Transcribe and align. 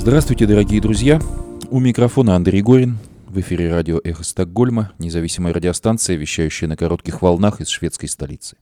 Здравствуйте, 0.00 0.46
дорогие 0.46 0.80
друзья! 0.80 1.20
У 1.68 1.78
микрофона 1.78 2.34
Андрей 2.34 2.62
Горин. 2.62 2.96
В 3.28 3.38
эфире 3.40 3.70
радио 3.70 4.00
«Эхо 4.02 4.24
Стокгольма», 4.24 4.92
независимая 4.98 5.52
радиостанция, 5.52 6.16
вещающая 6.16 6.66
на 6.68 6.76
коротких 6.78 7.20
волнах 7.20 7.60
из 7.60 7.68
шведской 7.68 8.08
столицы. 8.08 8.56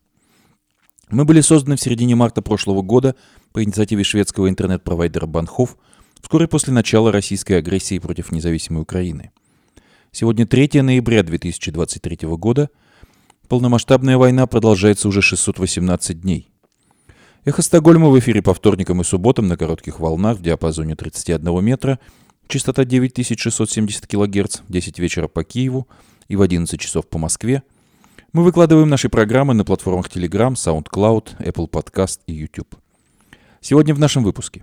Мы 1.11 1.25
были 1.25 1.41
созданы 1.41 1.77
в 1.77 1.81
середине 1.81 2.17
марта 2.17 2.43
прошлого 2.43 2.83
года 2.83 3.15
по 3.53 3.63
инициативе 3.63 4.03
шведского 4.03 4.49
интернет-провайдера 4.49 5.27
Банхов, 5.27 5.77
вскоре 6.21 6.49
после 6.49 6.73
начала 6.73 7.13
российской 7.13 7.53
агрессии 7.53 8.01
против 8.01 8.33
независимой 8.33 8.83
Украины. 8.83 9.31
Сегодня 10.11 10.45
3 10.45 10.83
ноября 10.83 11.23
2023 11.23 12.19
года. 12.31 12.69
Полномасштабная 13.47 14.19
война 14.19 14.49
продолжается 14.49 15.07
уже 15.07 15.23
618 15.23 16.21
дней– 16.21 16.51
Эхо 17.49 17.63
Стокгольма 17.63 18.11
в 18.11 18.19
эфире 18.19 18.43
по 18.43 18.53
вторникам 18.53 19.01
и 19.01 19.05
субботам 19.05 19.49
на 19.49 19.57
коротких 19.57 20.01
волнах 20.01 20.37
в 20.37 20.43
диапазоне 20.43 20.97
31 20.97 21.65
метра, 21.65 21.99
частота 22.47 22.85
9670 22.85 24.07
кГц, 24.07 24.59
10 24.69 24.99
вечера 24.99 25.29
по 25.29 25.45
Киеву 25.45 25.89
и 26.29 26.37
в 26.37 26.43
11 26.43 26.79
часов 26.79 27.09
по 27.09 27.17
Москве. 27.17 27.63
Мы 28.35 28.45
выкладываем 28.45 28.91
наши 28.91 29.09
программы 29.09 29.55
на 29.55 29.65
платформах 29.65 30.09
Telegram, 30.09 30.53
SoundCloud, 30.53 31.39
Apple 31.39 31.71
Podcast 31.71 32.19
и 32.27 32.35
YouTube. 32.35 32.77
Сегодня 33.63 33.95
в 33.95 33.99
нашем 33.99 34.25
выпуске. 34.25 34.63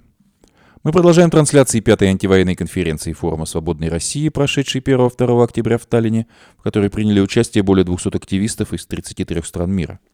Мы 0.84 0.92
продолжаем 0.92 1.32
трансляции 1.32 1.80
пятой 1.80 2.10
антивоенной 2.10 2.54
конференции 2.54 3.14
Форума 3.14 3.48
Свободной 3.48 3.90
России, 3.90 4.30
прошедшей 4.30 4.82
1-2 4.82 5.44
октября 5.44 5.80
в 5.80 5.88
Таллине, 5.88 6.28
в 6.56 6.62
которой 6.62 6.92
приняли 6.92 7.20
участие 7.20 7.64
более 7.64 7.84
200 7.84 8.16
активистов 8.16 8.74
из 8.74 8.86
33 8.86 9.42
стран 9.42 9.72
мира– 9.72 10.00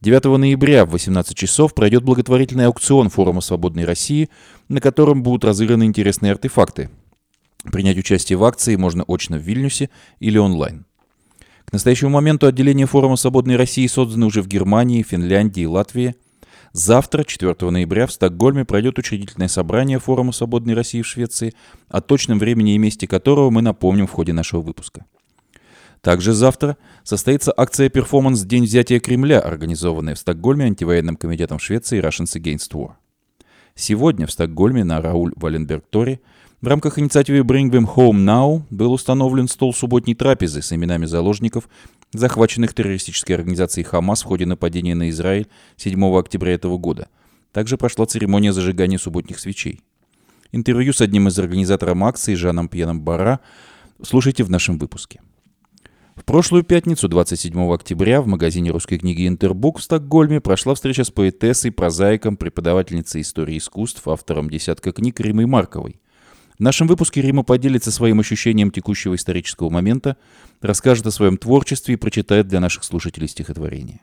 9 0.00 0.38
ноября 0.38 0.84
в 0.84 0.90
18 0.90 1.36
часов 1.36 1.74
пройдет 1.74 2.04
благотворительный 2.04 2.66
аукцион 2.66 3.08
Форума 3.08 3.40
Свободной 3.40 3.84
России, 3.84 4.30
на 4.68 4.80
котором 4.80 5.24
будут 5.24 5.44
разыграны 5.44 5.84
интересные 5.84 6.30
артефакты. 6.30 6.88
Принять 7.64 7.98
участие 7.98 8.38
в 8.38 8.44
акции 8.44 8.76
можно 8.76 9.02
очно 9.08 9.38
в 9.38 9.42
Вильнюсе 9.42 9.90
или 10.20 10.38
онлайн. 10.38 10.86
К 11.64 11.72
настоящему 11.72 12.10
моменту 12.10 12.46
отделение 12.46 12.86
Форума 12.86 13.16
Свободной 13.16 13.56
России 13.56 13.88
созданы 13.88 14.26
уже 14.26 14.40
в 14.40 14.46
Германии, 14.46 15.02
Финляндии 15.02 15.64
и 15.64 15.66
Латвии. 15.66 16.14
Завтра, 16.72 17.24
4 17.24 17.56
ноября, 17.68 18.06
в 18.06 18.12
Стокгольме 18.12 18.64
пройдет 18.64 19.00
учредительное 19.00 19.48
собрание 19.48 19.98
Форума 19.98 20.30
Свободной 20.30 20.74
России 20.74 21.02
в 21.02 21.08
Швеции, 21.08 21.54
о 21.88 22.00
точном 22.00 22.38
времени 22.38 22.76
и 22.76 22.78
месте 22.78 23.08
которого 23.08 23.50
мы 23.50 23.62
напомним 23.62 24.06
в 24.06 24.12
ходе 24.12 24.32
нашего 24.32 24.60
выпуска. 24.60 25.06
Также 26.00 26.32
завтра 26.32 26.76
состоится 27.02 27.52
акция 27.56 27.88
«Перформанс. 27.88 28.42
День 28.42 28.64
взятия 28.64 29.00
Кремля», 29.00 29.40
организованная 29.40 30.14
в 30.14 30.18
Стокгольме 30.18 30.66
антивоенным 30.66 31.16
комитетом 31.16 31.58
Швеции 31.58 32.00
Russians 32.00 32.40
Against 32.40 32.72
War. 32.72 32.92
Сегодня 33.74 34.26
в 34.26 34.32
Стокгольме 34.32 34.84
на 34.84 35.00
Рауль 35.00 35.32
Валенберг-Торе 35.36 36.20
в 36.60 36.66
рамках 36.66 36.98
инициативы 36.98 37.38
Bring 37.40 37.70
Them 37.70 37.86
Home 37.94 38.24
Now 38.24 38.62
был 38.70 38.92
установлен 38.92 39.46
стол 39.46 39.72
субботней 39.72 40.14
трапезы 40.14 40.62
с 40.62 40.72
именами 40.72 41.06
заложников, 41.06 41.68
захваченных 42.12 42.74
террористической 42.74 43.36
организацией 43.36 43.84
Хамас 43.84 44.22
в 44.22 44.26
ходе 44.26 44.46
нападения 44.46 44.96
на 44.96 45.08
Израиль 45.10 45.46
7 45.76 46.18
октября 46.18 46.54
этого 46.54 46.76
года. 46.78 47.08
Также 47.52 47.76
прошла 47.76 48.06
церемония 48.06 48.52
зажигания 48.52 48.98
субботних 48.98 49.38
свечей. 49.38 49.82
Интервью 50.50 50.92
с 50.92 51.00
одним 51.00 51.28
из 51.28 51.38
организаторов 51.38 52.02
акции 52.02 52.34
Жаном 52.34 52.68
Пьяном 52.68 53.00
Бара 53.02 53.40
слушайте 54.02 54.42
в 54.42 54.50
нашем 54.50 54.78
выпуске. 54.78 55.20
В 56.18 56.24
прошлую 56.24 56.64
пятницу, 56.64 57.08
27 57.08 57.72
октября, 57.72 58.20
в 58.20 58.26
магазине 58.26 58.70
русской 58.72 58.98
книги 58.98 59.26
«Интербук» 59.28 59.78
в 59.78 59.82
Стокгольме 59.82 60.40
прошла 60.40 60.74
встреча 60.74 61.04
с 61.04 61.10
поэтессой, 61.12 61.70
прозаиком, 61.70 62.36
преподавательницей 62.36 63.20
истории 63.20 63.56
искусств, 63.56 64.06
автором 64.06 64.50
десятка 64.50 64.90
книг 64.90 65.20
Римой 65.20 65.46
Марковой. 65.46 66.00
В 66.58 66.60
нашем 66.60 66.88
выпуске 66.88 67.22
Рима 67.22 67.44
поделится 67.44 67.92
своим 67.92 68.18
ощущением 68.18 68.72
текущего 68.72 69.14
исторического 69.14 69.70
момента, 69.70 70.16
расскажет 70.60 71.06
о 71.06 71.12
своем 71.12 71.38
творчестве 71.38 71.94
и 71.94 71.96
прочитает 71.96 72.48
для 72.48 72.58
наших 72.58 72.82
слушателей 72.82 73.28
стихотворение. 73.28 74.00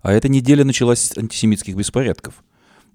А 0.00 0.12
эта 0.12 0.30
неделя 0.30 0.64
началась 0.64 1.00
с 1.00 1.18
антисемитских 1.18 1.76
беспорядков. 1.76 2.42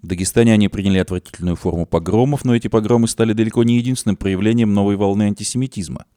В 0.01 0.07
Дагестане 0.07 0.53
они 0.53 0.69
приняли 0.69 0.97
отвратительную 0.97 1.56
форму 1.56 1.85
погромов, 1.85 2.45
но 2.45 2.56
эти 2.56 2.67
погромы 2.67 3.07
стали 3.07 3.33
далеко 3.33 3.63
не 3.63 3.77
единственным 3.77 4.17
проявлением 4.17 4.73
новой 4.73 4.95
волны 4.95 5.23
антисемитизма– 5.23 6.06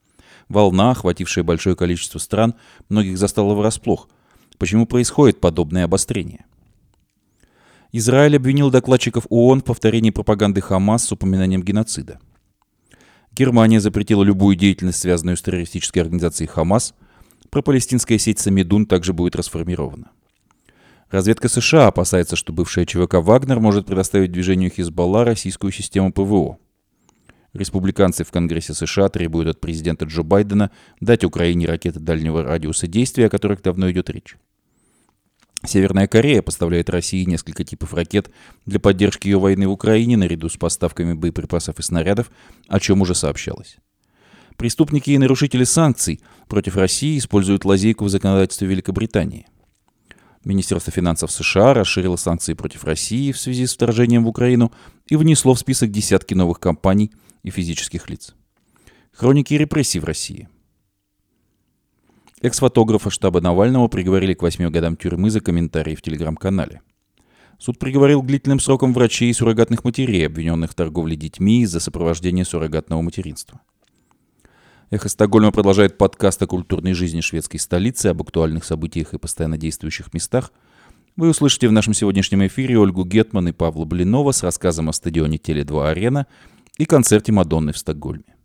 Волна, 0.48 0.92
охватившая 0.92 1.44
большое 1.44 1.76
количество 1.76 2.18
стран, 2.18 2.54
многих 2.88 3.18
застала 3.18 3.54
врасплох. 3.54 4.08
Почему 4.58 4.86
происходит 4.86 5.40
подобное 5.40 5.84
обострение? 5.84 6.44
Израиль 7.92 8.36
обвинил 8.36 8.70
докладчиков 8.70 9.26
ООН 9.28 9.60
в 9.60 9.64
повторении 9.64 10.10
пропаганды 10.10 10.60
Хамас 10.60 11.04
с 11.04 11.12
упоминанием 11.12 11.62
геноцида. 11.62 12.20
Германия 13.32 13.80
запретила 13.80 14.22
любую 14.22 14.56
деятельность, 14.56 15.00
связанную 15.00 15.36
с 15.36 15.42
террористической 15.42 16.02
организацией 16.02 16.48
Хамас. 16.48 16.94
Пропалестинская 17.50 18.18
сеть 18.18 18.38
Самидун 18.38 18.86
также 18.86 19.12
будет 19.12 19.36
расформирована. 19.36 20.10
Разведка 21.10 21.48
США 21.48 21.88
опасается, 21.88 22.34
что 22.34 22.52
бывшая 22.52 22.86
ЧВК 22.86 23.14
«Вагнер» 23.14 23.60
может 23.60 23.86
предоставить 23.86 24.32
движению 24.32 24.70
Хизбалла 24.70 25.24
российскую 25.24 25.70
систему 25.70 26.12
ПВО. 26.12 26.58
Республиканцы 27.56 28.22
в 28.22 28.30
Конгрессе 28.30 28.74
США 28.74 29.08
требуют 29.08 29.48
от 29.48 29.60
президента 29.60 30.04
Джо 30.04 30.22
Байдена 30.22 30.70
дать 31.00 31.24
Украине 31.24 31.66
ракеты 31.66 31.98
дальнего 31.98 32.42
радиуса 32.42 32.86
действия, 32.86 33.26
о 33.26 33.30
которых 33.30 33.62
давно 33.62 33.90
идет 33.90 34.10
речь. 34.10 34.36
Северная 35.64 36.06
Корея 36.06 36.42
поставляет 36.42 36.90
России 36.90 37.24
несколько 37.24 37.64
типов 37.64 37.94
ракет 37.94 38.30
для 38.66 38.78
поддержки 38.78 39.26
ее 39.26 39.38
войны 39.38 39.66
в 39.68 39.72
Украине 39.72 40.18
наряду 40.18 40.50
с 40.50 40.58
поставками 40.58 41.14
боеприпасов 41.14 41.78
и 41.78 41.82
снарядов, 41.82 42.30
о 42.68 42.78
чем 42.78 43.00
уже 43.00 43.14
сообщалось. 43.14 43.78
Преступники 44.58 45.10
и 45.10 45.18
нарушители 45.18 45.64
санкций 45.64 46.20
против 46.48 46.76
России 46.76 47.16
используют 47.16 47.64
лазейку 47.64 48.04
в 48.04 48.10
законодательстве 48.10 48.68
Великобритании. 48.68 49.46
Министерство 50.44 50.92
финансов 50.92 51.32
США 51.32 51.72
расширило 51.72 52.16
санкции 52.16 52.52
против 52.52 52.84
России 52.84 53.32
в 53.32 53.40
связи 53.40 53.66
с 53.66 53.72
вторжением 53.72 54.24
в 54.24 54.28
Украину 54.28 54.72
и 55.06 55.16
внесло 55.16 55.54
в 55.54 55.58
список 55.58 55.90
десятки 55.90 56.34
новых 56.34 56.60
компаний– 56.60 57.12
и 57.46 57.50
физических 57.50 58.10
лиц. 58.10 58.34
Хроники 59.12 59.54
репрессий 59.54 60.00
в 60.00 60.04
России. 60.04 60.48
Экс-фотографа 62.42 63.08
штаба 63.08 63.40
Навального 63.40 63.86
приговорили 63.86 64.34
к 64.34 64.42
8 64.42 64.68
годам 64.68 64.96
тюрьмы 64.96 65.30
за 65.30 65.40
комментарии 65.40 65.94
в 65.94 66.02
телеграм-канале. 66.02 66.82
Суд 67.58 67.78
приговорил 67.78 68.20
к 68.20 68.26
длительным 68.26 68.58
срокам 68.58 68.92
врачей 68.92 69.30
и 69.30 69.32
суррогатных 69.32 69.84
матерей, 69.84 70.26
обвиненных 70.26 70.72
в 70.72 70.74
торговле 70.74 71.16
детьми 71.16 71.62
из-за 71.62 71.78
сопровождения 71.78 72.44
суррогатного 72.44 73.00
материнства. 73.00 73.60
Эхо 74.90 75.08
Стокгольма 75.08 75.52
продолжает 75.52 75.96
подкаст 75.96 76.42
о 76.42 76.48
культурной 76.48 76.94
жизни 76.94 77.20
шведской 77.20 77.60
столицы, 77.60 78.08
об 78.08 78.22
актуальных 78.22 78.64
событиях 78.64 79.14
и 79.14 79.18
постоянно 79.18 79.56
действующих 79.56 80.12
местах. 80.12 80.52
Вы 81.14 81.30
услышите 81.30 81.68
в 81.68 81.72
нашем 81.72 81.94
сегодняшнем 81.94 82.44
эфире 82.48 82.78
Ольгу 82.78 83.04
Гетман 83.04 83.48
и 83.48 83.52
Павла 83.52 83.84
Блинова 83.84 84.32
с 84.32 84.42
рассказом 84.42 84.88
о 84.88 84.92
стадионе 84.92 85.36
Теле2 85.36 85.88
Арена– 85.88 86.26
и 86.78 86.84
концерте 86.84 87.32
Мадонны 87.32 87.72
в 87.72 87.78
Стокгольме. 87.78 88.36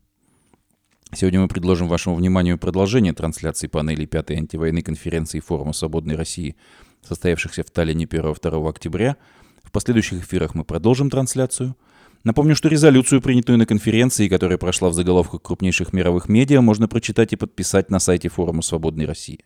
Сегодня 1.14 1.42
мы 1.42 1.48
предложим 1.50 1.90
вашему 1.90 2.16
вниманию 2.16 2.58
продолжение 2.58 3.14
трансляции 3.14 3.68
панелей 3.68 4.06
пятой 4.06 4.38
антивоенной 4.38 4.82
конференции 4.82 5.42
Форума 5.42 5.74
Свободной 5.74 6.16
России, 6.16 6.56
состоявшихся 7.02 7.64
в 7.64 7.72
Таллине 7.72 8.06
1-2 8.06 8.70
октября. 8.70 9.18
В 9.64 9.72
последующих 9.72 10.24
эфирах 10.24 10.56
мы 10.56 10.64
продолжим 10.64 11.10
трансляцию. 11.10 11.76
Напомню, 12.24 12.56
что 12.56 12.70
резолюцию, 12.70 13.22
принятую 13.22 13.58
на 13.58 13.66
конференции, 13.66 14.30
которая 14.30 14.58
прошла 14.58 14.90
в 14.90 14.94
заголовках 14.94 15.42
крупнейших 15.42 15.92
мировых 15.92 16.30
медиа, 16.30 16.62
можно 16.62 16.88
прочитать 16.88 17.34
и 17.34 17.36
подписать 17.36 17.90
на 17.90 18.00
сайте 18.00 18.30
Форума 18.30 18.62
Свободной 18.62 19.06
России. 19.06 19.44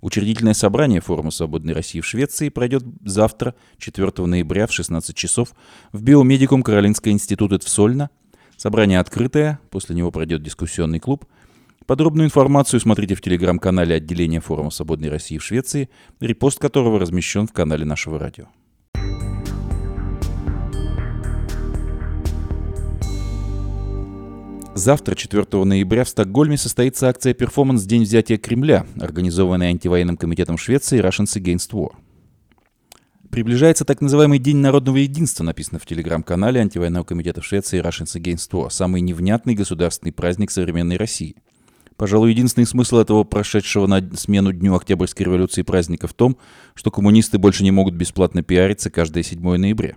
Учредительное 0.00 0.54
собрание 0.54 1.00
Форума 1.00 1.30
Свободной 1.30 1.74
России 1.74 2.00
в 2.00 2.06
Швеции 2.06 2.48
пройдет 2.48 2.84
завтра, 3.04 3.54
4 3.78 4.10
ноября 4.26 4.66
в 4.66 4.72
16 4.72 5.16
часов 5.16 5.54
в 5.92 6.02
Биомедикум 6.02 6.62
Каролинского 6.62 7.12
института 7.12 7.58
в 7.58 7.68
Сольно. 7.68 8.10
Собрание 8.56 9.00
открытое, 9.00 9.60
после 9.70 9.94
него 9.96 10.10
пройдет 10.10 10.42
дискуссионный 10.42 11.00
клуб. 11.00 11.26
Подробную 11.86 12.26
информацию 12.26 12.80
смотрите 12.80 13.14
в 13.14 13.20
телеграм-канале 13.20 13.94
отделения 13.94 14.40
Форума 14.40 14.70
Свободной 14.70 15.08
России 15.08 15.38
в 15.38 15.44
Швеции, 15.44 15.88
репост 16.20 16.58
которого 16.58 16.98
размещен 16.98 17.46
в 17.46 17.52
канале 17.52 17.84
нашего 17.84 18.18
радио. 18.18 18.46
Завтра, 24.86 25.16
4 25.16 25.64
ноября, 25.64 26.04
в 26.04 26.08
Стокгольме 26.08 26.56
состоится 26.56 27.08
акция 27.08 27.34
«Перформанс. 27.34 27.82
День 27.86 28.04
взятия 28.04 28.38
Кремля», 28.38 28.86
организованная 29.00 29.70
антивоенным 29.70 30.16
комитетом 30.16 30.56
Швеции 30.56 31.00
Russians 31.00 31.36
Against 31.36 31.72
War. 31.72 31.90
Приближается 33.28 33.84
так 33.84 34.00
называемый 34.00 34.38
День 34.38 34.58
народного 34.58 34.98
единства, 34.98 35.42
написано 35.42 35.80
в 35.80 35.86
телеграм-канале 35.86 36.60
антивоенного 36.60 37.02
комитета 37.02 37.42
Швеции 37.42 37.82
Russians 37.82 38.14
Against 38.14 38.52
War, 38.52 38.70
самый 38.70 39.00
невнятный 39.00 39.56
государственный 39.56 40.12
праздник 40.12 40.52
современной 40.52 40.98
России. 40.98 41.34
Пожалуй, 41.96 42.30
единственный 42.30 42.66
смысл 42.66 42.98
этого 42.98 43.24
прошедшего 43.24 43.88
на 43.88 44.08
смену 44.14 44.52
Дню 44.52 44.76
Октябрьской 44.76 45.26
революции 45.26 45.62
праздника 45.62 46.06
в 46.06 46.14
том, 46.14 46.36
что 46.74 46.92
коммунисты 46.92 47.38
больше 47.38 47.64
не 47.64 47.72
могут 47.72 47.94
бесплатно 47.94 48.44
пиариться 48.44 48.88
каждое 48.88 49.24
7 49.24 49.56
ноября. 49.56 49.96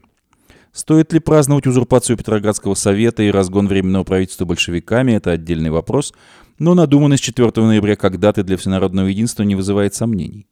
Стоит 0.71 1.13
ли 1.13 1.19
праздновать 1.19 1.66
узурпацию 1.66 2.16
Петроградского 2.16 2.75
совета 2.75 3.24
и 3.24 3.31
разгон 3.31 3.68
Временного 3.68 4.04
правительства 4.04 4.45
большевиками– 4.45 5.12
это 5.13 5.31
отдельный 5.31 5.71
вопрос, 5.71 6.13
но 6.60 6.75
надуманность 6.75 7.24
4 7.24 7.51
ноября 7.56 7.95
как 7.95 8.19
даты 8.19 8.44
для 8.44 8.57
всенародного 8.57 9.07
единства 9.07 9.44
не 9.44 9.56
вызывает 9.56 9.95
сомнений. 9.95 10.45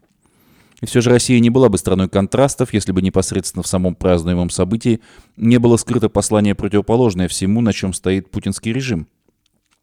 И 0.81 0.85
все 0.85 1.01
же 1.01 1.09
Россия 1.09 1.39
не 1.39 1.49
была 1.49 1.69
бы 1.69 1.77
страной 1.77 2.07
контрастов, 2.07 2.73
если 2.73 2.91
бы 2.91 3.01
непосредственно 3.01 3.63
в 3.63 3.67
самом 3.67 3.95
празднуемом 3.95 4.49
событии 4.49 5.01
не 5.35 5.57
было 5.57 5.77
скрыто 5.77 6.07
послание 6.07 6.55
противоположное 6.55 7.27
всему, 7.27 7.61
на 7.61 7.73
чем 7.73 7.93
стоит 7.93 8.29
путинский 8.29 8.73
режим. 8.73 9.07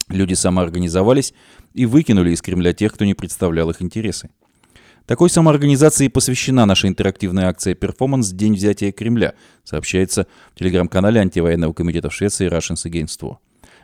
Люди 0.08 0.34
самоорганизовались 0.34 1.32
и 1.72 1.86
выкинули 1.86 2.30
из 2.30 2.42
Кремля 2.42 2.72
тех, 2.72 2.92
кто 2.92 3.04
не 3.04 3.14
представлял 3.14 3.70
их 3.70 3.82
интересы. 3.82 4.30
Такой 5.06 5.28
самоорганизации 5.28 6.08
посвящена 6.08 6.64
наша 6.64 6.88
интерактивная 6.88 7.48
акция 7.48 7.74
«Перформанс. 7.74 8.30
День 8.30 8.54
взятия 8.54 8.90
Кремля», 8.90 9.34
сообщается 9.62 10.26
в 10.54 10.58
телеграм-канале 10.58 11.20
антивоенного 11.20 11.74
комитета 11.74 12.08
в 12.08 12.14
Швеции 12.14 12.48
Russians 12.48 12.90
Against 12.90 13.20
War. 13.20 13.36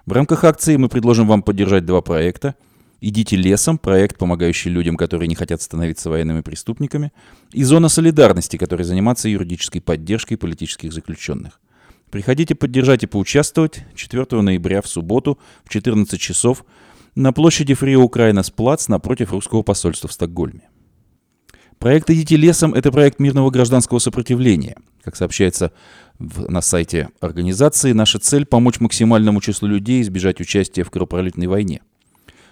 В 0.07 0.13
рамках 0.13 0.45
акции 0.45 0.77
мы 0.77 0.89
предложим 0.89 1.29
вам 1.29 1.43
поддержать 1.43 1.85
два 1.85 2.01
проекта. 2.01 2.55
«Идите 3.03 3.37
лесом»– 3.37 3.77
проект, 3.79 4.17
помогающий 4.17 4.71
людям, 4.71 4.97
которые 4.97 5.29
не 5.29 5.35
хотят 5.35 5.61
становиться 5.61 6.09
военными 6.09 6.41
преступниками, 6.41 7.13
и 7.53 7.65
«Зона 7.65 7.91
солидарности», 7.91 8.57
который 8.57 8.87
занимается 8.87 9.29
юридической 9.29 9.81
поддержкой 9.81 10.37
политических 10.37 10.91
заключенных. 10.91 11.61
Приходите 12.11 12.55
поддержать 12.55 13.03
и 13.03 13.07
поучаствовать 13.07 13.85
4 13.95 14.41
ноября 14.41 14.81
в 14.81 14.89
субботу 14.89 15.39
в 15.65 15.69
14 15.69 16.19
часов 16.19 16.65
на 17.15 17.35
площади 17.35 17.75
Фри 17.75 17.97
Украина 17.97 18.43
Плац 18.57 18.89
напротив 18.89 19.33
русского 19.33 19.63
посольства 19.63 20.09
в 20.09 20.13
Стокгольме. 20.13 20.70
Проект 21.81 22.11
«Идите 22.11 22.37
лесом»— 22.37 22.75
это 22.75 22.93
проект 22.93 23.21
мирного 23.21 23.51
гражданского 23.51 24.01
сопротивления. 24.01 24.77
Как 25.03 25.17
сообщается 25.17 25.73
в, 26.19 26.51
на 26.51 26.61
сайте 26.61 27.09
организации, 27.21 27.93
наша 27.93 28.19
цель— 28.19 28.45
помочь 28.47 28.81
максимальному 28.81 29.41
числу 29.41 29.67
людей 29.67 30.03
избежать 30.03 30.43
участия 30.43 30.85
в 30.85 30.91
кровопролитной 30.91 31.47
войне. 31.47 31.81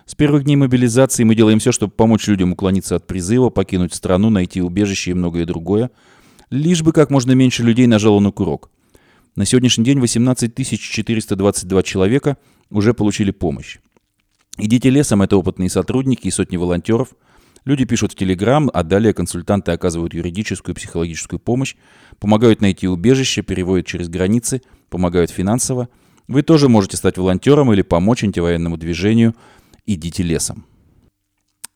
С 0.07 0.15
первых 0.15 0.45
дней 0.45 0.57
мобилизации 0.57 1.25
мы 1.25 1.35
делаем 1.35 1.59
все, 1.59 1.73
чтобы 1.73 1.93
помочь 1.93 2.27
людям 2.27 2.53
уклониться 2.53 2.97
от 2.97 3.07
призыва, 3.07 3.51
покинуть 3.51 3.93
страну, 3.93 4.31
найти 4.31 4.63
убежище 4.63 5.11
и 5.11 5.15
многое 5.15 5.45
другое, 5.45 5.91
лишь 6.49 6.83
бы 6.83 6.95
как 6.95 7.11
можно 7.11 7.33
меньше 7.33 7.63
людей 7.63 7.87
нажало 7.87 8.21
на 8.21 8.31
курок. 8.31 8.71
На 9.37 9.45
сегодняшний 9.45 9.85
день 9.85 10.01
18 10.01 10.55
422 10.81 11.83
человека 11.83 12.39
уже 12.71 12.95
получили 12.95 13.33
помощь. 13.33 13.79
«Идите 14.57 14.89
лесом»— 14.89 15.21
это 15.23 15.37
опытные 15.37 15.69
сотрудники 15.69 16.29
и 16.29 16.31
сотни 16.31 16.57
волонтеров— 16.57 17.09
Люди 17.69 17.85
пишут 17.85 18.13
в 18.13 18.15
Телеграм, 18.15 18.71
а 18.73 18.83
далее 18.83 19.13
консультанты 19.13 19.73
оказывают 19.73 20.15
юридическую 20.15 20.75
и 20.75 20.79
психологическую 20.79 21.39
помощь, 21.39 21.75
помогают 22.19 22.63
найти 22.63 22.89
убежище, 22.89 23.43
переводят 23.43 23.87
через 23.87 24.09
границы, 24.09 24.63
помогают 24.89 25.31
финансово. 25.31 25.91
Вы 26.29 26.41
тоже 26.41 26.71
можете 26.71 26.97
стать 26.97 27.19
волонтером 27.19 27.71
или 27.71 27.83
помочь 27.83 28.25
антивоенному 28.25 28.79
движению 28.79 29.35
«Идите 29.85 30.23
лесом». 30.23 30.65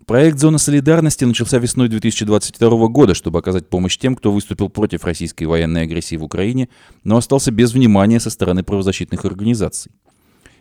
Проект 0.06 0.38
«Зона 0.38 0.56
солидарности» 0.56 1.26
начался 1.26 1.58
весной 1.58 1.90
2022 1.90 2.88
года, 2.88 3.12
чтобы 3.12 3.40
оказать 3.40 3.68
помощь 3.68 3.98
тем, 3.98 4.16
кто 4.16 4.32
выступил 4.32 4.70
против 4.70 5.04
российской 5.04 5.44
военной 5.44 5.82
агрессии 5.82 6.16
в 6.16 6.24
Украине, 6.24 6.70
но 7.04 7.18
остался 7.18 7.50
без 7.50 7.74
внимания 7.74 8.18
со 8.18 8.30
стороны 8.30 8.62
правозащитных 8.62 9.26
организаций. 9.26 9.92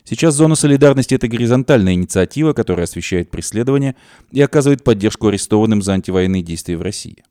Сейчас 0.04 0.36
зона 0.36 0.56
солидарности– 0.56 1.14
это 1.16 1.28
горизонтальная 1.28 1.94
инициатива, 1.94 2.54
которая 2.54 2.86
освещает 2.86 3.30
преследование 3.30 3.96
и 4.32 4.42
оказывает 4.42 4.84
поддержку 4.84 5.28
арестованным 5.28 5.82
за 5.82 5.94
антивоенные 5.94 6.42
действия 6.42 6.78
в 6.78 6.82
России. 6.82 7.24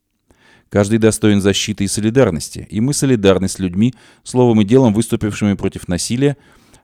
Каждый 0.68 0.98
достоин 0.98 1.40
защиты 1.40 1.82
и 1.82 1.88
солидарности, 1.88 2.66
и 2.70 2.80
мы 2.80 2.94
солидарны 2.94 3.48
с 3.48 3.58
людьми, 3.58 3.92
словом 4.22 4.60
и 4.60 4.64
делом, 4.64 4.94
выступившими 4.94 5.54
против 5.54 5.88
насилия, 5.88 6.36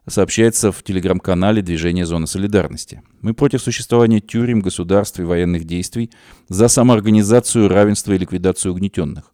сообщается 0.09 0.73
в 0.73 0.83
телеграм-канале 0.83 1.62
движения 1.62 2.05
«Зона 2.05 2.27
солидарности». 2.27 3.03
Мы 3.21 3.33
против 3.33 3.62
существования 3.62 4.21
тюрем, 4.21 4.61
государств 4.61 5.21
и 5.21 5.25
военных 5.25 5.65
действий, 5.65 6.11
за 6.49 6.67
самоорганизацию, 6.67 7.69
равенство 7.69 8.12
и 8.12 8.19
ликвидацию 8.19 8.73
угнетенных. 8.73 9.33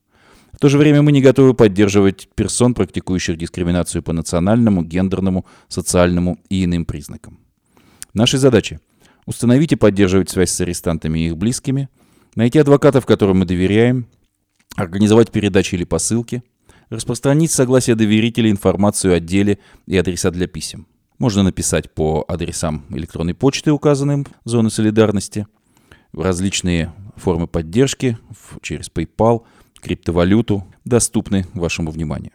В 0.62 0.64
то 0.64 0.68
же 0.68 0.78
время 0.78 1.02
мы 1.02 1.10
не 1.10 1.20
готовы 1.20 1.54
поддерживать 1.54 2.28
персон, 2.36 2.74
практикующих 2.74 3.36
дискриминацию 3.36 4.00
по 4.00 4.12
национальному, 4.12 4.84
гендерному, 4.84 5.44
социальному 5.66 6.38
и 6.50 6.64
иным 6.64 6.84
признакам. 6.84 7.40
Наши 8.14 8.38
задачи– 8.38 8.78
установить 9.26 9.72
и 9.72 9.76
поддерживать 9.76 10.30
связь 10.30 10.52
с 10.52 10.60
арестантами 10.60 11.18
и 11.18 11.26
их 11.26 11.36
близкими, 11.36 11.88
найти 12.36 12.60
адвокатов, 12.60 13.06
которым 13.06 13.40
мы 13.40 13.44
доверяем, 13.44 14.06
организовать 14.76 15.32
передачи 15.32 15.74
или 15.74 15.82
посылки, 15.82 16.44
распространить 16.90 17.50
согласие 17.50 17.96
доверителей 17.96 18.52
информацию 18.52 19.14
о 19.14 19.18
деле 19.18 19.58
и 19.88 19.96
адреса 19.96 20.30
для 20.30 20.46
писем. 20.46 20.86
Можно 21.18 21.42
написать 21.42 21.90
по 21.90 22.24
адресам 22.28 22.84
электронной 22.90 23.34
почты, 23.34 23.72
указанным 23.72 24.28
в 24.44 24.48
зоне 24.48 24.70
солидарности, 24.70 25.48
различные 26.12 26.92
формы 27.16 27.48
поддержки 27.48 28.16
через 28.62 28.88
PayPal– 28.88 29.42
криптовалюту 29.82 30.64
доступны 30.84 31.46
вашему 31.54 31.90
вниманию. 31.90 32.32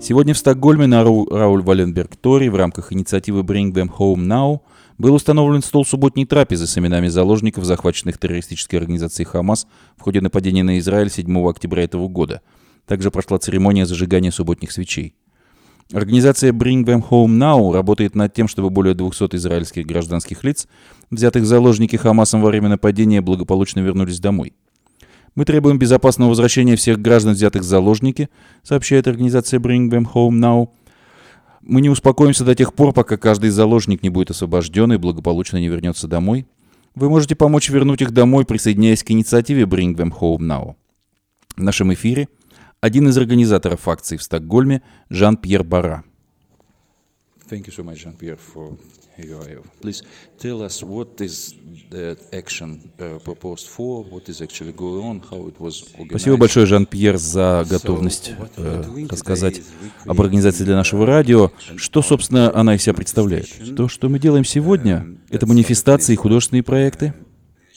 Сегодня 0.00 0.32
в 0.32 0.38
Стокгольме 0.38 0.86
на 0.86 1.04
Рауль 1.04 1.62
Валенберг 1.62 2.16
Тори 2.16 2.48
в 2.48 2.56
рамках 2.56 2.92
инициативы 2.92 3.42
Bring 3.42 3.72
Them 3.72 3.90
Home 3.98 4.26
Now 4.26 4.60
был 4.96 5.14
установлен 5.14 5.62
стол 5.62 5.84
субботней 5.84 6.24
трапезы 6.24 6.66
с 6.66 6.76
именами 6.76 7.08
заложников, 7.08 7.64
захваченных 7.64 8.18
террористической 8.18 8.78
организацией 8.78 9.26
«Хамас» 9.26 9.66
в 9.96 10.02
ходе 10.02 10.20
нападения 10.20 10.62
на 10.62 10.78
Израиль 10.78 11.10
7 11.10 11.48
октября 11.48 11.84
этого 11.84 12.08
года. 12.08 12.40
Также 12.86 13.10
прошла 13.10 13.38
церемония 13.38 13.86
зажигания 13.86 14.30
субботних 14.30 14.72
свечей. 14.72 15.14
Организация 15.92 16.52
Bring 16.52 16.84
Them 16.84 17.02
Home 17.10 17.36
Now 17.36 17.72
работает 17.72 18.14
над 18.14 18.32
тем, 18.32 18.46
чтобы 18.46 18.70
более 18.70 18.94
200 18.94 19.34
израильских 19.34 19.86
гражданских 19.86 20.44
лиц, 20.44 20.68
взятых 21.10 21.42
в 21.42 21.46
заложники 21.46 21.96
Хамасом 21.96 22.42
во 22.42 22.48
время 22.48 22.68
нападения, 22.68 23.20
благополучно 23.20 23.80
вернулись 23.80 24.20
домой. 24.20 24.52
Мы 25.34 25.44
требуем 25.44 25.78
безопасного 25.78 26.28
возвращения 26.28 26.76
всех 26.76 27.00
граждан, 27.00 27.32
взятых 27.32 27.64
заложники, 27.64 28.28
сообщает 28.62 29.08
организация 29.08 29.58
Bring 29.58 29.90
Them 29.90 30.06
Home 30.14 30.38
Now. 30.38 30.68
Мы 31.60 31.80
не 31.80 31.90
успокоимся 31.90 32.44
до 32.44 32.54
тех 32.54 32.72
пор, 32.72 32.92
пока 32.92 33.16
каждый 33.16 33.50
заложник 33.50 34.04
не 34.04 34.10
будет 34.10 34.30
освобожден 34.30 34.92
и 34.92 34.96
благополучно 34.96 35.56
не 35.56 35.68
вернется 35.68 36.06
домой. 36.06 36.46
Вы 36.94 37.08
можете 37.08 37.34
помочь 37.34 37.68
вернуть 37.68 38.00
их 38.00 38.12
домой, 38.12 38.44
присоединяясь 38.44 39.02
к 39.02 39.10
инициативе 39.10 39.64
Bring 39.64 39.96
Them 39.96 40.12
Home 40.20 40.38
Now. 40.38 40.74
В 41.56 41.62
нашем 41.64 41.92
эфире– 41.92 42.28
один 42.80 43.08
из 43.08 43.18
организаторов 43.18 43.86
акции 43.88 44.16
в 44.16 44.22
Стокгольме 44.22 44.82
Жан-Пьер 45.10 45.64
Бара. 45.64 46.04
Thank 47.50 47.66
you 47.66 47.72
so 47.72 47.82
much, 47.82 48.04
Jean-Pierre, 48.04 48.38
for 48.38 48.78
your 49.18 49.62
Please 49.80 50.02
tell 50.38 50.62
us 50.62 50.82
what 50.82 51.20
is 51.20 51.54
the 51.90 52.16
action 52.32 52.80
uh, 52.98 53.18
proposed 53.18 53.68
for, 53.68 54.04
what 54.04 54.28
is 54.28 54.40
actually 54.40 54.72
going 54.72 55.04
on, 55.04 55.20
how 55.30 55.48
it 55.48 55.58
was 55.58 55.82
organized. 55.98 56.10
Спасибо 56.10 56.36
большое, 56.36 56.66
Жан-Пьер, 56.66 57.16
за 57.16 57.66
готовность 57.68 58.32
э, 58.56 59.06
рассказать 59.10 59.62
об 60.06 60.20
организации 60.20 60.64
для 60.64 60.76
нашего 60.76 61.06
радио. 61.06 61.50
Что, 61.76 62.02
собственно, 62.02 62.54
она 62.54 62.76
из 62.76 62.82
себя 62.82 62.94
представляет? 62.94 63.48
То, 63.76 63.88
что 63.88 64.08
мы 64.08 64.20
делаем 64.20 64.44
сегодня, 64.44 65.06
это 65.28 65.46
манифестации 65.46 66.12
и 66.12 66.16
художественные 66.16 66.62
проекты, 66.62 67.14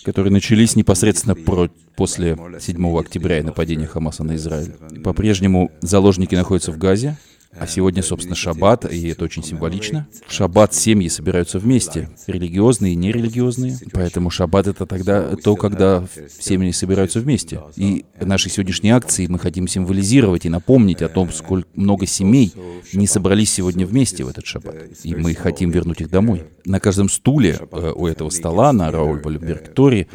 которые 0.04 0.32
начались 0.32 0.76
непосредственно 0.76 1.36
про, 1.36 1.70
после 1.96 2.38
7 2.60 2.98
октября 2.98 3.40
и 3.40 3.44
нападения 3.44 3.88
Хамаса 3.88 4.24
на 4.24 4.36
Израиль. 4.36 4.74
По-прежнему 5.04 5.72
заложники 5.82 6.36
находятся 6.36 6.72
в 6.72 6.78
Газе, 6.78 7.18
а 7.60 7.68
сегодня, 7.68 8.02
собственно, 8.02 8.36
шаббат, 8.36 8.92
и 8.92 9.10
это 9.10 9.26
очень 9.26 9.44
символично. 9.44 10.08
В 10.28 10.34
шаббат 10.34 10.74
семьи 10.74 11.08
собираются 11.08 11.60
вместе, 11.60 12.10
религиозные 12.28 12.94
и 12.94 12.96
нерелигиозные. 12.96 13.78
Поэтому 13.92 14.30
шаббат— 14.30 14.68
это 14.68 14.86
тогда 14.86 15.36
то, 15.36 15.56
когда 15.56 16.06
семьи 16.40 16.72
собираются 16.72 17.20
вместе. 17.20 17.62
И 17.76 18.06
нашей 18.20 18.50
сегодняшней 18.50 18.92
акции 18.92 19.28
мы 19.28 19.40
хотим 19.40 19.68
символизировать 19.68 20.46
и 20.46 20.50
напомнить 20.50 21.02
о 21.02 21.10
том, 21.10 21.32
сколько 21.32 21.68
много 21.76 22.06
семей 22.06 22.54
не 22.92 23.08
собрались 23.08 23.54
сегодня 23.54 23.86
вместе 23.86 24.24
в 24.24 24.28
этот 24.28 24.46
шаббат. 24.46 24.76
И 25.04 25.16
мы 25.16 25.36
хотим 25.36 25.70
вернуть 25.72 26.02
их 26.02 26.10
домой. 26.10 26.44
На 26.66 26.80
каждом 26.80 27.10
стуле 27.10 27.60
э, 27.72 27.94
у 27.96 28.08
этого 28.08 28.30
стола 28.30 28.74
на 28.74 28.90
Рауль 28.92 29.22
Бальберг 29.22 29.74
Тори 29.74 30.08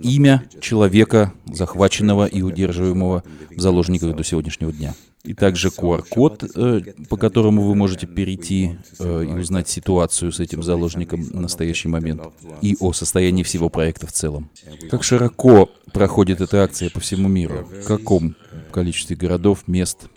имя 0.00 0.44
человека, 0.60 1.32
захваченного 1.46 2.26
и 2.26 2.42
удерживаемого 2.42 3.22
в 3.50 3.60
заложниках 3.60 4.16
до 4.16 4.24
сегодняшнего 4.24 4.72
дня 4.72 4.94
и 5.24 5.32
также 5.32 5.68
QR-код, 5.68 6.44
э, 6.54 6.80
по 7.08 7.16
которому 7.16 7.62
вы 7.62 7.74
можете 7.74 8.06
перейти 8.06 8.76
э, 8.98 9.24
и 9.24 9.32
узнать 9.32 9.68
ситуацию 9.68 10.32
с 10.32 10.40
этим 10.40 10.62
заложником 10.62 11.22
в 11.22 11.40
настоящий 11.40 11.88
момент 11.88 12.22
и 12.60 12.76
о 12.78 12.92
состоянии 12.92 13.42
всего 13.42 13.70
проекта 13.70 14.06
в 14.06 14.12
целом. 14.12 14.50
Как 14.90 15.02
широко 15.02 15.70
проходит 15.92 16.40
эта 16.40 16.62
акция 16.62 16.90
по 16.90 17.00
всему 17.00 17.28
миру? 17.28 17.66
В 17.82 17.86
каком 17.86 18.36
количестве 18.74 19.16
городов, 19.16 19.68
мест 19.68 20.08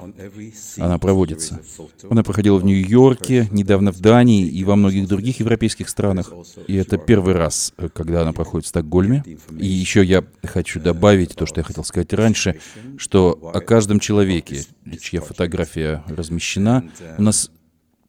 она 0.78 0.98
проводится. 0.98 1.62
Она 2.10 2.24
проходила 2.24 2.58
в 2.58 2.66
Нью-Йорке, 2.66 3.48
недавно 3.52 3.92
в 3.92 4.00
Дании 4.00 4.48
и 4.48 4.64
во 4.64 4.76
многих 4.76 5.08
других 5.08 5.40
европейских 5.40 5.90
странах. 5.90 6.34
И 6.66 6.76
это 6.76 6.98
первый 6.98 7.36
раз, 7.36 7.74
э, 7.78 7.88
когда 7.94 8.24
она 8.24 8.34
проходит 8.34 8.66
в 8.66 8.70
Стокгольме. 8.70 9.24
И 9.58 9.68
еще 9.68 10.04
я 10.04 10.24
хочу 10.44 10.80
добавить 10.80 11.36
то, 11.36 11.46
что 11.46 11.60
я 11.60 11.64
хотел 11.64 11.84
сказать 11.84 12.12
раньше, 12.14 12.60
что 12.98 13.40
о 13.54 13.62
каждом 13.62 14.00
человеке, 14.00 14.66
чья 15.02 15.22
фотография 15.22 16.04
размещена, 16.08 16.90
у 17.18 17.22
нас 17.22 17.52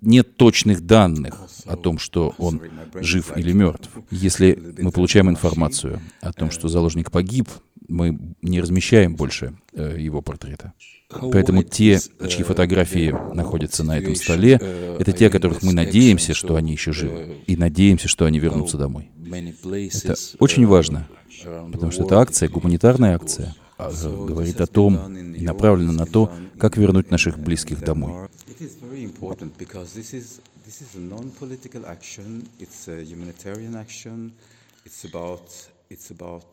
нет 0.01 0.37
точных 0.37 0.83
данных 0.83 1.35
о 1.67 1.77
том, 1.77 1.99
что 1.99 2.35
он 2.39 2.61
жив 2.95 3.37
или 3.37 3.53
мертв. 3.53 3.91
Если 4.11 4.75
мы 4.79 4.93
получаем 4.93 5.29
информацию 5.29 6.01
о 6.21 6.33
том, 6.33 6.51
что 6.51 6.69
заложник 6.69 7.11
погиб, 7.11 7.49
мы 7.89 8.19
не 8.43 8.61
размещаем 8.61 9.17
больше 9.17 9.55
э, 9.73 9.97
его 9.99 10.21
портрета. 10.21 10.75
Поэтому 11.09 11.63
те, 11.63 11.99
чьи 12.29 12.43
фотографии 12.43 13.15
находятся 13.35 13.83
на 13.83 13.99
этом 13.99 14.15
столе, 14.15 14.61
это 14.99 15.13
те, 15.13 15.29
о 15.29 15.31
которых 15.31 15.63
мы 15.63 15.73
надеемся, 15.73 16.35
что 16.35 16.57
они 16.57 16.73
еще 16.73 16.93
живы, 16.93 17.39
и 17.47 17.57
надеемся, 17.57 18.09
что 18.09 18.27
они 18.27 18.39
вернутся 18.39 18.77
домой. 18.77 19.11
Это 19.25 20.15
очень 20.39 20.67
важно, 20.67 21.09
потому 21.73 21.93
что 21.93 22.05
это 22.05 22.21
акция, 22.21 22.51
гуманитарная 22.51 23.15
акция, 23.15 23.55
говорит 23.79 24.61
о 24.61 24.67
том 24.67 25.17
и 25.17 25.43
направлена 25.43 25.93
на 25.93 26.07
то, 26.07 26.33
как 26.59 26.77
вернуть 26.77 27.11
наших 27.11 27.39
близких 27.39 27.81
домой. 27.81 28.29
It's 35.91 36.11
about 36.11 36.51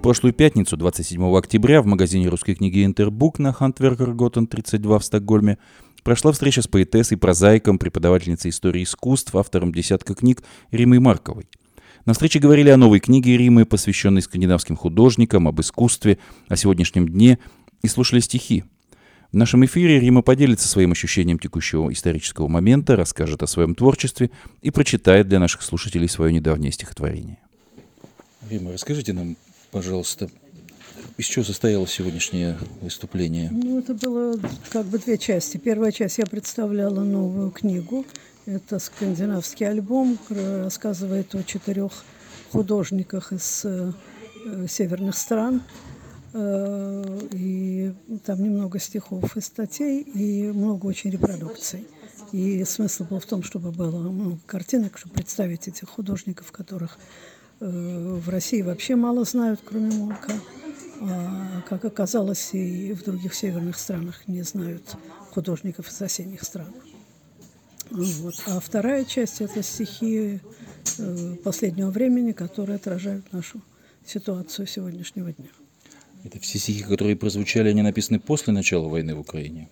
В 0.00 0.02
прошлую 0.02 0.32
пятницу, 0.32 0.78
27 0.78 1.36
октября, 1.36 1.82
в 1.82 1.86
магазине 1.86 2.26
русской 2.28 2.54
книги 2.54 2.86
«Интербук» 2.86 3.38
на 3.38 3.52
Хантверкер 3.52 4.12
Готтен 4.14 4.46
32 4.46 4.98
в 4.98 5.04
Стокгольме 5.04 5.58
прошла 6.02 6.32
встреча 6.32 6.62
с 6.62 6.66
поэтессой, 6.66 7.18
прозаиком, 7.18 7.78
преподавательницей 7.78 8.48
истории 8.48 8.82
искусств, 8.82 9.34
автором 9.36 9.74
десятка 9.74 10.14
книг 10.14 10.42
Римой 10.70 11.00
Марковой. 11.00 11.50
На 12.06 12.14
встрече 12.14 12.38
говорили 12.38 12.70
о 12.70 12.78
новой 12.78 12.98
книге 12.98 13.36
Римы, 13.36 13.66
посвященной 13.66 14.22
скандинавским 14.22 14.74
художникам, 14.74 15.46
об 15.46 15.60
искусстве, 15.60 16.16
о 16.48 16.56
сегодняшнем 16.56 17.06
дне, 17.06 17.38
и 17.82 17.86
слушали 17.86 18.20
стихи. 18.20 18.64
В 19.32 19.36
нашем 19.36 19.66
эфире 19.66 20.00
Рима 20.00 20.22
поделится 20.22 20.66
своим 20.66 20.92
ощущением 20.92 21.38
текущего 21.38 21.92
исторического 21.92 22.48
момента, 22.48 22.96
расскажет 22.96 23.42
о 23.42 23.46
своем 23.46 23.74
творчестве 23.74 24.30
и 24.62 24.70
прочитает 24.70 25.28
для 25.28 25.38
наших 25.38 25.60
слушателей 25.60 26.08
свое 26.08 26.32
недавнее 26.32 26.72
стихотворение. 26.72 27.36
Рима, 28.48 28.72
расскажите 28.72 29.12
нам, 29.12 29.36
пожалуйста, 29.70 30.30
из 31.16 31.26
чего 31.26 31.44
состоялось 31.44 31.90
сегодняшнее 31.90 32.58
выступление? 32.80 33.50
Ну, 33.50 33.78
это 33.78 33.94
было 33.94 34.38
как 34.70 34.86
бы 34.86 34.98
две 34.98 35.18
части. 35.18 35.56
Первая 35.56 35.92
часть 35.92 36.18
я 36.18 36.26
представляла 36.26 37.00
новую 37.00 37.50
книгу. 37.50 38.04
Это 38.46 38.78
скандинавский 38.78 39.68
альбом, 39.68 40.18
рассказывает 40.28 41.34
о 41.34 41.42
четырех 41.42 41.92
художниках 42.50 43.32
из 43.32 43.64
э, 43.64 43.92
северных 44.68 45.16
стран– 45.16 45.62
Э, 46.32 47.18
и 47.32 47.92
там 48.24 48.42
немного 48.42 48.78
стихов 48.78 49.36
и 49.36 49.40
статей, 49.40 50.02
и 50.02 50.50
много 50.52 50.86
очень 50.86 51.10
репродукций. 51.10 51.86
И 52.32 52.62
смысл 52.64 53.04
был 53.04 53.18
в 53.18 53.26
том, 53.26 53.42
чтобы 53.42 53.72
было 53.72 53.98
много 53.98 54.38
картинок, 54.46 54.98
чтобы 54.98 55.14
представить 55.14 55.66
этих 55.66 55.88
художников, 55.88 56.52
которых 56.52 56.98
в 57.60 58.28
России 58.28 58.62
вообще 58.62 58.96
мало 58.96 59.24
знают, 59.24 59.60
кроме 59.64 59.94
Монка. 59.94 60.32
А, 61.02 61.62
как 61.68 61.84
оказалось, 61.84 62.50
и 62.52 62.92
в 62.92 63.04
других 63.04 63.34
северных 63.34 63.78
странах 63.78 64.26
не 64.26 64.42
знают 64.42 64.96
художников 65.30 65.88
из 65.88 65.96
соседних 65.96 66.42
стран. 66.42 66.74
Вот. 67.90 68.34
А 68.46 68.60
вторая 68.60 69.04
часть– 69.04 69.40
это 69.40 69.62
стихи 69.62 70.40
э, 70.98 71.36
последнего 71.42 71.90
времени, 71.90 72.32
которые 72.32 72.76
отражают 72.76 73.32
нашу 73.32 73.62
ситуацию 74.04 74.66
сегодняшнего 74.66 75.32
дня. 75.32 75.48
Это 76.22 76.38
все 76.38 76.58
стихи, 76.58 76.82
которые 76.82 77.16
прозвучали, 77.16 77.70
они 77.70 77.82
написаны 77.82 78.20
после 78.20 78.52
начала 78.52 78.88
войны 78.88 79.14
в 79.14 79.20
Украине? 79.20 79.68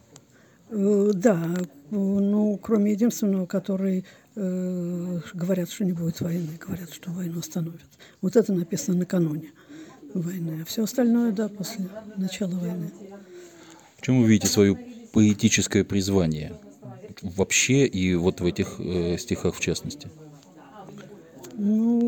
Э, 0.71 1.11
да, 1.15 1.57
ну, 1.91 2.59
кроме 2.63 2.93
единственного, 2.93 3.47
который 3.47 4.05
э, 4.37 5.21
говорят, 5.35 5.71
что 5.71 5.85
не 5.85 5.93
будет 5.93 6.21
войны, 6.21 6.59
говорят, 6.61 6.93
что 6.93 7.11
войну 7.11 7.41
остановят. 7.41 7.81
Вот 8.21 8.37
это 8.37 8.53
написано 8.53 8.99
накануне 8.99 9.53
войны, 10.15 10.61
а 10.63 10.65
все 10.65 10.85
остальное, 10.85 11.33
да, 11.33 11.49
после 11.49 11.89
начала 12.17 12.55
войны. 12.55 12.91
В 13.97 14.03
чем 14.03 14.23
вы 14.23 14.29
видите 14.29 14.49
свое 14.49 14.79
поэтическое 15.13 15.85
призвание 15.85 16.55
вообще 17.23 17.87
и 17.87 18.15
вот 18.15 18.41
в 18.41 18.47
этих 18.47 18.77
э, 18.79 19.17
стихах 19.19 19.55
в 19.55 19.61
частности? 19.61 20.09
Ну, 21.55 22.01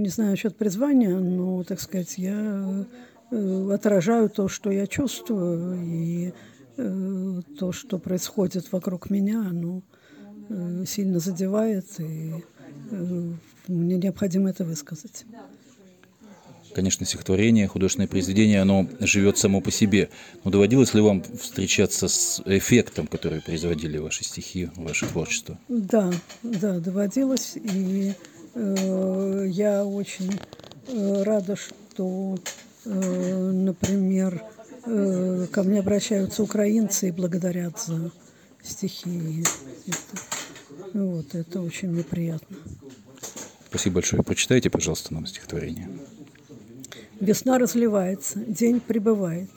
не 0.00 0.08
знаю 0.08 0.30
насчет 0.30 0.56
призвания, 0.56 1.16
но, 1.16 1.62
так 1.62 1.80
сказать, 1.80 2.18
я 2.18 2.86
Э, 3.30 3.70
отражаю 3.72 4.28
то, 4.28 4.48
что 4.48 4.70
я 4.72 4.86
чувствую, 4.88 5.80
и 5.84 6.32
то, 7.58 7.72
что 7.72 7.98
происходит 7.98 8.70
вокруг 8.72 9.10
меня, 9.10 9.40
оно 9.40 9.82
э, 10.48 10.84
сильно 10.86 11.18
задевает, 11.18 11.86
и 11.98 12.34
мне 13.68 13.96
необходимо 13.96 14.50
это 14.50 14.64
высказать. 14.64 15.24
Конечно, 16.74 17.04
стихотворение, 17.04 17.66
художественное 17.66 18.06
произведение, 18.06 18.62
оно 18.62 18.88
живет 19.00 19.38
само 19.38 19.60
по 19.60 19.72
себе. 19.72 20.08
Но 20.44 20.52
доводилось 20.52 20.94
ли 20.94 21.00
вам 21.00 21.22
встречаться 21.22 22.06
с 22.06 22.40
эффектом, 22.44 23.08
который 23.08 23.40
производили 23.40 23.98
ваши 23.98 24.24
стихи, 24.24 24.70
ваше 24.76 25.06
творчество? 25.06 25.58
Да, 25.68 26.12
да, 26.44 26.78
доводилось. 26.78 27.56
И 27.56 28.14
э, 28.54 29.46
я 29.48 29.84
очень 29.84 30.30
э, 30.86 31.22
рада, 31.24 31.56
что 31.56 32.38
Э, 32.84 33.50
например, 33.52 34.42
э, 34.42 34.59
ко 34.82 35.62
мне 35.62 35.80
обращаются 35.80 36.42
украинцы 36.42 37.08
и 37.08 37.12
благодарят 37.12 37.78
за 37.80 38.10
стихи. 38.62 39.44
Это, 39.86 39.98
вот, 40.94 41.34
это 41.34 41.60
очень 41.60 41.88
мне 41.90 42.02
приятно. 42.02 42.56
Спасибо 43.68 43.94
большое. 43.96 44.22
Прочитайте, 44.22 44.70
пожалуйста, 44.70 45.14
нам 45.14 45.26
стихотворение. 45.26 45.88
Весна 47.20 47.58
разливается, 47.58 48.40
день 48.40 48.80
прибывает. 48.80 49.50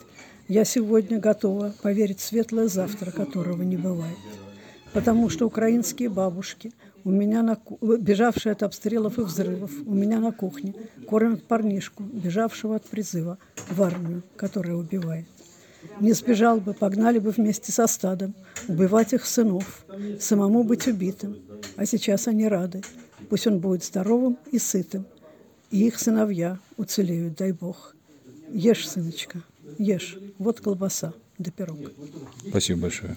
Я 0.48 0.64
сегодня 0.64 1.18
готова 1.18 1.74
поверить 1.82 2.20
в 2.20 2.24
светлое 2.24 2.68
завтра, 2.68 3.10
которого 3.10 3.62
не 3.62 3.76
бывает. 3.76 4.18
Потому 4.92 5.30
что 5.30 5.46
украинские 5.46 6.08
бабушки– 6.10 6.72
у 7.04 7.10
меня 7.10 7.42
на, 7.42 7.58
бежавшие 7.80 8.52
от 8.52 8.62
обстрелов 8.62 9.18
и 9.18 9.22
взрывов, 9.22 9.70
у 9.86 9.94
меня 9.94 10.20
на 10.20 10.32
кухне 10.32 10.74
кормят 11.06 11.44
парнишку, 11.44 12.02
бежавшего 12.02 12.76
от 12.76 12.84
призыва 12.84 13.38
в 13.70 13.82
армию, 13.82 14.22
которая 14.36 14.74
убивает. 14.74 15.26
Не 16.00 16.12
сбежал 16.12 16.60
бы, 16.60 16.72
погнали 16.72 17.18
бы 17.18 17.30
вместе 17.30 17.70
со 17.70 17.86
стадом, 17.86 18.34
убивать 18.68 19.12
их 19.12 19.26
сынов, 19.26 19.84
самому 20.18 20.64
быть 20.64 20.86
убитым. 20.86 21.36
А 21.76 21.84
сейчас 21.84 22.26
они 22.26 22.48
рады. 22.48 22.82
Пусть 23.28 23.46
он 23.46 23.58
будет 23.58 23.84
здоровым 23.84 24.38
и 24.50 24.58
сытым. 24.58 25.04
И 25.70 25.86
их 25.86 25.98
сыновья 25.98 26.58
уцелеют, 26.78 27.36
дай 27.36 27.52
Бог. 27.52 27.94
Ешь, 28.50 28.88
сыночка, 28.88 29.42
ешь. 29.78 30.18
Вот 30.38 30.60
колбаса 30.60 31.12
да 31.38 31.50
пирог. 31.50 31.78
Спасибо 32.48 32.82
большое. 32.82 33.16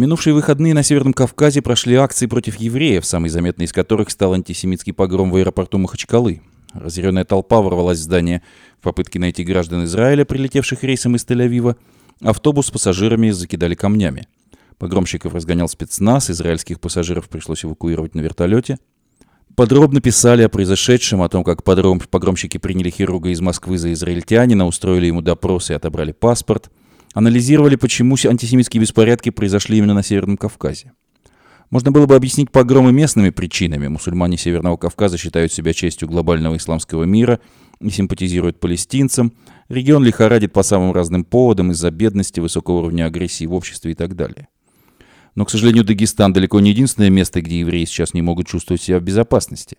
Минувшие 0.00 0.34
выходные 0.34 0.74
на 0.74 0.82
Северном 0.82 1.12
Кавказе 1.12 1.62
прошли 1.62 1.94
акции 1.94 2.26
против 2.26 2.56
евреев, 2.56 3.04
самой 3.04 3.28
заметной 3.28 3.66
из 3.66 3.72
которых 3.72 4.10
стал 4.10 4.32
антисемитский 4.32 4.92
погром 4.92 5.30
в 5.30 5.36
аэропорту 5.36 5.78
Махачкалы. 5.78 6.42
Разъяренная 6.72 7.24
толпа 7.24 7.60
ворвалась 7.60 7.98
в 7.98 8.02
здание 8.02 8.42
в 8.78 8.82
попытке 8.82 9.18
найти 9.18 9.44
граждан 9.44 9.84
Израиля, 9.84 10.24
прилетевших 10.24 10.82
рейсом 10.82 11.16
из 11.16 11.24
Тель-Авива. 11.24 11.76
Автобус 12.22 12.66
с 12.66 12.70
пассажирами 12.70 13.30
закидали 13.30 13.74
камнями. 13.74 14.26
Погромщиков 14.78 15.34
разгонял 15.34 15.68
спецназ, 15.68 16.30
израильских 16.30 16.80
пассажиров 16.80 17.28
пришлось 17.28 17.64
эвакуировать 17.64 18.14
на 18.14 18.20
вертолете. 18.20 18.78
Подробно 19.54 20.00
писали 20.00 20.42
о 20.42 20.48
произошедшем, 20.48 21.20
о 21.20 21.28
том, 21.28 21.44
как 21.44 21.62
погромщики 21.62 22.56
приняли 22.56 22.88
хирурга 22.88 23.28
из 23.28 23.40
Москвы 23.40 23.76
за 23.76 23.92
израильтянина, 23.92 24.66
устроили 24.66 25.06
ему 25.06 25.20
допрос 25.20 25.70
и 25.70 25.74
отобрали 25.74 26.12
паспорт– 26.12 26.70
анализировали, 27.14 27.76
почему 27.76 28.16
антисемитские 28.24 28.80
беспорядки 28.80 29.30
произошли 29.30 29.78
именно 29.78 29.94
на 29.94 30.02
Северном 30.02 30.36
Кавказе. 30.36 30.92
Можно 31.70 31.92
было 31.92 32.06
бы 32.06 32.16
объяснить 32.16 32.50
погромы 32.50 32.92
местными 32.92 33.30
причинами. 33.30 33.86
Мусульмане 33.86 34.36
Северного 34.36 34.76
Кавказа 34.76 35.16
считают 35.16 35.52
себя 35.52 35.72
частью 35.72 36.08
глобального 36.08 36.56
исламского 36.56 37.04
мира 37.04 37.38
и 37.80 37.90
симпатизируют 37.90 38.58
палестинцам. 38.58 39.32
Регион 39.68 40.04
лихорадит 40.04 40.52
по 40.52 40.64
самым 40.64 40.92
разным 40.92 41.24
поводам 41.24 41.70
из-за 41.70 41.92
бедности, 41.92 42.40
высокого 42.40 42.78
уровня 42.78 43.06
агрессии 43.06 43.44
в 43.44 43.54
обществе 43.54 43.92
и 43.92 43.94
так 43.94 44.16
далее. 44.16 44.48
Но, 45.36 45.44
к 45.44 45.50
сожалению, 45.50 45.84
Дагестан 45.84 46.32
далеко 46.32 46.58
не 46.58 46.70
единственное 46.70 47.08
место, 47.08 47.40
где 47.40 47.60
евреи 47.60 47.84
сейчас 47.84 48.14
не 48.14 48.22
могут 48.22 48.48
чувствовать 48.48 48.82
себя 48.82 48.98
в 48.98 49.02
безопасности. 49.02 49.78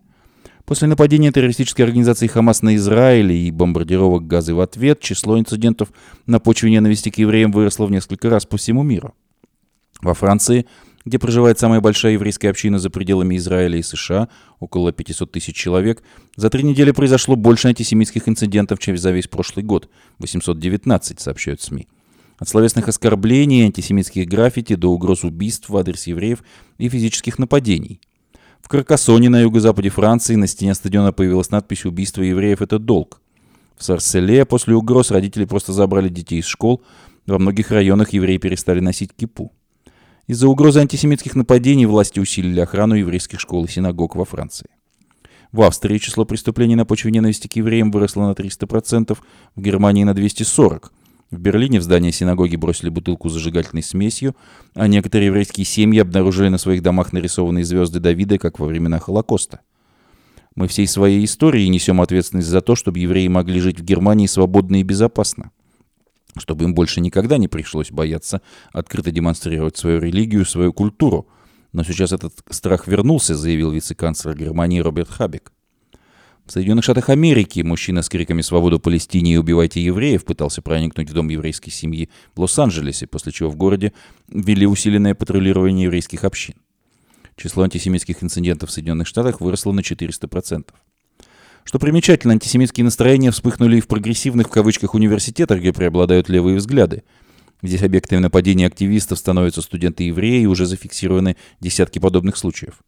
После 0.72 0.88
нападения 0.88 1.34
террористической 1.34 1.84
организации 1.84 2.28
«Хамас» 2.28 2.62
на 2.62 2.78
Израиль 2.78 3.34
и 3.34 3.52
бомбардировок 3.52 4.26
газы 4.26 4.54
в 4.54 4.62
ответ, 4.62 5.02
число 5.02 5.38
инцидентов 5.38 5.92
на 6.28 6.40
почве 6.40 6.72
ненависти 6.72 7.10
к 7.10 7.18
евреям 7.18 7.52
выросло 7.52 7.88
в 7.88 7.92
несколько 7.92 8.30
раз 8.30 8.46
по 8.46 8.56
всему 8.56 8.82
миру. 8.82 9.14
Во 10.02 10.14
Франции– 10.14 10.66
где 11.06 11.20
проживает 11.20 11.60
самая 11.60 11.82
большая 11.82 12.14
еврейская 12.14 12.50
община 12.50 12.80
за 12.80 12.90
пределами 12.90 13.36
Израиля 13.36 13.80
и 13.80 13.82
США, 13.82 14.30
около 14.62 14.94
500 14.94 15.30
тысяч 15.30 15.58
человек, 15.58 16.04
за 16.38 16.50
три 16.50 16.64
недели 16.64 16.92
произошло 16.92 17.36
больше 17.36 17.68
антисемитских 17.68 18.30
инцидентов, 18.30 18.80
чем 18.80 18.98
за 18.98 19.12
весь 19.12 19.28
прошлый 19.28 19.66
год– 19.66 19.90
819, 20.20 21.20
сообщают 21.20 21.62
СМИ. 21.62 21.90
От 22.38 22.48
словесных 22.48 22.88
оскорблений, 22.88 23.66
антисемитских 23.66 24.26
граффити 24.26 24.76
до 24.76 24.90
угроз 24.90 25.26
убийств 25.26 25.68
в 25.68 25.76
адрес 25.76 26.08
евреев 26.08 26.46
и 26.78 26.88
физических 26.88 27.40
нападений. 27.40 28.00
В 28.62 28.68
Каркасоне 28.68 29.30
на 29.30 29.42
юго-западе 29.42 29.90
Франции 29.90 30.36
на 30.36 30.48
стене 30.48 30.74
стадиона 30.76 31.12
появилась 31.12 31.50
надпись 31.50 31.86
«Убийство 31.86 32.22
евреев– 32.22 32.62
это 32.64 32.80
долг». 32.80 33.22
В 33.76 33.84
Сарселе 33.84 34.46
после 34.46 34.76
угроз 34.76 35.12
родители 35.12 35.46
просто 35.46 35.74
забрали 35.74 36.08
детей 36.08 36.40
из 36.40 36.46
школ. 36.46 36.84
Во 37.26 37.40
многих 37.40 37.72
районах 37.72 38.14
евреи 38.14 38.38
перестали 38.38 38.80
носить 38.80 39.14
кипу. 39.14 39.52
Из-за 40.28 40.48
угрозы 40.48 40.80
антисемитских 40.80 41.36
нападений 41.36 41.88
власти 41.88 42.20
усилили 42.20 42.60
охрану 42.60 42.94
еврейских 42.94 43.40
школ 43.40 43.66
и 43.66 43.68
синагог 43.68 44.16
во 44.16 44.24
Франции. 44.24 44.68
В 45.52 45.64
Австрии 45.64 45.98
число 45.98 46.24
преступлений 46.24 46.76
на 46.76 46.86
почве 46.86 47.12
ненависти 47.12 47.48
к 47.48 47.56
евреям 47.56 47.92
выросло 47.92 48.28
на 48.28 48.32
300%, 48.34 49.18
в 49.56 49.62
Германии 49.62 50.04
на 50.04 50.12
240%. 50.12 50.92
В 51.32 51.40
Берлине 51.40 51.80
в 51.80 51.84
здание 51.84 52.12
синагоги 52.12 52.58
бросили 52.58 52.90
бутылку 52.90 53.30
с 53.30 53.34
зажигательной 53.34 53.84
смесью, 53.84 54.36
а 54.76 54.88
некоторые 54.88 55.28
еврейские 55.28 55.66
семьи 55.66 56.00
обнаружили 56.00 56.50
на 56.50 56.58
своих 56.58 56.84
домах 56.84 57.14
нарисованные 57.14 57.64
звезды 57.64 58.00
Давида, 58.00 58.38
как 58.38 58.60
во 58.60 58.68
времена 58.68 59.00
Холокоста. 59.00 59.62
Мы 60.56 60.68
всей 60.68 60.88
своей 60.88 61.24
историей 61.24 61.70
несем 61.70 62.02
ответственность 62.02 62.50
за 62.50 62.60
то, 62.60 62.76
чтобы 62.76 63.00
евреи 63.00 63.30
могли 63.30 63.62
жить 63.62 63.80
в 63.80 63.84
Германии 63.84 64.28
свободно 64.28 64.82
и 64.82 64.84
безопасно 64.84 65.52
чтобы 66.38 66.64
им 66.64 66.74
больше 66.74 67.02
никогда 67.02 67.38
не 67.38 67.48
пришлось 67.48 67.92
бояться 67.92 68.42
открыто 68.72 69.12
демонстрировать 69.12 69.78
свою 69.78 70.00
религию, 70.00 70.46
свою 70.46 70.74
культуру. 70.74 71.28
Но 71.74 71.84
сейчас 71.84 72.12
этот 72.12 72.34
страх 72.50 72.88
вернулся, 72.88 73.36
заявил 73.36 73.72
вице-канцлер 73.72 74.36
Германии 74.36 74.80
Роберт 74.80 75.10
Хабек. 75.10 75.52
В 76.52 76.54
Соединенных 76.54 76.84
Штатах 76.84 77.08
Америки 77.08 77.62
мужчина 77.62 78.02
с 78.02 78.10
криками 78.10 78.42
«Свободу 78.42 78.78
Палестине 78.78 79.36
и 79.36 79.38
убивайте 79.38 79.82
евреев» 79.82 80.26
пытался 80.26 80.62
проникнуть 80.62 81.10
в 81.10 81.14
дом 81.14 81.30
еврейской 81.30 81.70
семьи 81.70 82.10
в 82.36 82.42
Лос-Анджелесе, 82.42 83.08
после 83.08 83.32
чего 83.32 83.50
в 83.50 83.56
городе 83.56 83.94
ввели 84.28 84.68
усиленное 84.68 85.16
патрулирование 85.16 85.86
еврейских 85.86 86.26
общин. 86.26 86.56
Число 87.38 87.64
антисемитских 87.64 88.22
инцидентов 88.22 88.70
в 88.70 88.74
Соединенных 88.74 89.08
Штатах 89.08 89.40
выросло 89.40 89.72
на 89.72 89.80
400%. 89.80 90.66
Что 91.64 91.80
примечательно, 91.80 92.34
антисемитские 92.34 92.84
настроения 92.84 93.32
вспыхнули 93.32 93.78
и 93.78 93.80
в 93.80 93.88
прогрессивных 93.88 94.48
в 94.48 94.52
кавычках 94.52 94.94
университетах, 94.94 95.60
где 95.60 95.72
преобладают 95.72 96.28
левые 96.28 96.58
взгляды. 96.58 97.04
Здесь 97.64 97.82
объектами 97.82 98.20
нападения 98.20 98.68
активистов 98.68 99.20
становятся 99.20 99.62
студенты-евреи, 99.62 100.42
и 100.42 100.48
уже 100.48 100.66
зафиксированы 100.66 101.38
десятки 101.62 102.00
подобных 102.00 102.36
случаев. 102.36 102.82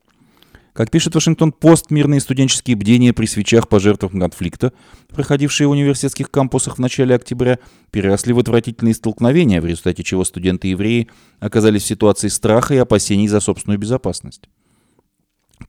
Как 0.73 0.89
пишет 0.89 1.13
Вашингтон-Пост, 1.13 1.91
мирные 1.91 2.19
студенческие 2.19 2.75
бдения 2.75 3.13
при 3.13 3.27
свечах 3.27 3.69
по 3.69 3.79
жертвам 3.79 4.19
конфликта, 4.19 4.73
проходившие 5.09 5.67
в 5.67 5.71
университетских 5.71 6.31
кампусах 6.31 6.77
в 6.77 6.79
начале 6.79 7.13
октября, 7.13 7.59
переросли 7.91 8.33
в 8.33 8.39
отвратительные 8.39 8.95
столкновения, 8.95 9.61
в 9.61 9.67
результате 9.67 10.03
чего 10.03 10.25
студенты-евреи 10.25 11.09
оказались 11.39 11.83
в 11.83 11.87
ситуации 11.87 12.27
страха 12.27 12.73
и 12.73 12.77
опасений 12.77 13.27
за 13.27 13.39
собственную 13.39 13.77
безопасность. 13.77 14.49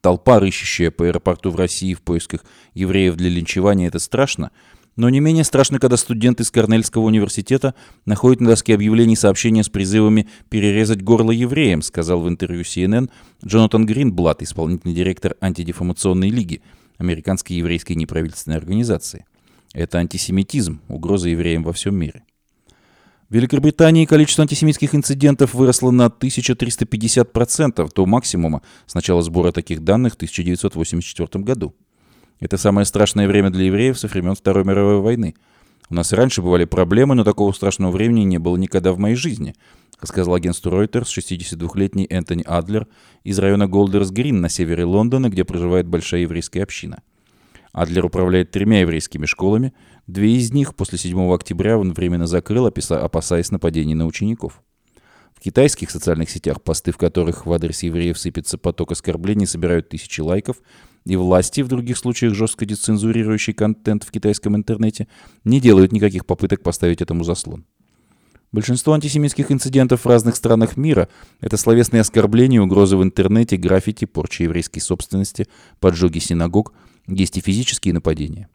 Толпа, 0.01 0.39
рыщущая 0.39 0.89
по 0.89 1.05
аэропорту 1.05 1.51
в 1.51 1.55
России 1.55 1.93
в 1.93 2.01
поисках 2.01 2.43
евреев 2.73 3.15
для 3.15 3.29
линчевания, 3.29 3.87
это 3.87 3.99
страшно. 3.99 4.49
Но 4.95 5.09
не 5.09 5.19
менее 5.19 5.43
страшно, 5.43 5.79
когда 5.79 5.97
студент 5.97 6.39
из 6.39 6.51
Корнельского 6.51 7.03
университета 7.03 7.75
находит 8.05 8.39
на 8.39 8.49
доске 8.49 8.75
объявлений 8.75 9.17
сообщения 9.17 9.63
с 9.63 9.69
призывами 9.69 10.29
перерезать 10.49 11.01
горло 11.01 11.31
евреям, 11.31 11.81
сказал 11.81 12.21
в 12.21 12.29
интервью 12.29 12.61
CNN 12.61 13.09
Джонатан 13.45 13.85
Гринблат, 13.85 14.41
исполнительный 14.41 14.95
директор 14.95 15.35
антидефамационной 15.41 16.29
лиги, 16.29 16.61
американской 16.97 17.57
еврейской 17.57 17.93
неправительственной 17.93 18.57
организации. 18.57 19.25
Это 19.73 19.97
антисемитизм, 19.97 20.79
угроза 20.87 21.27
евреям 21.27 21.63
во 21.63 21.73
всем 21.73 21.95
мире. 21.95 22.23
В 23.27 23.33
Великобритании 23.33 24.05
количество 24.05 24.43
антисемитских 24.43 24.95
инцидентов 24.95 25.53
выросло 25.53 25.91
на 25.91 26.05
1350% 26.05 27.91
до 27.93 28.05
максимума 28.05 28.61
с 28.85 28.93
начала 28.93 29.21
сбора 29.23 29.51
таких 29.51 29.83
данных 29.83 30.13
в 30.13 30.15
1984 30.15 31.43
году. 31.43 31.75
Это 32.39 32.57
самое 32.57 32.85
страшное 32.85 33.27
время 33.27 33.49
для 33.49 33.65
евреев 33.65 33.97
со 33.97 34.07
времен 34.07 34.35
Второй 34.35 34.63
мировой 34.65 34.99
войны. 34.99 35.35
У 35.89 35.95
нас 35.95 36.11
и 36.11 36.15
раньше 36.15 36.41
бывали 36.41 36.65
проблемы, 36.65 37.15
но 37.15 37.23
такого 37.23 37.51
страшного 37.51 37.91
времени 37.91 38.23
не 38.23 38.39
было 38.39 38.57
никогда 38.57 38.91
в 38.91 38.97
моей 38.97 39.15
жизни, 39.15 39.55
сказал 40.03 40.33
агентству 40.33 40.71
Reuters 40.71 41.05
62-летний 41.05 42.07
Энтони 42.09 42.43
Адлер 42.45 42.87
из 43.23 43.37
района 43.39 43.67
Голдерс-Грин 43.67 44.41
на 44.41 44.49
севере 44.49 44.83
Лондона, 44.83 45.29
где 45.29 45.45
проживает 45.45 45.87
большая 45.87 46.21
еврейская 46.21 46.63
община. 46.63 47.01
Адлер 47.71 48.05
управляет 48.05 48.51
тремя 48.51 48.81
еврейскими 48.81 49.25
школами. 49.25 49.73
Две 50.07 50.35
из 50.37 50.51
них 50.51 50.75
после 50.75 50.97
7 50.97 51.33
октября 51.33 51.77
он 51.77 51.93
временно 51.93 52.25
закрыл, 52.25 52.65
опасаясь 52.65 53.51
нападений 53.51 53.95
на 53.95 54.05
учеников. 54.05 54.63
В 55.35 55.41
китайских 55.41 55.91
социальных 55.91 56.29
сетях, 56.29 56.61
посты 56.63 56.91
в 56.91 56.97
которых 56.97 57.45
в 57.45 57.51
адрес 57.51 57.83
евреев 57.83 58.17
сыпется 58.17 58.57
поток 58.57 58.93
оскорблений, 58.93 59.45
собирают 59.45 59.89
тысячи 59.89 60.21
лайков, 60.21 60.57
и 61.05 61.15
власти, 61.15 61.61
в 61.61 61.67
других 61.67 61.97
случаях 61.97 62.33
жестко 62.33 62.65
децензурирующие 62.65 63.53
контент 63.53 64.03
в 64.03 64.11
китайском 64.11 64.55
интернете, 64.55 65.07
не 65.43 65.59
делают 65.59 65.91
никаких 65.91 66.25
попыток 66.25 66.63
поставить 66.63 67.01
этому 67.01 67.23
заслон. 67.23 67.65
Большинство 68.51 68.93
антисемитских 68.93 69.51
инцидентов 69.51 70.05
в 70.05 70.07
разных 70.07 70.35
странах 70.35 70.77
мира– 70.77 71.09
это 71.41 71.57
словесные 71.57 72.01
оскорбления, 72.01 72.61
угрозы 72.61 72.95
в 72.95 73.03
интернете, 73.03 73.57
граффити, 73.57 74.05
порча 74.05 74.43
еврейской 74.43 74.79
собственности, 74.79 75.47
поджоги 75.79 76.19
синагог– 76.19 76.73
есть 77.07 77.37
и 77.37 77.41
физические 77.41 77.93
нападения. 77.93 78.49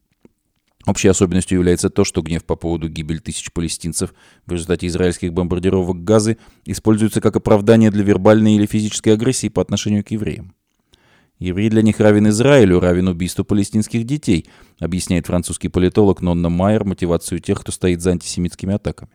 Общей 0.86 1.08
особенностью 1.08 1.58
является 1.58 1.90
то, 1.90 2.04
что 2.04 2.22
гнев 2.22 2.44
по 2.44 2.56
поводу 2.56 2.88
гибели 2.88 3.18
тысяч 3.18 3.52
палестинцев 3.52 4.14
в 4.46 4.52
результате 4.52 4.86
израильских 4.86 5.32
бомбардировок 5.32 6.04
Газы 6.04 6.38
используется 6.64 7.20
как 7.20 7.36
оправдание 7.36 7.90
для 7.90 8.02
вербальной 8.02 8.54
или 8.54 8.64
физической 8.64 9.10
агрессии 9.10 9.48
по 9.48 9.60
отношению 9.60 10.04
к 10.04 10.10
евреям. 10.10 10.54
Еврей 11.40 11.70
для 11.70 11.80
них 11.80 11.98
равен 11.98 12.28
Израилю, 12.28 12.80
равен 12.80 13.08
убийству 13.08 13.44
палестинских 13.44 14.04
детей, 14.04 14.46
объясняет 14.78 15.26
французский 15.26 15.68
политолог 15.68 16.20
Нонна 16.20 16.50
Майер 16.50 16.84
мотивацию 16.84 17.40
тех, 17.40 17.60
кто 17.60 17.72
стоит 17.72 18.02
за 18.02 18.10
антисемитскими 18.10 18.74
атаками. 18.74 19.12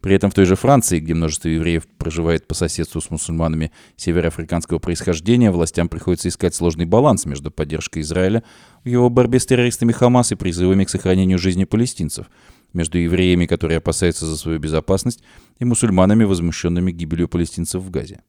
При 0.00 0.16
этом 0.16 0.32
в 0.32 0.34
той 0.34 0.46
же 0.46 0.56
Франции, 0.56 0.98
где 0.98 1.14
множество 1.14 1.46
евреев 1.46 1.86
проживает 1.96 2.48
по 2.48 2.54
соседству 2.54 3.00
с 3.00 3.08
мусульманами 3.08 3.70
североафриканского 3.94 4.80
происхождения, 4.80 5.52
властям 5.52 5.88
приходится 5.88 6.28
искать 6.28 6.56
сложный 6.56 6.86
баланс 6.86 7.24
между 7.24 7.52
поддержкой 7.52 8.00
Израиля 8.00 8.42
в 8.82 8.88
его 8.88 9.08
борьбе 9.08 9.38
с 9.38 9.46
террористами 9.46 9.92
Хамас 9.92 10.32
и 10.32 10.34
призывами 10.34 10.82
к 10.82 10.90
сохранению 10.90 11.38
жизни 11.38 11.62
палестинцев, 11.62 12.26
между 12.72 12.98
евреями, 12.98 13.46
которые 13.46 13.78
опасаются 13.78 14.26
за 14.26 14.36
свою 14.36 14.58
безопасность, 14.58 15.22
и 15.60 15.64
мусульманами, 15.64 16.24
возмущенными 16.24 16.90
гибелью 16.90 17.28
палестинцев 17.28 17.80
в 17.80 17.90
Газе. 17.90 18.22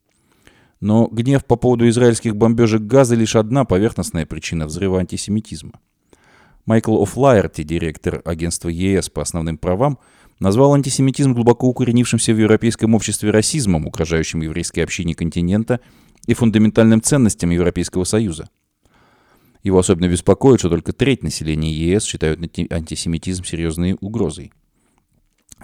Но 0.83 1.07
гнев 1.07 1.45
по 1.45 1.55
поводу 1.55 1.87
израильских 1.87 2.35
бомбежек 2.35 2.81
Газа 2.81 3.15
лишь 3.15 3.37
одна 3.37 3.63
поверхностная 3.63 4.25
причина 4.25 4.65
взрыва 4.65 4.99
антисемитизма. 4.99 5.79
Майкл 6.65 7.01
О'Флайерти, 7.01 7.63
директор 7.63 8.21
агентства 8.25 8.67
ЕС 8.67 9.09
по 9.09 9.21
основным 9.21 9.57
правам, 9.57 9.97
назвал 10.41 10.73
антисемитизм 10.73 11.35
глубоко 11.35 11.69
укоренившимся 11.69 12.33
в 12.33 12.37
европейском 12.37 12.95
обществе 12.95 13.31
расизмом, 13.31 13.87
угрожающим 13.87 14.41
еврейской 14.41 14.81
общине 14.81 15.15
континента 15.15 15.79
и 16.27 16.33
фундаментальным 16.33 17.01
ценностям 17.01 17.51
Европейского 17.51 18.03
Союза. 18.03 18.49
Его 19.63 19.79
особенно 19.79 20.09
беспокоит, 20.09 20.59
что 20.59 20.67
только 20.67 20.91
треть 20.91 21.23
населения 21.23 21.71
ЕС 21.71 22.03
считают 22.03 22.41
антисемитизм 22.41 23.45
серьезной 23.45 23.95
угрозой. 24.01 24.51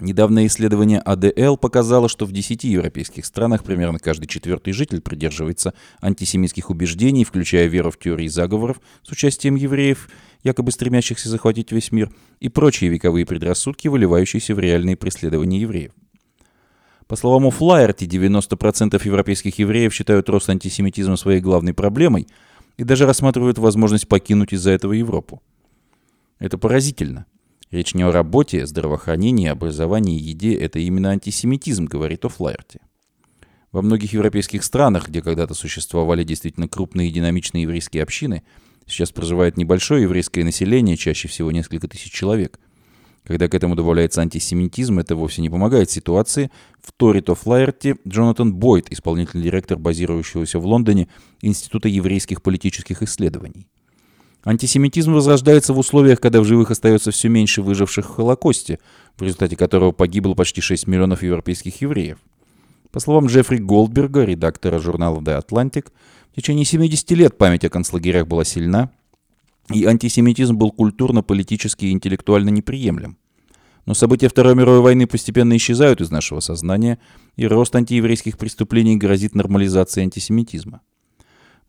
Недавнее 0.00 0.46
исследование 0.46 0.98
АДЛ 1.00 1.56
показало, 1.56 2.08
что 2.08 2.24
в 2.24 2.32
10 2.32 2.64
европейских 2.64 3.26
странах 3.26 3.64
примерно 3.64 3.98
каждый 3.98 4.26
четвертый 4.26 4.72
житель 4.72 5.00
придерживается 5.00 5.74
антисемитских 6.00 6.70
убеждений, 6.70 7.24
включая 7.24 7.66
веру 7.66 7.90
в 7.90 7.98
теории 7.98 8.28
заговоров 8.28 8.80
с 9.02 9.10
участием 9.10 9.56
евреев– 9.56 10.08
якобы 10.42 10.70
стремящихся 10.70 11.28
захватить 11.28 11.72
весь 11.72 11.92
мир, 11.92 12.10
и 12.38 12.48
прочие 12.48 12.90
вековые 12.90 13.26
предрассудки, 13.26 13.88
выливающиеся 13.88 14.54
в 14.54 14.58
реальные 14.58 14.96
преследования 14.96 15.60
евреев. 15.60 15.92
По 17.06 17.16
словам 17.16 17.46
Уфлаерти, 17.46 18.04
90% 18.04 19.00
европейских 19.04 19.58
евреев 19.58 19.92
считают 19.92 20.28
рост 20.28 20.48
антисемитизма 20.48 21.16
своей 21.16 21.40
главной 21.40 21.74
проблемой 21.74 22.28
и 22.76 22.84
даже 22.84 23.04
рассматривают 23.04 23.58
возможность 23.58 24.08
покинуть 24.08 24.52
из-за 24.52 24.70
этого 24.70 24.92
Европу. 24.92 25.42
Это 26.38 26.56
поразительно. 26.56 27.26
Речь 27.70 27.94
не 27.94 28.02
о 28.02 28.10
работе, 28.10 28.66
здравоохранении, 28.66 29.48
образовании 29.48 30.18
еде, 30.20 30.54
это 30.54 30.78
именно 30.78 31.10
антисемитизм, 31.10 31.84
говорит 31.84 32.24
Офлаерти. 32.24 32.80
Во 33.72 33.82
многих 33.82 34.12
европейских 34.12 34.64
странах, 34.64 35.08
где 35.08 35.22
когда-то 35.22 35.54
существовали 35.54 36.24
действительно 36.24 36.68
крупные 36.68 37.08
и 37.08 37.12
динамичные 37.12 37.62
еврейские 37.62 38.02
общины, 38.02 38.42
сейчас 38.86 39.12
проживает 39.12 39.56
небольшое 39.56 40.02
еврейское 40.02 40.42
население, 40.42 40.96
чаще 40.96 41.28
всего 41.28 41.52
несколько 41.52 41.86
тысяч 41.86 42.10
человек– 42.12 42.58
когда 43.24 43.48
к 43.48 43.54
этому 43.54 43.76
добавляется 43.76 44.22
антисемитизм, 44.22 44.98
это 44.98 45.14
вовсе 45.14 45.42
не 45.42 45.50
помогает 45.50 45.90
ситуации. 45.90 46.50
В 46.82 46.92
Торито 46.92 47.34
Флайерте 47.34 47.96
Джонатан 48.06 48.54
Бойд, 48.54 48.90
исполнительный 48.90 49.44
директор 49.44 49.78
базирующегося 49.78 50.58
в 50.58 50.66
Лондоне 50.66 51.08
Института 51.42 51.88
еврейских 51.88 52.42
политических 52.42 53.02
исследований. 53.02 53.68
Антисемитизм 54.42 55.12
возрождается 55.12 55.74
в 55.74 55.78
условиях, 55.78 56.18
когда 56.20 56.40
в 56.40 56.44
живых 56.44 56.70
остается 56.70 57.10
все 57.10 57.28
меньше 57.28 57.60
выживших 57.60 58.06
в 58.06 58.14
Холокосте, 58.14 58.78
в 59.18 59.22
результате 59.22 59.54
которого 59.54 59.92
погибло 59.92 60.34
почти 60.34 60.62
6 60.62 60.86
миллионов 60.86 61.22
европейских 61.22 61.82
евреев. 61.82 62.18
По 62.90 63.00
словам 63.00 63.26
Джеффри 63.26 63.58
Голдберга, 63.58 64.24
редактора 64.24 64.78
журнала 64.78 65.20
The 65.20 65.44
Atlantic, 65.44 65.88
в 66.32 66.36
течение 66.36 66.64
70 66.64 67.10
лет 67.12 67.36
память 67.36 67.64
о 67.64 67.68
концлагерях 67.68 68.26
была 68.26 68.44
сильна, 68.44 68.90
и 69.72 69.84
антисемитизм 69.84 70.56
был 70.56 70.72
культурно, 70.72 71.22
политически 71.22 71.86
и 71.86 71.92
интеллектуально 71.92 72.48
неприемлем. 72.48 73.18
Но 73.86 73.94
события 73.94 74.28
Второй 74.28 74.54
мировой 74.54 74.80
войны 74.80 75.06
постепенно 75.06 75.56
исчезают 75.56 76.00
из 76.00 76.10
нашего 76.10 76.40
сознания, 76.40 76.98
и 77.36 77.46
рост 77.46 77.74
антиеврейских 77.76 78.38
преступлений 78.38 78.96
грозит 78.96 79.34
нормализацией 79.34 80.04
антисемитизма. 80.04 80.80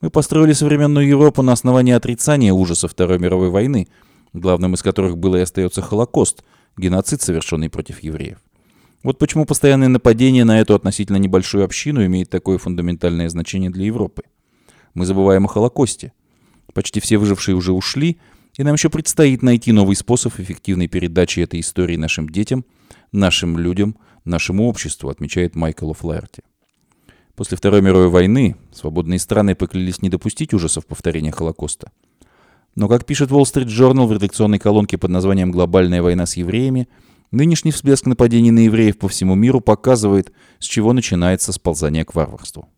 Мы 0.02 0.10
построили 0.10 0.54
современную 0.54 1.08
Европу 1.08 1.42
на 1.42 1.54
основании 1.54 1.94
отрицания 1.94 2.52
ужасов 2.52 2.92
Второй 2.92 3.20
мировой 3.20 3.50
войны, 3.50 3.88
главным 4.34 4.74
из 4.74 4.82
которых 4.82 5.18
был 5.18 5.36
и 5.36 5.40
остается 5.40 5.82
Холокост, 5.82 6.44
геноцид, 6.78 7.22
совершенный 7.22 7.70
против 7.70 8.00
евреев. 8.02 8.40
Вот 9.04 9.18
почему 9.18 9.46
постоянное 9.46 9.88
нападение 9.88 10.44
на 10.44 10.60
эту 10.60 10.76
относительно 10.76 11.18
небольшую 11.18 11.64
общину 11.64 12.06
имеет 12.06 12.30
такое 12.30 12.58
фундаментальное 12.58 13.30
значение 13.30 13.70
для 13.70 13.86
Европы. 13.86 14.24
Мы 14.94 15.06
забываем 15.06 15.46
о 15.46 15.48
Холокосте– 15.48 16.14
Почти 16.74 17.00
все 17.00 17.18
выжившие 17.18 17.56
уже 17.56 17.74
ушли, 17.74 18.18
и 18.58 18.64
нам 18.64 18.76
еще 18.76 18.90
предстоит 18.90 19.42
найти 19.42 19.72
новый 19.72 19.96
способ 19.96 20.40
эффективной 20.40 20.88
передачи 20.88 21.40
этой 21.40 21.60
истории 21.60 21.96
нашим 21.96 22.30
детям, 22.30 22.66
нашим 23.12 23.58
людям, 23.58 23.98
нашему 24.26 24.68
обществу, 24.68 25.10
отмечает 25.10 25.56
Майкл 25.56 25.92
О'Флаерти. 25.92 26.44
После 27.42 27.58
Второй 27.58 27.82
мировой 27.82 28.10
войны 28.10 28.56
свободные 28.72 29.18
страны 29.18 29.56
поклялись 29.56 30.04
не 30.04 30.10
допустить 30.10 30.54
ужасов 30.54 30.86
повторения 30.86 31.32
Холокоста. 31.32 31.92
Но, 32.76 32.88
как 32.88 33.04
пишет 33.04 33.32
Wall 33.32 33.46
Street 33.52 33.66
Journal 33.66 34.06
в 34.06 34.14
редакционной 34.14 34.60
колонке 34.60 35.00
под 35.00 35.10
названием 35.10 35.50
«Глобальная 35.50 36.04
война 36.04 36.28
с 36.28 36.38
евреями», 36.38 36.88
нынешний 37.32 37.72
всплеск 37.72 38.06
нападений 38.06 38.52
на 38.52 38.60
евреев 38.60 39.00
по 39.00 39.08
всему 39.08 39.34
миру 39.34 39.60
показывает, 39.60 40.32
с 40.60 40.66
чего 40.66 40.94
начинается 40.94 41.52
сползание 41.52 42.06
к 42.06 42.14
варварству. 42.14 42.70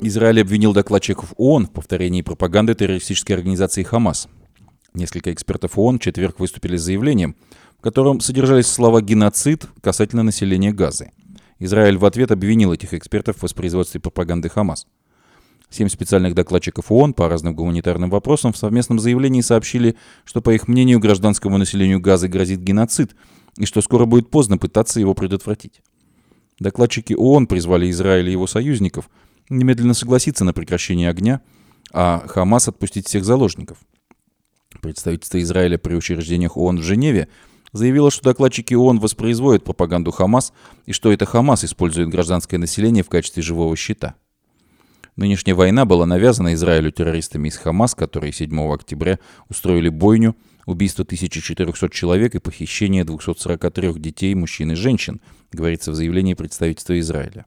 Израиль 0.00 0.40
обвинил 0.40 0.72
докладчиков 0.72 1.34
ООН 1.36 1.66
в 1.66 1.72
повторении 1.72 2.22
пропаганды 2.22 2.74
террористической 2.74 3.36
организации 3.36 3.82
«Хамас». 3.82 4.30
Несколько 4.98 5.32
экспертов 5.32 5.78
ООН 5.78 5.98
в 5.98 6.02
четверг 6.02 6.40
выступили 6.40 6.76
с 6.76 6.82
заявлением, 6.82 7.36
в 7.78 7.82
котором 7.82 8.18
содержались 8.18 8.66
слова 8.66 9.00
«геноцид» 9.00 9.66
касательно 9.80 10.24
населения 10.24 10.72
Газы. 10.72 11.12
Израиль 11.60 11.96
в 11.96 12.04
ответ 12.04 12.32
обвинил 12.32 12.72
этих 12.72 12.94
экспертов 12.94 13.36
в 13.36 13.42
воспроизводстве 13.44 14.00
пропаганды 14.00 14.48
«Хамас». 14.48 14.88
Семь 15.70 15.88
специальных 15.88 16.34
докладчиков 16.34 16.90
ООН 16.90 17.14
по 17.14 17.28
разным 17.28 17.54
гуманитарным 17.54 18.10
вопросам 18.10 18.52
в 18.52 18.56
совместном 18.56 18.98
заявлении 18.98 19.40
сообщили, 19.40 19.96
что, 20.24 20.42
по 20.42 20.52
их 20.52 20.66
мнению, 20.66 20.98
гражданскому 20.98 21.58
населению 21.58 22.00
Газы 22.00 22.26
грозит 22.26 22.58
геноцид, 22.58 23.14
и 23.56 23.66
что 23.66 23.80
скоро 23.82 24.04
будет 24.04 24.30
поздно 24.30 24.58
пытаться 24.58 24.98
его 24.98 25.14
предотвратить. 25.14 25.80
Докладчики 26.58 27.12
ООН 27.14 27.46
призвали 27.46 27.88
Израиль 27.88 28.28
и 28.28 28.32
его 28.32 28.48
союзников– 28.48 29.08
немедленно 29.48 29.94
согласиться 29.94 30.44
на 30.44 30.52
прекращение 30.52 31.08
огня, 31.08 31.40
а 31.92 32.24
Хамас 32.26 32.68
отпустить 32.68 33.06
всех 33.06 33.24
заложников. 33.24 33.78
Представительство 34.80 35.40
Израиля 35.40 35.78
при 35.78 35.94
учреждениях 35.94 36.56
ООН 36.56 36.78
в 36.78 36.82
Женеве 36.82 37.28
заявило, 37.72 38.10
что 38.10 38.24
докладчики 38.24 38.74
ООН 38.74 39.00
воспроизводят 39.00 39.64
пропаганду 39.64 40.10
Хамас 40.10 40.52
и 40.86 40.92
что 40.92 41.12
это 41.12 41.26
Хамас 41.26 41.64
использует 41.64 42.08
гражданское 42.08 42.58
население 42.58 43.02
в 43.02 43.08
качестве 43.08 43.42
живого 43.42 43.76
щита. 43.76 44.14
Нынешняя 45.16 45.56
война 45.56 45.84
была 45.84 46.06
навязана 46.06 46.54
Израилю 46.54 46.92
террористами 46.92 47.48
из 47.48 47.56
Хамас, 47.56 47.96
которые 47.96 48.32
7 48.32 48.72
октября 48.72 49.18
устроили 49.48 49.88
бойню, 49.88 50.36
убийство 50.64 51.02
1400 51.02 51.88
человек 51.90 52.36
и 52.36 52.38
похищение 52.38 53.04
243 53.04 53.94
детей, 53.94 54.34
мужчин 54.36 54.70
и 54.72 54.74
женщин, 54.76 55.20
говорится 55.50 55.90
в 55.90 55.96
заявлении 55.96 56.34
представительства 56.34 56.96
Израиля. 57.00 57.46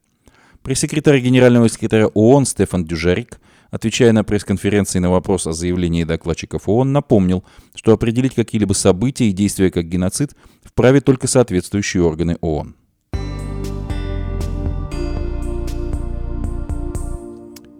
Пресс-секретарь 0.62 1.20
генерального 1.20 1.68
секретаря 1.70 2.08
ООН 2.08 2.44
Стефан 2.44 2.84
Дюжарик, 2.84 3.40
отвечая 3.72 4.12
на 4.12 4.22
пресс-конференции 4.22 5.00
на 5.00 5.10
вопрос 5.10 5.48
о 5.48 5.52
заявлении 5.52 6.04
докладчиков 6.04 6.68
ООН, 6.68 6.92
напомнил, 6.92 7.42
что 7.74 7.92
определить 7.92 8.34
какие-либо 8.34 8.74
события 8.74 9.24
и 9.24 9.32
действия 9.32 9.72
как 9.72 9.88
геноцид 9.88 10.36
вправе 10.62 11.00
только 11.00 11.26
соответствующие 11.26 12.04
органы 12.04 12.36
ООН. 12.40 12.76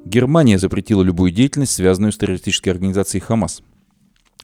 Германия 0.05 0.59
запретила 0.59 1.03
любую 1.03 1.31
деятельность, 1.31 1.73
связанную 1.73 2.13
с 2.13 2.19
террористической 2.19 2.73
организацией 2.73 3.23
«Хамас». 3.23 3.63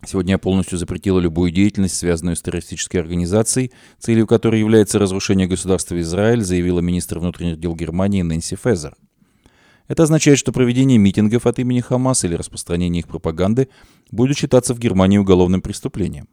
Сегодня 0.07 0.33
я 0.33 0.39
полностью 0.39 0.79
запретила 0.79 1.19
любую 1.19 1.51
деятельность, 1.51 1.97
связанную 1.97 2.37
с 2.37 2.43
террористической 2.43 3.01
организацией, 3.01 3.73
целью 3.99 4.27
которой 4.27 4.61
является 4.61 4.99
разрушение 4.99 5.49
государства 5.49 6.01
Израиль, 6.01 6.43
заявила 6.43 6.81
министр 6.81 7.19
внутренних 7.19 7.59
дел 7.59 7.75
Германии 7.75 8.23
Нэнси 8.23 8.57
Фезер. 8.57 8.95
Это 9.89 10.03
означает, 10.03 10.39
что 10.39 10.53
проведение 10.53 10.99
митингов 10.99 11.47
от 11.47 11.59
имени 11.59 11.81
Хамас 11.81 12.23
или 12.25 12.35
распространение 12.35 13.01
их 13.01 13.09
пропаганды 13.09 13.69
будет 14.11 14.37
считаться 14.37 14.75
в 14.75 14.79
Германии 14.79 15.17
уголовным 15.19 15.63
преступлением. 15.63 16.29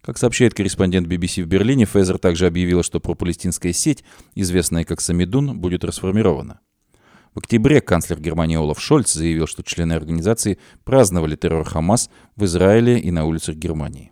Как 0.00 0.16
сообщает 0.16 0.54
корреспондент 0.54 1.06
BBC 1.06 1.42
в 1.42 1.46
Берлине, 1.46 1.84
Фезер 1.84 2.18
также 2.18 2.46
объявила, 2.46 2.82
что 2.82 3.00
пропалестинская 3.00 3.74
сеть, 3.74 4.02
известная 4.34 4.84
как 4.84 5.02
Самидун, 5.02 5.60
будет 5.60 5.84
расформирована. 5.84 6.60
В 7.34 7.38
октябре 7.38 7.82
канцлер 7.82 8.18
Германии 8.18 8.56
Олаф 8.56 8.80
Шольц 8.80 9.12
заявил, 9.12 9.46
что 9.46 9.62
члены 9.62 9.92
организации 9.92 10.58
праздновали 10.84 11.36
террор 11.36 11.64
Хамас 11.64 12.08
в 12.34 12.44
Израиле 12.46 12.98
и 12.98 13.10
на 13.10 13.26
улицах 13.26 13.56
Германии. 13.56 14.10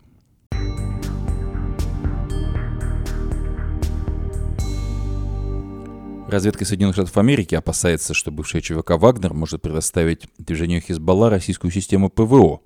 Разведка 6.29 6.63
Соединенных 6.63 6.95
Штатов 6.95 7.17
Америки 7.17 7.55
опасается, 7.55 8.13
что 8.13 8.29
бывшая 8.29 8.61
ЧВК 8.61 8.91
«Вагнер» 8.91 9.33
может 9.33 9.63
предоставить 9.63 10.27
движению 10.37 10.79
Хизбалла 10.79 11.31
российскую 11.31 11.71
систему 11.71 12.11
ПВО, 12.11 12.59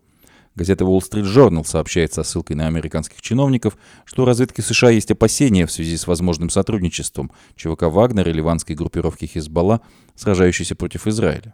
Газета 0.56 0.84
Wall 0.84 0.99
Street 0.99 1.23
Journal 1.23 1.65
сообщает 1.65 2.13
со 2.13 2.23
ссылкой 2.23 2.58
на 2.58 2.67
американских 2.67 3.21
чиновников, 3.21 3.78
что 4.04 4.23
у 4.23 4.26
разведки 4.26 4.60
США 4.60 4.89
есть 4.89 5.12
опасения 5.12 5.65
в 5.65 5.71
связи 5.71 5.95
с 5.95 6.08
возможным 6.08 6.49
сотрудничеством 6.49 7.32
ЧВК 7.56 7.84
«Вагнер» 7.84 8.28
и 8.28 8.34
ливанской 8.34 8.76
группировки 8.76 9.26
«Хизбалла», 9.26 9.80
сражающейся 10.15 10.76
против 10.76 11.08
Израиля. 11.08 11.54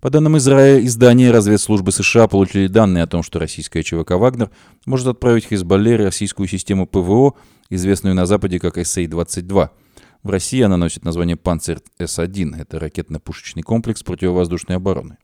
По 0.00 0.10
данным 0.10 0.36
Израиля, 0.38 0.86
издания 0.86 1.32
разведслужбы 1.32 1.90
США 1.90 2.28
получили 2.28 2.68
данные 2.68 3.02
о 3.02 3.08
том, 3.08 3.24
что 3.24 3.40
российская 3.40 3.82
ЧВК 3.82 4.12
«Вагнер» 4.12 4.50
может 4.86 5.08
отправить 5.08 5.46
Хизбалле 5.46 5.96
российскую 5.96 6.46
систему 6.46 6.86
ПВО, 6.86 7.34
известную 7.70 8.14
на 8.14 8.24
Западе 8.24 8.60
как 8.60 8.76
СА-22. 8.76 9.70
В 10.24 10.30
России 10.30 10.62
она 10.62 10.78
носит 10.78 11.04
название 11.04 11.36
«Панцирь 11.36 11.80
С-1». 11.98 12.58
Это 12.58 12.78
ракетно-пушечный 12.78 13.62
комплекс 13.62 14.02
противовоздушной 14.02 14.76
обороны. 14.76 15.18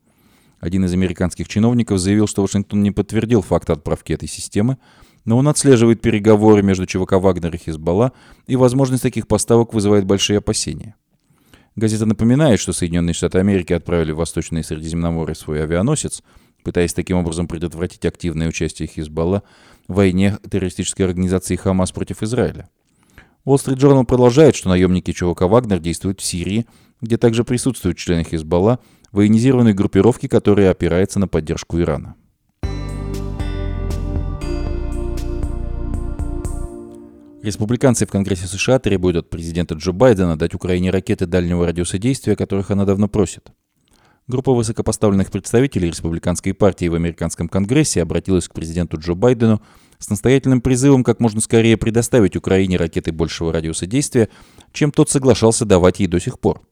Один 0.60 0.84
из 0.84 0.92
американских 0.92 1.48
чиновников 1.48 1.98
заявил, 1.98 2.26
что 2.26 2.42
Вашингтон 2.42 2.82
не 2.82 2.90
подтвердил 2.90 3.40
факт 3.40 3.70
отправки 3.70 4.12
этой 4.12 4.28
системы, 4.28 4.76
но 5.24 5.38
он 5.38 5.48
отслеживает 5.48 6.02
переговоры 6.02 6.62
между 6.62 6.84
ЧВК 6.84 7.12
«Вагнер» 7.12 7.54
и 7.54 7.56
«Хизбалла», 7.56 8.12
и 8.46 8.56
возможность 8.56 9.02
таких 9.02 9.26
поставок 9.26 9.72
вызывает 9.72 10.04
большие 10.04 10.36
опасения. 10.36 10.94
Газета 11.76 12.04
напоминает, 12.04 12.60
что 12.60 12.74
Соединенные 12.74 13.14
Штаты 13.14 13.38
Америки 13.38 13.72
отправили 13.72 14.12
в 14.12 14.16
Восточное 14.16 14.62
Средиземноморье 14.62 15.34
свой 15.34 15.62
авианосец, 15.62 16.22
пытаясь 16.62 16.92
таким 16.92 17.16
образом 17.16 17.48
предотвратить 17.48 18.04
активное 18.04 18.48
участие 18.48 18.86
Хизбалла 18.86 19.44
в 19.88 19.94
войне 19.94 20.36
террористической 20.50 21.06
организации 21.06 21.56
«Хамас» 21.56 21.90
против 21.90 22.22
Израиля. 22.22 22.68
Wall 23.46 23.56
Street 23.56 23.76
Journal 23.76 24.04
продолжает, 24.04 24.54
что 24.54 24.68
наемники 24.68 25.12
ЧВК 25.12 25.42
«Вагнер» 25.42 25.78
действуют 25.78 26.20
в 26.20 26.24
Сирии, 26.24 26.66
где 27.00 27.16
также 27.16 27.42
присутствуют 27.42 27.96
члены 27.96 28.22
Хизбалла, 28.22 28.80
военизированной 29.12 29.72
группировки, 29.72 30.28
которая 30.28 30.70
опирается 30.70 31.18
на 31.18 31.26
поддержку 31.26 31.80
Ирана. 31.80 32.16
Республиканцы 37.42 38.04
в 38.04 38.10
Конгрессе 38.10 38.46
США 38.46 38.78
требуют 38.78 39.16
от 39.16 39.30
президента 39.30 39.74
Джо 39.74 39.92
Байдена 39.92 40.36
дать 40.36 40.54
Украине 40.54 40.90
ракеты 40.90 41.24
дальнего 41.24 41.64
радиуса 41.64 41.96
действия, 41.96 42.36
которых 42.36 42.70
она 42.70 42.84
давно 42.84 43.08
просит. 43.08 43.50
Группа 44.28 44.52
высокопоставленных 44.52 45.30
представителей 45.30 45.88
республиканской 45.88 46.52
партии 46.52 46.86
в 46.88 46.94
американском 46.94 47.48
Конгрессе 47.48 48.02
обратилась 48.02 48.46
к 48.46 48.52
президенту 48.52 48.98
Джо 48.98 49.14
Байдену 49.14 49.62
с 50.00 50.08
настоятельным 50.08 50.60
призывом 50.60 51.04
как 51.04 51.20
можно 51.20 51.40
скорее 51.40 51.76
предоставить 51.76 52.34
Украине 52.34 52.76
ракеты 52.76 53.12
большего 53.12 53.52
радиуса 53.52 53.86
действия, 53.86 54.28
чем 54.72 54.90
тот 54.90 55.10
соглашался 55.10 55.64
давать 55.64 56.00
ей 56.00 56.08
до 56.08 56.18
сих 56.18 56.40
пор. 56.40 56.62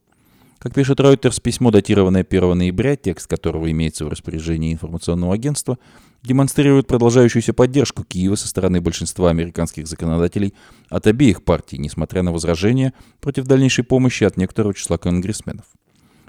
Как 0.58 0.74
пишет 0.74 0.98
Reuters, 0.98 1.40
письмо, 1.40 1.70
датированное 1.70 2.26
1 2.28 2.58
ноября, 2.58 2.96
текст 2.96 3.28
которого 3.28 3.70
имеется 3.70 4.04
в 4.04 4.08
распоряжении 4.08 4.72
информационного 4.72 5.34
агентства, 5.34 5.78
демонстрирует 6.24 6.88
продолжающуюся 6.88 7.52
поддержку 7.52 8.02
Киева 8.02 8.34
со 8.34 8.48
стороны 8.48 8.80
большинства 8.80 9.30
американских 9.30 9.86
законодателей 9.86 10.54
от 10.88 11.06
обеих 11.06 11.44
партий, 11.44 11.78
несмотря 11.78 12.22
на 12.22 12.32
возражения 12.32 12.92
против 13.20 13.44
дальнейшей 13.44 13.84
помощи 13.84 14.24
от 14.24 14.36
некоторого 14.36 14.74
числа 14.74 14.98
конгрессменов. 14.98 15.66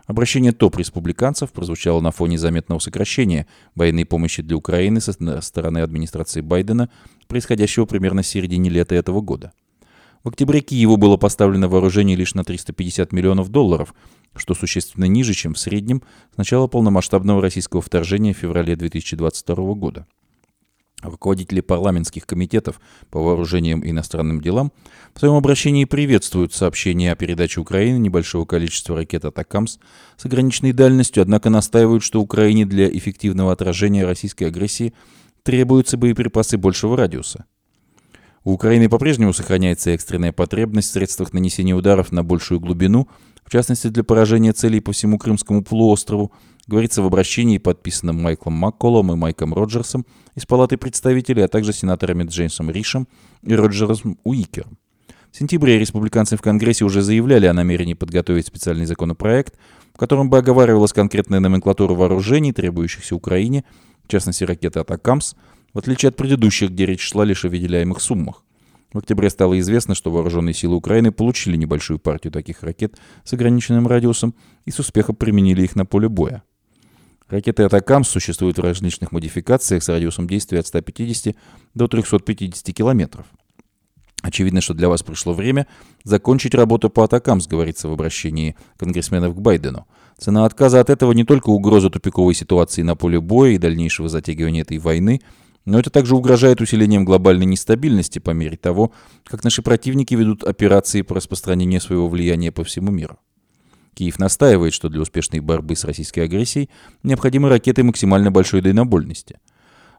Обращение 0.09 0.53
топ-республиканцев 0.53 1.51
прозвучало 1.51 2.01
на 2.01 2.09
фоне 2.09 2.39
заметного 2.39 2.79
сокращения 2.79 3.45
военной 3.75 4.05
помощи 4.05 4.41
для 4.41 4.57
Украины 4.57 5.01
со 5.01 5.13
стороны 5.39 5.77
администрации 5.77 6.41
Байдена, 6.41 6.89
происходящего 7.27 7.85
примерно 7.85 8.23
в 8.23 8.25
середине 8.25 8.71
лета 8.71 8.95
этого 8.95 9.21
года. 9.21 9.53
В 10.23 10.29
октябре 10.29 10.61
Киеву 10.61 10.97
было 10.97 11.17
поставлено 11.17 11.69
вооружение 11.69 12.17
лишь 12.17 12.33
на 12.33 12.43
350 12.43 13.13
миллионов 13.13 13.49
долларов, 13.49 13.93
что 14.35 14.55
существенно 14.55 15.05
ниже, 15.05 15.35
чем 15.35 15.53
в 15.53 15.59
среднем 15.59 16.01
с 16.33 16.37
начала 16.37 16.65
полномасштабного 16.65 17.39
российского 17.39 17.83
вторжения 17.83 18.33
в 18.33 18.37
феврале 18.37 18.75
2022 18.75 19.73
года. 19.75 20.07
Руководители 21.01 21.61
парламентских 21.61 22.25
комитетов 22.25 22.81
по 23.09 23.21
вооружениям 23.21 23.81
и 23.81 23.91
иностранным 23.91 24.41
делам 24.41 24.73
в 25.13 25.19
своем 25.19 25.35
обращении 25.35 25.85
приветствуют 25.85 26.53
сообщение 26.53 27.13
о 27.13 27.15
передаче 27.15 27.61
Украины 27.61 27.97
небольшого 27.97 28.45
количества 28.45 28.97
ракет 28.97 29.23
«Атакамс» 29.23 29.77
с 30.17 30.25
ограниченной 30.25 30.73
дальностью, 30.73 31.21
однако 31.21 31.49
настаивают, 31.49 32.03
что 32.03 32.21
Украине 32.21 32.65
для 32.65 32.89
эффективного 32.89 33.53
отражения 33.53 34.05
российской 34.05 34.45
агрессии 34.45 34.93
требуются 35.43 35.95
боеприпасы 35.95 36.57
большего 36.57 36.97
радиуса. 36.97 37.45
У 38.43 38.51
Украины 38.51 38.89
по-прежнему 38.89 39.33
сохраняется 39.33 39.91
экстренная 39.91 40.33
потребность 40.33 40.89
в 40.89 40.93
средствах 40.93 41.33
нанесения 41.33 41.75
ударов 41.75 42.11
на 42.11 42.23
большую 42.23 42.59
глубину– 42.59 43.07
в 43.49 43.51
частности 43.51 43.87
для 43.87 44.03
поражения 44.03 44.53
целей 44.53 44.79
по 44.79 44.91
всему 44.91 45.17
Крымскому 45.17 45.63
полуострову, 45.63 46.31
говорится 46.67 47.01
в 47.01 47.07
обращении, 47.07 47.57
подписанном 47.57 48.21
Майклом 48.21 48.53
Макколом 48.53 49.11
и 49.11 49.15
Майком 49.15 49.55
Роджерсом 49.55 50.05
из 50.39 50.45
Палаты 50.45 50.77
представителей, 50.77 51.43
а 51.43 51.47
также 51.47 51.73
сенаторами 51.73 52.23
Джеймсом 52.23 52.71
Ришем 52.71 53.07
и 53.43 53.53
Роджерсом 53.53 54.17
Уикером. 54.23 54.77
В 55.31 55.37
сентябре 55.37 55.77
республиканцы 55.77 56.37
в 56.37 56.41
Конгрессе 56.41 56.85
уже 56.85 57.01
заявляли 57.01 57.45
о 57.45 57.53
намерении 57.53 57.93
подготовить 57.93 58.47
специальный 58.47 58.85
законопроект, 58.85 59.55
в 59.93 59.97
котором 59.97 60.29
бы 60.29 60.37
оговаривалась 60.37 60.93
конкретная 60.93 61.39
номенклатура 61.39 61.93
вооружений, 61.93 62.53
требующихся 62.53 63.15
Украине, 63.15 63.65
в 64.05 64.07
частности 64.07 64.43
ракеты 64.43 64.79
«Атакамс», 64.79 65.35
в 65.73 65.77
отличие 65.77 66.09
от 66.09 66.15
предыдущих, 66.15 66.71
где 66.71 66.85
речь 66.85 67.01
шла 67.01 67.25
лишь 67.25 67.45
о 67.45 67.49
выделяемых 67.49 68.01
суммах. 68.01 68.43
В 68.93 68.97
октябре 68.97 69.29
стало 69.29 69.59
известно, 69.59 69.93
что 69.93 70.09
вооруженные 70.09 70.55
силы 70.55 70.75
Украины 70.77 71.11
получили 71.11 71.57
небольшую 71.57 71.99
партию 71.99 72.31
таких 72.31 72.63
ракет 72.63 72.97
с 73.23 73.33
ограниченным 73.33 73.87
радиусом 73.87 74.33
и 74.65 74.71
с 74.71 74.79
успехом 74.79 75.15
применили 75.15 75.63
их 75.63 75.75
на 75.75 75.85
поле 75.85 76.09
боя. 76.09 76.43
Ракеты 77.29 77.63
«Атакамс» 77.63 78.09
существуют 78.09 78.57
в 78.57 78.61
различных 78.61 79.11
модификациях 79.11 79.83
с 79.83 79.89
радиусом 79.89 80.27
действия 80.27 80.59
от 80.59 80.67
150 80.67 81.35
до 81.75 81.87
350 81.87 82.75
километров. 82.75 83.25
Очевидно, 84.21 84.61
что 84.61 84.73
для 84.73 84.89
вас 84.89 85.03
пришло 85.03 85.33
время 85.33 85.67
закончить 86.03 86.55
работу 86.55 86.89
по 86.89 87.03
«Атакамс», 87.03 87.47
говорится 87.47 87.87
в 87.87 87.93
обращении 87.93 88.55
конгрессменов 88.77 89.35
к 89.35 89.39
Байдену. 89.39 89.87
Цена 90.17 90.45
отказа 90.45 90.79
от 90.79 90.89
этого 90.89 91.11
не 91.11 91.23
только 91.23 91.49
угроза 91.49 91.89
тупиковой 91.89 92.33
ситуации 92.33 92.81
на 92.81 92.95
поле 92.95 93.21
боя 93.21 93.51
и 93.51 93.57
дальнейшего 93.57 94.09
затягивания 94.09 94.63
этой 94.63 94.77
войны– 94.77 95.21
но 95.65 95.79
это 95.79 95.89
также 95.89 96.15
угрожает 96.15 96.61
усилением 96.61 97.05
глобальной 97.05 97.45
нестабильности 97.45 98.19
по 98.19 98.31
мере 98.31 98.57
того, 98.57 98.91
как 99.23 99.43
наши 99.43 99.61
противники 99.61 100.15
ведут 100.15 100.43
операции 100.43 101.03
по 101.03 101.15
распространению 101.15 101.79
своего 101.79 102.07
влияния 102.07 102.51
по 102.51 102.63
всему 102.63 102.91
миру. 102.91 103.19
Киев 103.99 104.17
настаивает, 104.17 104.73
что 104.73 104.87
для 104.87 105.01
успешной 105.01 105.41
борьбы 105.41 105.75
с 105.75 105.83
российской 105.83 106.21
агрессией 106.21 106.69
необходимы 107.03 107.49
ракеты 107.49 107.83
максимально 107.83 108.31
большой 108.31 108.61
дальнобольности. 108.61 109.39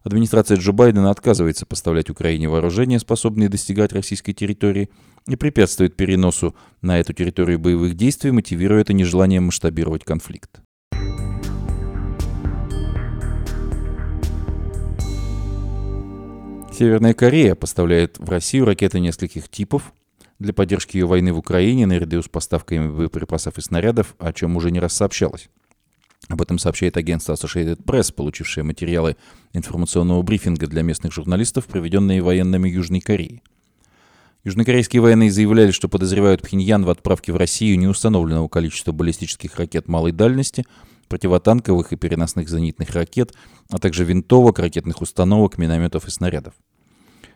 Администрация 0.02 0.56
Джо 0.56 0.72
Байдена 0.72 1.10
отказывается 1.10 1.66
поставлять 1.66 2.08
Украине 2.08 2.48
вооружения, 2.48 2.98
способные 2.98 3.50
достигать 3.50 3.92
российской 3.92 4.32
территории, 4.32 4.88
и 5.28 5.36
препятствует 5.36 5.96
переносу 5.96 6.56
на 6.80 6.98
эту 6.98 7.12
территорию 7.12 7.58
боевых 7.58 7.94
действий, 7.94 8.30
мотивируя 8.30 8.80
это 8.80 8.94
нежеланием 8.94 9.44
масштабировать 9.44 10.04
конфликт. 10.04 10.62
Северная 16.72 17.12
Корея 17.12 17.54
поставляет 17.54 18.18
в 18.18 18.30
Россию 18.30 18.64
ракеты 18.64 18.98
нескольких 18.98 19.50
типов 19.50 19.92
для 20.40 20.55
поддержки 20.55 20.96
ее 20.96 21.07
войны 21.07 21.33
в 21.33 21.38
Украине 21.38 21.87
наряду 21.87 22.20
с 22.20 22.29
поставками 22.29 22.90
боеприпасов 22.90 23.59
и 23.59 23.61
снарядов, 23.61 24.16
о 24.18 24.33
чем 24.33 24.57
уже 24.57 24.70
не 24.70 24.81
раз 24.81 24.94
сообщалось. 24.94 25.48
Об 26.29 26.40
этом 26.42 26.59
сообщает 26.59 26.96
агентство 26.96 27.35
Associated 27.35 27.85
Press, 27.85 28.12
получившее 28.12 28.64
материалы 28.64 29.16
информационного 29.53 30.22
брифинга 30.22 30.66
для 30.66 30.83
местных 30.83 31.12
журналистов, 31.12 31.66
проведенные 31.66 32.22
военными 32.22 32.68
Южной 32.68 33.00
Кореи. 33.00 33.42
Южнокорейские 34.42 35.03
военные 35.03 35.31
заявляли, 35.31 35.70
что 35.70 35.88
подозревают 35.88 36.40
Пхеньян 36.40 36.85
в 36.85 36.90
отправке 36.90 37.33
в 37.33 37.37
Россию 37.37 37.79
неустановленного 37.79 38.48
количества 38.48 38.92
баллистических 38.92 39.57
ракет 39.57 39.88
малой 39.88 40.12
дальности, 40.12 40.64
противотанковых 41.09 41.92
и 41.92 41.96
переносных 41.96 42.48
зенитных 42.48 42.90
ракет, 42.90 43.35
а 43.68 43.79
также 43.79 44.05
винтовок, 44.05 44.59
ракетных 44.59 45.03
установок, 45.03 45.59
минометов 45.59 46.09
и 46.09 46.11
снарядов. 46.11 46.55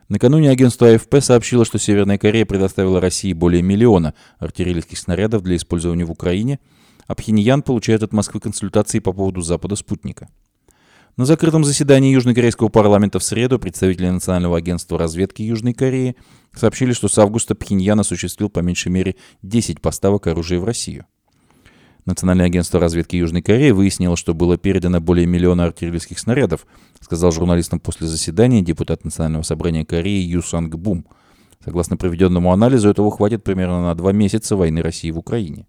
Накануне 0.08 0.50
агентство 0.50 0.92
АФП 0.92 1.16
сообщило, 1.20 1.64
что 1.64 1.78
Северная 1.78 2.18
Корея 2.18 2.44
предоставила 2.44 3.00
России 3.00 3.32
более 3.32 3.62
миллиона 3.62 4.14
артиллерийских 4.38 4.98
снарядов 4.98 5.42
для 5.42 5.56
использования 5.56 6.04
в 6.04 6.10
Украине, 6.10 6.60
а 7.06 7.14
Пхеньян 7.14 7.62
получает 7.62 8.02
от 8.02 8.12
Москвы 8.12 8.40
консультации 8.40 8.98
по 8.98 9.12
поводу 9.12 9.40
запада 9.40 9.76
спутника. 9.76 10.28
На 11.16 11.24
закрытом 11.26 11.64
заседании 11.64 12.12
Южнокорейского 12.12 12.68
парламента 12.68 13.20
в 13.20 13.24
среду 13.24 13.58
представители 13.58 14.08
Национального 14.08 14.58
агентства 14.58 14.98
разведки 14.98 15.42
Южной 15.42 15.72
Кореи 15.72 16.16
сообщили, 16.52 16.92
что 16.92 17.08
с 17.08 17.16
августа 17.18 17.54
Пхеньян 17.54 18.00
осуществил 18.00 18.50
по 18.50 18.58
меньшей 18.58 18.90
мере 18.90 19.14
10 19.42 19.80
поставок 19.80 20.26
оружия 20.26 20.58
в 20.58 20.64
Россию. 20.64 21.06
Национальное 22.06 22.46
агентство 22.46 22.78
разведки 22.78 23.16
Южной 23.16 23.40
Кореи 23.40 23.70
выяснило, 23.70 24.16
что 24.16 24.34
было 24.34 24.58
передано 24.58 25.00
более 25.00 25.26
миллиона 25.26 25.64
артиллерийских 25.64 26.18
снарядов, 26.18 26.66
сказал 27.00 27.32
журналистам 27.32 27.80
после 27.80 28.06
заседания 28.06 28.60
депутат 28.60 29.04
Национального 29.04 29.42
собрания 29.42 29.86
Кореи 29.86 30.22
Ю 30.22 30.42
Санг 30.42 30.74
Бум. 30.74 31.06
Согласно 31.64 31.96
проведенному 31.96 32.52
анализу, 32.52 32.90
этого 32.90 33.10
хватит 33.10 33.42
примерно 33.42 33.82
на 33.82 33.94
два 33.94 34.12
месяца 34.12 34.54
войны 34.54 34.82
России 34.82 35.10
в 35.10 35.18
Украине. 35.18 35.66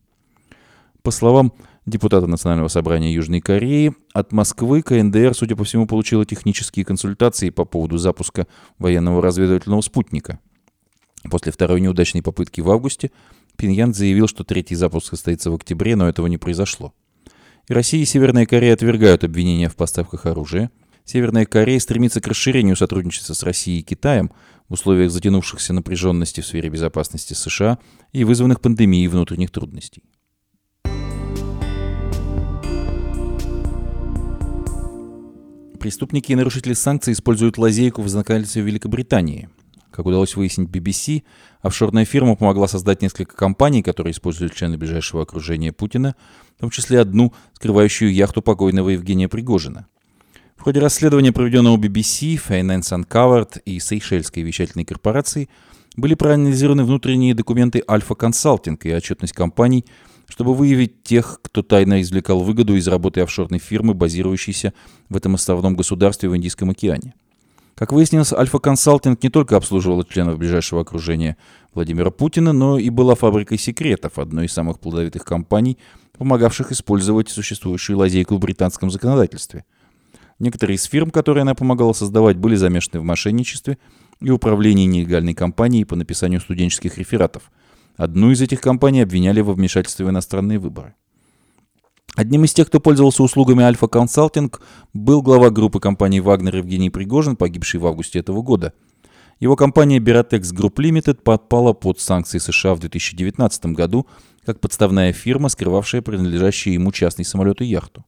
По 1.04 1.12
словам 1.12 1.54
депутата 1.86 2.28
Национального 2.28 2.67
собрания 2.67 3.13
Южной 3.13 3.39
Кореи, 3.39 3.93
от 4.12 4.34
Москвы 4.34 4.82
КНДР, 4.82 5.34
судя 5.36 5.56
по 5.56 5.63
всему, 5.63 5.88
получила 5.88 6.26
технические 6.26 6.84
консультации 6.84 7.50
по 7.50 7.63
поводу 7.63 7.98
запуска 7.98 8.45
военного 8.78 9.21
разведывательного 9.21 9.80
спутника. 9.82 10.39
После 11.30 11.52
второй 11.52 11.80
неудачной 11.80 12.21
попытки 12.21 12.60
в 12.60 12.69
августе 12.69 13.12
Пиньян 13.55 13.93
заявил, 13.93 14.27
что 14.27 14.43
третий 14.43 14.75
запуск 14.75 15.07
состоится 15.07 15.51
в 15.51 15.55
октябре, 15.55 15.95
но 15.95 16.07
этого 16.07 16.27
не 16.27 16.37
произошло. 16.37 16.93
И 17.67 17.73
Россия 17.73 18.01
и 18.01 18.05
Северная 18.05 18.45
Корея 18.45 18.73
отвергают 18.73 19.23
обвинения 19.23 19.69
в 19.69 19.75
поставках 19.75 20.25
оружия. 20.25 20.69
Северная 21.03 21.45
Корея 21.45 21.79
стремится 21.79 22.21
к 22.21 22.27
расширению 22.27 22.75
сотрудничества 22.75 23.33
с 23.33 23.43
Россией 23.43 23.79
и 23.79 23.83
Китаем 23.83 24.31
в 24.69 24.73
условиях 24.73 25.11
затянувшихся 25.11 25.73
напряженности 25.73 26.41
в 26.41 26.45
сфере 26.45 26.69
безопасности 26.69 27.33
США 27.33 27.79
и 28.11 28.23
вызванных 28.23 28.61
пандемией 28.61 29.07
внутренних 29.07 29.51
трудностей. 29.51 30.03
Преступники 35.79 36.31
и 36.31 36.35
нарушители 36.35 36.73
санкций 36.73 37.13
используют 37.13 37.59
лазейку 37.59 38.01
в 38.01 38.09
законодательстве 38.09 38.63
Великобритании– 38.63 39.49
как 39.95 40.05
удалось 40.05 40.35
выяснить 40.35 40.69
BBC, 40.69 41.23
офшорная 41.65 42.06
фирма 42.06 42.36
помогла 42.36 42.67
создать 42.67 43.01
несколько 43.01 43.36
компаний, 43.36 43.82
которые 43.82 44.12
используют 44.12 44.54
члены 44.54 44.78
ближайшего 44.78 45.23
окружения 45.23 45.73
Путина, 45.73 46.15
в 46.58 46.62
том 46.62 46.69
числе 46.69 46.99
одну, 46.99 47.34
скрывающую 47.54 48.13
яхту 48.13 48.43
покойного 48.43 48.89
Евгения 48.89 49.28
Пригожина. 49.28 49.88
В 50.56 50.62
ходе 50.62 50.80
расследования, 50.80 51.32
проведенного 51.32 51.78
BBC, 51.78 52.39
Finance 52.47 52.93
Uncovered 52.95 53.62
и 53.65 53.80
Сейшельской 53.80 54.43
вещательной 54.43 54.86
корпорации, 54.86 55.49
были 55.97 56.13
проанализированы 56.13 56.84
внутренние 56.84 57.34
документы 57.34 57.84
Альфа 57.89 58.13
Консалтинг 58.13 58.86
и 58.86 58.93
отчетность 58.93 59.34
компаний, 59.34 59.86
чтобы 60.28 60.54
выявить 60.54 61.01
тех, 61.04 61.39
кто 61.41 61.63
тайно 61.63 62.01
извлекал 62.01 62.41
выгоду 62.41 62.75
из 62.75 62.88
работы 62.88 63.21
офшорной 63.21 63.60
фирмы, 63.60 63.95
базирующейся 63.95 64.73
в 65.10 65.17
этом 65.17 65.34
островном 65.36 65.75
государстве 65.75 66.30
в 66.30 66.38
Индийском 66.38 66.69
океане. 66.69 67.15
Как 67.75 67.91
выяснилось, 67.91 68.31
Альфа 68.31 68.59
Консалтинг 68.59 69.21
не 69.21 69.29
только 69.29 69.57
обслуживала 69.57 70.05
членов 70.05 70.38
ближайшего 70.38 70.81
окружения 70.81 71.35
Владимира 71.73 72.09
Путина, 72.09 72.53
но 72.53 72.79
и 72.79 72.89
была 72.89 73.15
фабрикой 73.15 73.57
секретов, 73.57 74.17
одной 74.17 74.45
из 74.45 74.53
самых 74.53 74.79
плодовитых 74.79 75.25
компаний, 75.25 75.77
помогавших 76.17 76.71
использовать 76.71 77.29
существующую 77.29 77.97
лазейку 77.97 78.35
в 78.35 78.39
британском 78.39 78.89
законодательстве. 78.89 79.65
Некоторые 80.39 80.77
из 80.77 80.83
фирм, 80.83 81.11
которые 81.11 81.41
она 81.41 81.53
помогала 81.53 81.91
создавать, 81.91 82.38
были 82.38 82.55
замешаны 82.55 83.01
в 83.01 83.03
мошенничестве 83.03 83.77
и 84.21 84.29
управлении 84.29 84.85
нелегальной 84.85 85.33
компанией 85.33 85.83
по 85.83 85.97
написанию 85.97 86.39
студенческих 86.39 86.97
рефератов. 86.97 87.51
Одну 87.97 88.31
из 88.31 88.41
этих 88.41 88.61
компаний 88.61 89.01
обвиняли 89.01 89.41
во 89.41 89.53
вмешательстве 89.53 90.05
в 90.05 90.09
иностранные 90.09 90.59
выборы. 90.59 90.95
Одним 92.13 92.45
из 92.45 92.53
тех, 92.53 92.67
кто 92.67 92.79
пользовался 92.79 93.23
услугами 93.23 93.63
Альфа 93.63 93.87
Консалтинг, 93.87 94.61
был 94.93 95.21
глава 95.21 95.49
группы 95.49 95.81
компании 95.81 96.21
«Вагнер» 96.21 96.57
Евгений 96.57 96.89
Пригожин, 96.89 97.35
погибший 97.35 97.81
в 97.81 97.87
августе 97.87 98.19
этого 98.19 98.41
года. 98.41 98.73
Его 99.41 99.57
компания 99.57 99.99
Beratex 99.99 100.53
Group 100.53 100.75
Limited 100.75 101.15
подпала 101.15 101.73
под 101.73 101.99
санкции 101.99 102.37
США 102.37 102.73
в 102.73 102.79
2019 102.79 103.65
году 103.67 104.07
как 104.45 104.61
подставная 104.61 105.11
фирма, 105.11 105.49
скрывавшая 105.49 106.01
принадлежащие 106.01 106.75
ему 106.75 106.93
частный 106.93 107.25
самолет 107.25 107.61
и 107.61 107.65
яхту. 107.65 108.05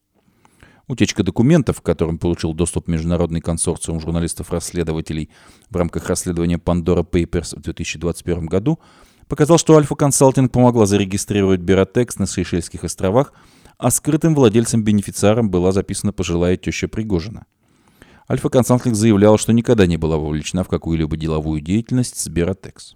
Утечка 0.88 1.24
документов, 1.24 1.82
к 1.82 1.86
которым 1.86 2.18
получил 2.18 2.54
доступ 2.54 2.88
международный 2.88 3.42
консорциум 3.42 4.00
журналистов-расследователей 4.00 5.30
в 5.70 5.76
рамках 5.76 6.08
расследования 6.08 6.56
Pandora 6.56 7.06
Papers 7.06 7.58
в 7.58 7.62
2021 7.62 8.46
году, 8.46 8.80
показал, 9.28 9.58
что 9.58 9.76
Альфа 9.76 9.96
Консалтинг 9.96 10.54
помогла 10.54 10.86
зарегистрировать 10.86 11.60
Beratex 11.60 12.14
на 12.20 12.26
Сейшельских 12.26 12.86
островах– 12.86 13.34
а 13.78 13.92
скрытым 13.92 14.34
владельцем-бенефициаром 14.34 15.50
была 15.50 15.72
записана 15.72 16.12
пожилая 16.12 16.58
теща 16.58 16.88
Пригожина. 16.88 17.46
Альфа 18.30 18.50
Консалтинг 18.50 18.96
заявлял, 18.96 19.38
что 19.38 19.54
никогда 19.54 19.86
не 19.86 19.98
была 19.98 20.18
вовлечена 20.18 20.64
в 20.64 20.68
какую-либо 20.68 21.16
деловую 21.16 21.62
деятельность 21.62 22.18
с 22.18 22.28
Бератекс. 22.28 22.96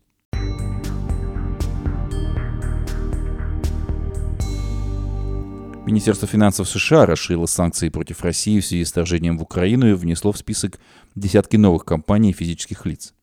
Министерство 5.85 6.27
финансов 6.27 6.69
США 6.69 7.05
расширило 7.05 7.45
санкции 7.45 7.89
против 7.89 8.21
России 8.21 8.59
в 8.59 8.65
связи 8.65 8.85
с 8.85 8.91
вторжением 8.91 9.37
в 9.37 9.41
Украину 9.41 9.89
и 9.89 9.93
внесло 9.93 10.31
в 10.31 10.37
список 10.37 10.79
десятки 11.15 11.57
новых 11.57 11.85
компаний 11.85 12.31
и 12.31 12.33
физических 12.33 12.85
лиц. 12.85 13.13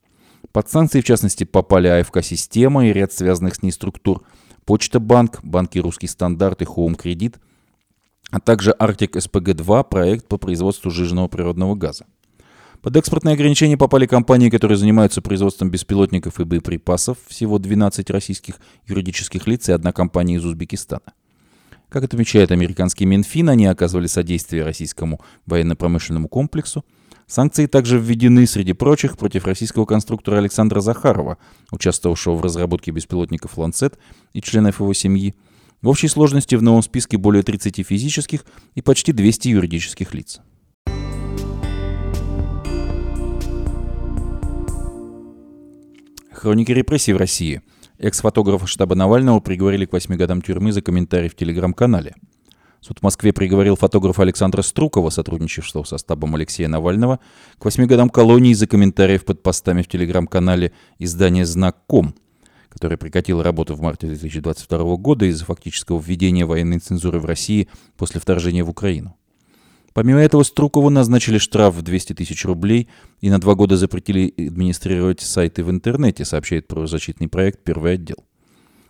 Под 0.53 0.69
санкции, 0.69 1.01
в 1.01 1.05
частности, 1.05 1.45
попали 1.45 1.89
АФК-система 1.89 2.87
и 2.87 2.93
ряд 2.93 3.13
связанных 3.13 3.57
с 3.57 3.63
ней 3.63 3.71
структур, 3.71 4.23
Почта 4.65 5.01
Банк, 5.01 5.41
банки 5.43 5.79
Русский 5.79 6.09
Стандарт 6.09 6.63
и 6.63 6.65
Хоум 6.65 6.95
Кредит, 6.95 7.39
а 8.31 8.41
также 8.41 8.75
Арктик 8.79 9.13
СПГ-2, 9.13 9.85
проект 9.89 10.27
по 10.27 10.37
производству 10.37 10.91
сжиженного 10.91 11.29
природного 11.29 11.75
газа. 11.75 12.07
Под 12.83 12.97
экспортные 12.97 13.33
ограничения 13.33 13.77
попали 13.77 14.07
компании, 14.07 14.51
которые 14.51 14.79
занимаются 14.79 15.21
производством 15.21 15.71
беспилотников 15.71 16.39
и 16.39 16.45
боеприпасов, 16.45 17.19
всего 17.27 17.59
12 17.59 18.09
российских 18.11 18.55
юридических 18.87 19.47
лиц 19.49 19.69
и 19.69 19.73
одна 19.73 19.93
компания 19.93 20.37
из 20.37 20.45
Узбекистана. 20.45 21.13
Как 21.89 22.05
отмечает 22.05 22.53
американский 22.53 23.07
Минфин, 23.07 23.49
они 23.49 23.67
оказывали 23.67 24.07
содействие 24.07 24.63
российскому 24.63 25.21
военно-промышленному 25.47 26.29
комплексу. 26.29 26.85
Санкции 27.27 27.67
также 27.67 27.99
введены, 27.99 28.47
среди 28.47 28.75
прочих, 28.75 29.17
против 29.17 29.47
российского 29.47 29.85
конструктора 29.85 30.37
Александра 30.37 30.81
Захарова, 30.81 31.39
участвовавшего 31.73 32.37
в 32.37 32.43
разработке 32.43 32.91
беспилотников 32.91 33.59
«Ланцет» 33.59 33.99
и 34.35 34.41
членов 34.41 34.81
его 34.81 34.93
семьи– 34.93 35.35
в 35.83 35.89
общей 35.89 36.09
сложности 36.09 36.55
в 36.55 36.63
новом 36.63 36.83
списке 36.83 37.17
более 37.17 37.43
30 37.43 37.87
физических 37.87 38.45
и 38.75 38.83
почти 38.83 39.13
200 39.13 39.49
юридических 39.49 40.15
лиц. 40.15 40.41
Хроники 46.33 46.71
репрессий 46.71 47.13
в 47.13 47.17
России. 47.17 47.63
Экс-фотографа 47.99 48.67
штаба 48.69 48.95
Навального 48.95 49.41
приговорили 49.41 49.87
к 49.87 49.93
8 49.93 50.15
годам 50.15 50.41
тюрьмы 50.41 50.71
за 50.71 50.83
комментарий 50.83 51.29
в 51.29 51.35
телеграм-канале. 51.35 52.15
Суд 52.81 53.01
в 53.01 53.03
Москве 53.03 53.33
приговорил 53.33 53.75
фотографа 53.75 54.23
Александра 54.23 54.63
Струкова, 54.63 55.11
сотрудничавшего 55.11 55.83
со 55.83 55.99
штабом 55.99 56.37
Алексея 56.37 56.69
Навального, 56.69 57.19
к 57.59 57.65
8 57.65 57.87
годам 57.87 58.09
колонии 58.09 58.53
за 58.53 58.69
комментариев 58.69 59.25
под 59.25 59.43
постами 59.43 59.83
в 59.83 59.89
телеграм-канале 59.89 60.71
издания 61.01 61.45
«Знак.ком», 61.45 62.15
которая 62.79 62.97
прекратила 62.97 63.43
работу 63.43 63.75
в 63.75 63.81
марте 63.81 64.07
2022 64.07 64.97
года 64.99 65.27
из-за 65.27 65.45
фактического 65.45 66.01
введения 66.01 66.47
военной 66.47 66.79
цензуры 66.79 67.19
в 67.19 67.25
России 67.25 67.69
после 67.97 68.21
вторжения 68.21 68.63
в 68.63 68.71
Украину. 68.71 69.17
Помимо 69.95 70.21
этого, 70.21 70.45
Струкову 70.45 70.89
назначили 70.89 71.39
штраф 71.39 71.75
в 71.75 71.83
200 71.83 72.13
тысяч 72.13 72.45
рублей 72.45 72.89
и 73.21 73.31
на 73.31 73.41
два 73.41 73.57
года 73.57 73.77
запретили 73.77 74.33
администрировать 74.39 75.21
сайты 75.21 75.65
в 75.65 75.71
интернете, 75.73 76.25
сообщает 76.25 76.69
правозащитный 76.69 77.27
проект 77.27 77.65
«Первый 77.65 77.95
отдел». 77.95 78.19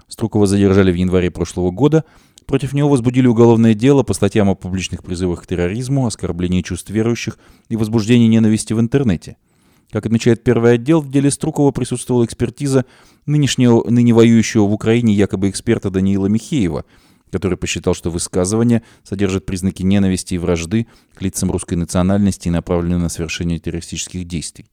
Струкова 0.07 0.46
задержали 0.46 0.92
в 0.92 0.96
январе 0.96 1.31
прошлого 1.31 1.70
года. 1.70 2.05
Против 2.44 2.74
него 2.74 2.90
возбудили 2.90 3.27
уголовное 3.27 3.72
дело 3.72 4.03
по 4.03 4.12
статьям 4.12 4.51
о 4.51 4.55
публичных 4.55 5.03
призывах 5.03 5.44
к 5.44 5.46
терроризму, 5.46 6.07
оскорблении 6.07 6.61
чувств 6.61 6.90
верующих 6.90 7.38
и 7.70 7.77
возбуждении 7.77 8.27
ненависти 8.27 8.74
в 8.74 8.81
интернете– 8.81 9.38
как 9.90 10.07
отмечает 10.07 10.44
первый 10.44 10.74
отдел, 10.74 11.01
в 11.01 11.11
деле 11.11 11.31
Струкова 11.31 11.70
присутствовала 11.70 12.24
экспертиза 12.24 12.85
нынешнего, 13.27 13.88
ныне 13.88 14.12
воюющего 14.12 14.64
в 14.64 14.72
Украине 14.72 15.14
якобы 15.14 15.48
эксперта 15.48 15.90
Даниила 15.90 16.27
Михеева, 16.27 16.85
который 17.31 17.57
посчитал, 17.57 17.94
что 17.94 18.11
высказывания 18.11 18.83
содержат 19.03 19.46
признаки 19.46 19.83
ненависти 19.83 20.35
и 20.35 20.38
вражды 20.38 20.87
к 21.14 21.22
лицам 21.22 21.51
русской 21.51 21.74
национальности 21.74 22.48
и 22.48 22.51
направлены 22.51 22.98
на 22.98 23.09
совершение 23.09 23.59
террористических 23.59 24.27
действий. 24.27 24.66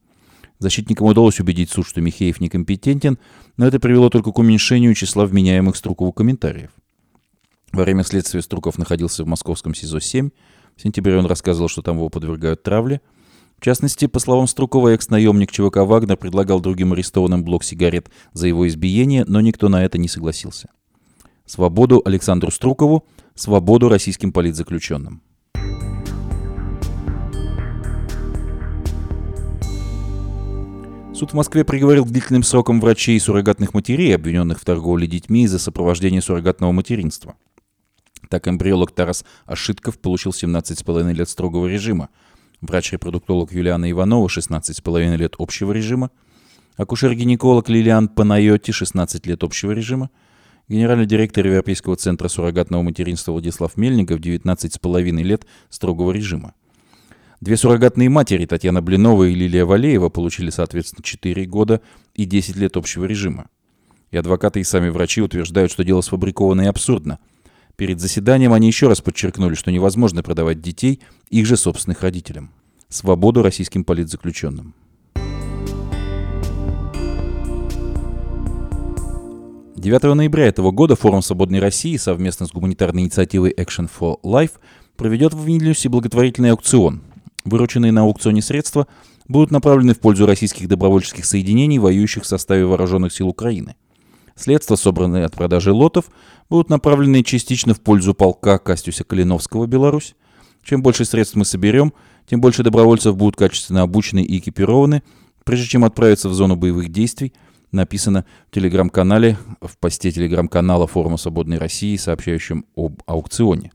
Защитникам 0.59 1.07
удалось 1.07 1.39
убедить 1.39 1.69
суд, 1.69 1.85
что 1.85 2.01
Михеев 2.01 2.39
некомпетентен, 2.39 3.17
но 3.57 3.67
это 3.67 3.79
привело 3.79 4.09
только 4.09 4.31
к 4.31 4.39
уменьшению 4.39 4.93
числа 4.93 5.25
вменяемых 5.25 5.75
Струкову 5.75 6.13
комментариев. 6.13 6.71
Во 7.73 7.83
время 7.83 8.03
следствия 8.03 8.41
Струков 8.41 8.77
находился 8.77 9.25
в 9.25 9.27
московском 9.27 9.73
СИЗО-7. 9.73 10.31
В 10.77 10.81
сентябре 10.81 11.17
он 11.17 11.25
рассказывал, 11.25 11.67
что 11.67 11.81
там 11.81 11.97
его 11.97 12.09
подвергают 12.09 12.63
травле– 12.63 12.99
в 13.57 13.61
частности, 13.61 14.05
по 14.07 14.19
словам 14.19 14.47
Струкова, 14.47 14.89
экс-наемник 14.89 15.51
ЧВК 15.51 15.77
«Вагнер» 15.77 16.17
предлагал 16.17 16.59
другим 16.59 16.93
арестованным 16.93 17.43
блок 17.43 17.63
сигарет 17.63 18.09
за 18.33 18.47
его 18.47 18.67
избиение, 18.67 19.25
но 19.27 19.41
никто 19.41 19.69
на 19.69 19.83
это 19.83 19.97
не 19.97 20.07
согласился. 20.07 20.69
Свободу 21.45 22.01
Александру 22.05 22.51
Струкову, 22.51 23.05
свободу 23.33 23.89
российским 23.89 24.31
политзаключенным. 24.31 25.21
Суд 31.15 31.31
в 31.31 31.33
Москве 31.33 31.63
приговорил 31.63 32.03
к 32.03 32.09
длительным 32.09 32.43
срокам 32.43 32.81
врачей 32.81 33.15
и 33.15 33.19
суррогатных 33.19 33.73
матерей, 33.73 34.13
обвиненных 34.13 34.59
в 34.59 34.65
торговле 34.65 35.07
детьми 35.07 35.45
из-за 35.45 35.59
сопровождения 35.59 36.19
суррогатного 36.19 36.73
материнства. 36.73 37.35
Так 38.29 38.49
эмбриолог 38.49 38.91
Тарас 38.91 39.23
Ашитков 39.45 39.97
получил 39.97 40.31
17,5 40.31 41.13
лет 41.13 41.29
строгого 41.29 41.67
режима, 41.67 42.09
врач-репродуктолог 42.61 43.51
Юлиана 43.51 43.89
Иванова, 43.91 44.27
16,5 44.27 45.15
лет 45.15 45.35
общего 45.37 45.71
режима, 45.71 46.11
акушер-гинеколог 46.77 47.69
Лилиан 47.69 48.07
Панайоти, 48.07 48.71
16 48.71 49.25
лет 49.25 49.43
общего 49.43 49.71
режима, 49.71 50.09
генеральный 50.67 51.05
директор 51.05 51.45
Европейского 51.45 51.95
центра 51.95 52.27
суррогатного 52.27 52.81
материнства 52.81 53.31
Владислав 53.31 53.77
Мельников, 53.77 54.19
19,5 54.19 55.23
лет 55.23 55.45
строгого 55.69 56.11
режима. 56.11 56.53
Две 57.41 57.57
суррогатные 57.57 58.09
матери, 58.09 58.45
Татьяна 58.45 58.81
Блинова 58.81 59.25
и 59.25 59.35
Лилия 59.35 59.65
Валеева, 59.65 60.09
получили, 60.09 60.49
соответственно, 60.49 61.03
4 61.03 61.45
года 61.45 61.81
и 62.13 62.25
10 62.25 62.55
лет 62.55 62.77
общего 62.77 63.05
режима. 63.05 63.49
И 64.11 64.17
адвокаты 64.17 64.61
и 64.61 64.63
сами 64.63 64.89
врачи 64.89 65.21
утверждают, 65.21 65.71
что 65.71 65.83
дело 65.83 66.01
сфабриковано 66.01 66.61
и 66.61 66.67
абсурдно– 66.67 67.19
Перед 67.77 67.99
заседанием 67.99 68.53
они 68.53 68.67
еще 68.67 68.87
раз 68.87 69.01
подчеркнули, 69.01 69.53
что 69.53 69.69
невозможно 69.69 70.23
продавать 70.23 70.61
детей 70.61 71.01
их 71.29 71.45
же 71.45 71.57
собственных 71.57 72.01
родителям. 72.01 72.51
Свободу 72.87 73.41
российским 73.41 73.83
политзаключенным. 73.83 74.73
Девятого 79.75 80.13
ноября 80.13 80.47
этого 80.47 80.71
года 80.71 80.95
Форум 80.95 81.21
Свободной 81.21 81.59
России 81.59 81.97
совместно 81.97 82.47
с 82.47 82.51
гуманитарной 82.51 83.03
инициативой 83.03 83.51
Action 83.51 83.89
for 83.89 84.21
Life 84.23 84.53
проведет 84.95 85.33
в 85.33 85.43
Вильнюсе 85.45 85.89
благотворительный 85.89 86.51
аукцион. 86.51 87.01
Вырученные 87.43 87.91
на 87.91 88.01
аукционе 88.01 88.41
средства 88.41 88.87
будут 89.27 89.51
направлены 89.51 89.93
в 89.93 89.99
пользу 89.99 90.25
российских 90.25 90.69
добровольческих 90.69 91.25
соединений, 91.25 91.77
воюющих 91.77 92.23
в 92.23 92.27
составе 92.27 92.65
вооруженных 92.65 93.11
сил 93.13 93.27
Украины– 93.27 93.75
Средства, 94.37 94.75
собранные 94.75 95.25
от 95.25 95.33
продажи 95.33 95.71
лотов, 95.71 96.05
будут 96.49 96.69
направлены 96.69 97.23
частично 97.23 97.73
в 97.73 97.79
пользу 97.79 98.13
полка 98.13 98.57
Кастюся 98.57 99.05
Калиновского 99.05 99.65
«Беларусь». 99.65 100.13
Чем 100.61 100.81
больше 100.81 101.05
средств 101.05 101.35
мы 101.35 101.45
соберем, 101.45 101.93
тем 102.27 102.41
больше 102.41 102.61
добровольцев 102.61 103.15
будут 103.15 103.37
качественно 103.37 103.83
обучены 103.83 104.23
и 104.23 104.39
экипированы, 104.39 105.03
прежде 105.45 105.67
чем 105.67 105.85
отправиться 105.85 106.27
в 106.27 106.33
зону 106.33 106.57
боевых 106.57 106.89
действий, 106.89 107.33
написано 107.71 108.25
в 108.49 108.55
телеграм-канале, 108.55 109.37
в 109.61 109.77
посте 109.77 110.11
телеграм-канала 110.11 110.85
Форума 110.85 111.17
Свободной 111.17 111.57
России, 111.57 111.95
сообщающем 111.95 112.65
об 112.75 113.03
аукционе. 113.05 113.71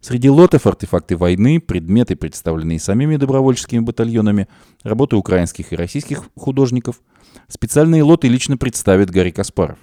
Среди 0.00 0.28
лотов 0.28 0.66
артефакты 0.66 1.16
войны, 1.16 1.60
предметы, 1.60 2.14
представленные 2.14 2.78
самими 2.78 3.16
добровольческими 3.16 3.80
батальонами, 3.80 4.48
работы 4.82 5.16
украинских 5.16 5.72
и 5.72 5.76
российских 5.76 6.24
художников. 6.36 7.00
Специальные 7.48 8.02
лоты 8.02 8.28
лично 8.28 8.58
представит 8.58 9.10
Гарри 9.10 9.30
Каспаров. 9.30 9.78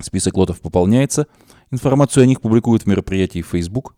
Список 0.00 0.36
лотов 0.36 0.60
пополняется, 0.60 1.26
информацию 1.70 2.24
о 2.24 2.26
них 2.26 2.40
публикуют 2.40 2.82
в 2.82 2.86
мероприятии 2.86 3.42
Facebook. 3.42 3.94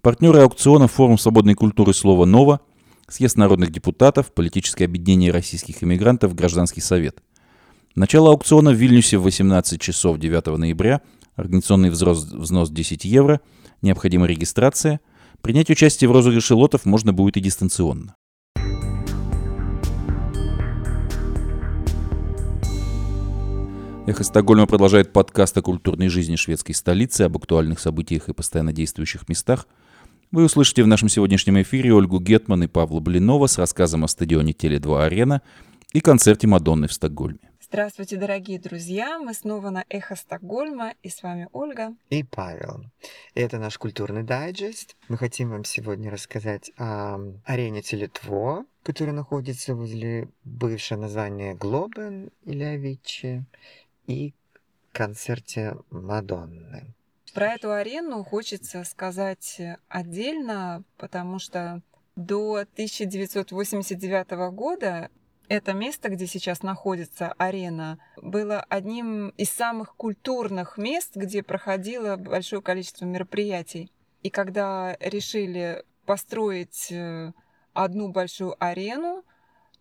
Партнеры 0.00 0.40
аукциона 0.40 0.88
Форум 0.88 1.18
свободной 1.18 1.54
культуры 1.54 1.92
слова 1.92 2.24
«Нова», 2.24 2.60
Съезд 3.08 3.36
народных 3.36 3.72
депутатов, 3.72 4.32
Политическое 4.32 4.84
объединение 4.84 5.32
российских 5.32 5.82
иммигрантов, 5.82 6.34
Гражданский 6.34 6.80
совет. 6.80 7.22
Начало 7.96 8.30
аукциона 8.30 8.70
в 8.70 8.74
Вильнюсе 8.74 9.18
в 9.18 9.24
18 9.24 9.80
часов 9.80 10.18
9 10.18 10.46
ноября, 10.58 11.02
организационный 11.34 11.90
взнос 11.90 12.70
10 12.70 13.04
евро, 13.04 13.40
необходима 13.82 14.26
регистрация. 14.26 15.00
Принять 15.42 15.70
участие 15.70 16.08
в 16.08 16.12
розыгрыше 16.12 16.54
лотов 16.54 16.84
можно 16.84 17.12
будет 17.12 17.36
и 17.36 17.40
дистанционно. 17.40 18.14
Эхо 24.10 24.24
Стокгольма 24.24 24.66
продолжает 24.66 25.12
подкаст 25.12 25.56
о 25.56 25.62
культурной 25.62 26.08
жизни 26.08 26.34
шведской 26.34 26.74
столицы, 26.74 27.22
об 27.22 27.36
актуальных 27.36 27.78
событиях 27.78 28.28
и 28.28 28.32
постоянно 28.32 28.72
действующих 28.72 29.28
местах– 29.28 29.68
вы 30.32 30.44
услышите 30.44 30.84
в 30.84 30.86
нашем 30.86 31.08
сегодняшнем 31.08 31.60
эфире 31.62 31.92
Ольгу 31.92 32.20
Гетман 32.20 32.62
и 32.62 32.68
Павла 32.68 33.00
Блинова 33.00 33.48
с 33.48 33.58
рассказом 33.58 34.04
о 34.04 34.08
стадионе 34.08 34.52
Теле2 34.52 35.04
Арена 35.04 35.42
и 35.92 36.00
концерте 36.00 36.46
Мадонны 36.46 36.86
в 36.86 36.92
Стокгольме. 36.92 37.50
Здравствуйте, 37.60 38.16
дорогие 38.16 38.60
друзья! 38.60 39.18
Мы 39.18 39.34
снова 39.34 39.70
на 39.70 39.84
Эхо 39.88 40.14
Стокгольма, 40.14 40.94
и 41.02 41.08
с 41.08 41.24
вами 41.24 41.48
Ольга. 41.52 41.94
И 42.10 42.22
Павел. 42.22 42.84
Это 43.34 43.58
наш 43.58 43.76
культурный 43.76 44.22
дайджест. 44.22 44.96
Мы 45.08 45.16
хотим 45.16 45.50
вам 45.50 45.64
сегодня 45.64 46.10
рассказать 46.10 46.70
о 46.76 47.18
арене 47.44 47.82
Телетво, 47.82 48.66
которая 48.84 49.14
находится 49.14 49.74
возле 49.74 50.28
бывшего 50.44 51.00
названия 51.00 51.54
Глобен 51.54 52.30
или 52.44 52.62
Авичи, 52.62 53.44
и 54.10 54.34
концерте 54.92 55.76
Мадонны. 55.90 56.94
Про 57.32 57.54
эту 57.54 57.72
арену 57.72 58.24
хочется 58.24 58.82
сказать 58.84 59.60
отдельно, 59.88 60.82
потому 60.96 61.38
что 61.38 61.80
до 62.16 62.66
1989 62.74 64.30
года 64.52 65.10
это 65.48 65.72
место, 65.72 66.08
где 66.08 66.26
сейчас 66.26 66.62
находится 66.62 67.32
арена, 67.38 67.98
было 68.16 68.64
одним 68.68 69.30
из 69.30 69.50
самых 69.50 69.94
культурных 69.96 70.76
мест, 70.76 71.16
где 71.16 71.42
проходило 71.42 72.16
большое 72.16 72.62
количество 72.62 73.04
мероприятий. 73.04 73.92
И 74.22 74.30
когда 74.30 74.96
решили 75.00 75.84
построить 76.04 76.90
э, 76.90 77.32
одну 77.72 78.08
большую 78.12 78.54
арену, 78.62 79.24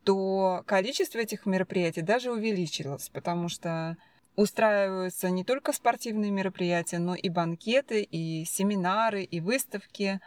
то 0.03 0.63
количество 0.65 1.19
этих 1.19 1.45
мероприятий 1.45 2.01
даже 2.01 2.31
увеличилось, 2.31 3.09
потому 3.09 3.49
что 3.49 3.97
устраиваются 4.39 5.29
не 5.29 5.43
только 5.43 5.73
спортивные 5.73 6.31
мероприятия, 6.31 6.97
но 6.97 7.13
и 7.13 7.27
банкеты, 7.27 8.01
и 8.01 8.45
семинары, 8.45 9.23
и 9.23 9.41
выставки, 9.41 10.21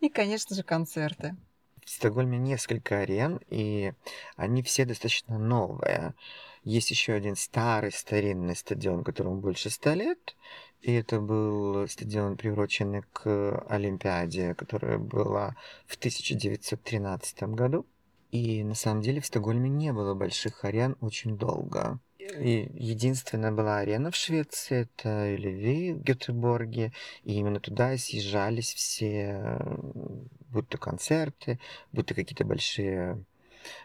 и, 0.00 0.08
конечно 0.08 0.54
же, 0.54 0.62
концерты. 0.62 1.36
В 1.84 1.90
Стокгольме 1.90 2.38
несколько 2.38 3.00
арен, 3.00 3.40
и 3.48 3.92
они 4.36 4.62
все 4.62 4.84
достаточно 4.84 5.36
новые. 5.36 6.14
Есть 6.62 6.90
еще 6.90 7.14
один 7.14 7.34
старый 7.34 7.90
старинный 7.90 8.54
стадион, 8.54 9.02
которому 9.02 9.40
больше 9.40 9.68
ста 9.68 9.94
лет, 9.94 10.36
и 10.80 10.92
это 10.92 11.20
был 11.20 11.88
стадион, 11.88 12.36
приуроченный 12.36 13.02
к 13.12 13.64
Олимпиаде, 13.68 14.54
которая 14.54 14.98
была 14.98 15.56
в 15.86 15.96
1913 15.96 17.42
году. 17.54 17.84
И 18.30 18.62
на 18.62 18.74
самом 18.74 19.02
деле 19.02 19.20
в 19.20 19.26
Стокгольме 19.26 19.70
не 19.70 19.92
было 19.92 20.14
больших 20.14 20.64
арен 20.64 20.96
очень 21.00 21.36
долго. 21.36 21.98
И 22.40 22.70
единственная 22.74 23.52
была 23.52 23.78
арена 23.78 24.10
в 24.10 24.16
Швеции, 24.16 24.82
это 24.82 25.34
Леви 25.34 25.92
в 25.92 26.02
Гетеборге, 26.02 26.92
и 27.24 27.34
именно 27.34 27.60
туда 27.60 27.96
съезжались 27.96 28.74
все, 28.74 29.58
будь 30.50 30.68
то 30.68 30.78
концерты, 30.78 31.58
будь 31.92 32.06
то 32.06 32.14
какие-то 32.14 32.44
большие 32.44 33.24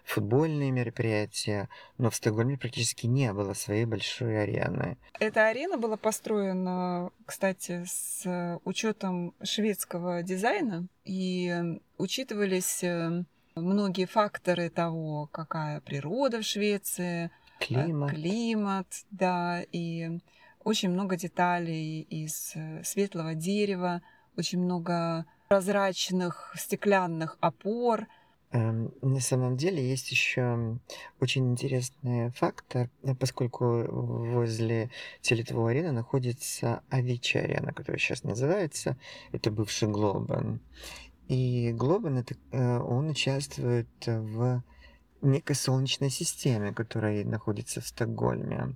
футбольные 0.03 0.71
мероприятия, 0.71 1.69
но 1.97 2.09
в 2.09 2.15
Стокгольме 2.15 2.57
практически 2.57 3.07
не 3.07 3.33
было 3.33 3.53
своей 3.53 3.85
большой 3.85 4.43
арены. 4.43 4.97
Эта 5.19 5.47
арена 5.47 5.77
была 5.77 5.97
построена, 5.97 7.11
кстати, 7.25 7.83
с 7.85 8.59
учетом 8.63 9.33
шведского 9.43 10.23
дизайна, 10.23 10.87
и 11.03 11.79
учитывались 11.97 12.83
э, 12.83 13.23
многие 13.55 14.05
факторы 14.05 14.69
того, 14.69 15.27
какая 15.31 15.81
природа 15.81 16.41
в 16.41 16.45
Швеции, 16.45 17.31
Климат. 17.61 18.11
Климат, 18.11 18.87
да, 19.11 19.63
и 19.71 20.19
очень 20.63 20.89
много 20.89 21.15
деталей 21.15 22.01
из 22.01 22.53
э, 22.55 22.83
светлого 22.83 23.35
дерева, 23.35 24.01
очень 24.37 24.59
много 24.59 25.25
прозрачных 25.47 26.53
стеклянных 26.57 27.37
опор. 27.39 28.07
Эм, 28.51 28.93
на 29.01 29.19
самом 29.19 29.57
деле 29.57 29.87
есть 29.87 30.11
еще 30.11 30.77
очень 31.19 31.51
интересный 31.51 32.31
фактор, 32.31 32.89
э, 33.03 33.15
поскольку 33.15 33.85
возле 33.87 34.89
Телетво 35.21 35.69
арены 35.69 35.91
находится 35.91 36.81
Авичи 36.89 37.37
арена, 37.37 37.73
которая 37.73 37.99
сейчас 37.99 38.23
называется, 38.23 38.97
это 39.31 39.51
бывший 39.51 39.87
Глобан. 39.87 40.59
И 41.27 41.71
Глобан, 41.73 42.17
это, 42.17 42.35
э, 42.51 42.77
он 42.79 43.09
участвует 43.09 43.87
в 44.05 44.63
некой 45.21 45.55
солнечной 45.55 46.09
системе, 46.09 46.73
которая 46.73 47.23
находится 47.25 47.81
в 47.81 47.87
Стокгольме. 47.87 48.75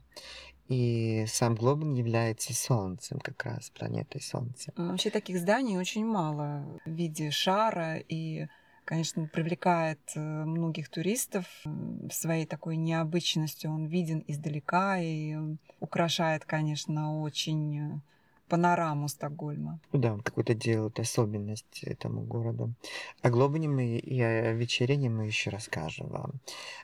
И 0.67 1.25
сам 1.27 1.55
Глобан 1.55 1.93
является 1.93 2.53
Солнцем, 2.53 3.19
как 3.19 3.43
раз 3.45 3.69
планетой 3.69 4.21
Солнца. 4.21 4.73
Вообще 4.75 5.11
таких 5.11 5.37
зданий 5.37 5.77
очень 5.77 6.05
мало 6.05 6.65
в 6.85 6.89
виде 6.89 7.29
шара 7.29 7.97
и 7.97 8.47
конечно, 8.85 9.25
привлекает 9.27 9.99
э, 10.15 10.19
многих 10.19 10.89
туристов 10.89 11.45
своей 12.11 12.45
такой 12.45 12.77
необычностью. 12.77 13.71
Он 13.71 13.87
виден 13.87 14.23
издалека 14.27 14.99
и 14.99 15.35
украшает, 15.79 16.45
конечно, 16.45 17.19
очень 17.21 17.79
э, 17.79 17.99
панораму 18.47 19.07
Стокгольма. 19.07 19.79
Ну 19.91 19.99
да, 19.99 20.17
какой-то 20.23 20.53
делают 20.53 20.99
особенность 20.99 21.83
этому 21.83 22.21
городу. 22.21 22.73
О 23.21 23.29
Глобине 23.29 23.67
мы 23.67 23.97
и 23.97 24.21
о 24.21 24.53
вечерине 24.53 25.09
мы 25.09 25.25
еще 25.25 25.49
расскажем 25.49 26.07
вам. 26.07 26.31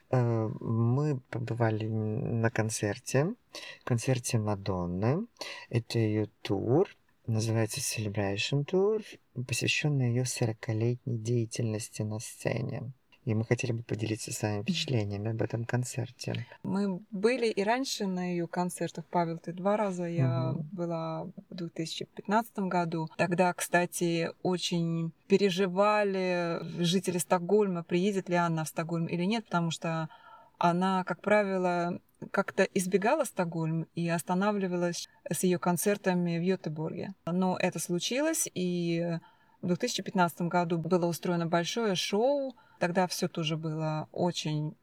Э, 0.09 0.49
мы 0.59 1.19
побывали 1.29 1.87
на 1.87 2.49
концерте, 2.49 3.33
концерте 3.83 4.37
Мадонны. 4.39 5.27
Это 5.69 5.99
ее 5.99 6.27
тур, 6.41 6.87
называется 7.27 7.79
Celebration 7.79 8.65
Tour, 8.65 9.03
посвященный 9.47 10.09
ее 10.09 10.23
40-летней 10.23 11.17
деятельности 11.17 12.01
на 12.01 12.19
сцене. 12.19 12.91
И 13.25 13.35
мы 13.35 13.45
хотели 13.45 13.71
бы 13.71 13.83
поделиться 13.83 14.33
с 14.33 14.41
вами 14.41 14.63
впечатлениями 14.63 15.29
об 15.29 15.41
этом 15.41 15.63
концерте. 15.63 16.47
Мы 16.63 17.01
были 17.11 17.47
и 17.47 17.63
раньше 17.63 18.07
на 18.07 18.31
ее 18.31 18.47
концертах. 18.47 19.05
Павел, 19.05 19.37
ты 19.37 19.53
два 19.53 19.77
раза. 19.77 20.05
Я 20.05 20.51
угу. 20.51 20.65
была 20.71 21.23
в 21.49 21.55
2015 21.55 22.59
году. 22.59 23.09
Тогда, 23.17 23.53
кстати, 23.53 24.31
очень 24.41 25.11
переживали 25.27 26.59
жители 26.79 27.19
Стокгольма, 27.19 27.83
приедет 27.83 28.27
ли 28.27 28.35
она 28.35 28.63
в 28.63 28.69
Стокгольм 28.69 29.05
или 29.05 29.23
нет, 29.23 29.45
потому 29.45 29.69
что 29.69 30.09
она, 30.57 31.03
как 31.03 31.21
правило, 31.21 31.99
как-то 32.31 32.63
избегала 32.63 33.23
Стокгольм 33.23 33.87
и 33.95 34.09
останавливалась 34.09 35.09
с 35.29 35.43
ее 35.43 35.59
концертами 35.59 36.37
в 36.37 36.41
Йотеборге. 36.41 37.13
Но 37.25 37.57
это 37.59 37.79
случилось, 37.79 38.49
и 38.53 39.19
в 39.61 39.67
2015 39.67 40.41
году 40.41 40.77
было 40.77 41.05
устроено 41.05 41.45
большое 41.45 41.95
шоу 41.95 42.55
Тогда 42.81 43.05
все 43.05 43.27
тоже 43.27 43.57
было 43.57 44.09
очень 44.11 44.75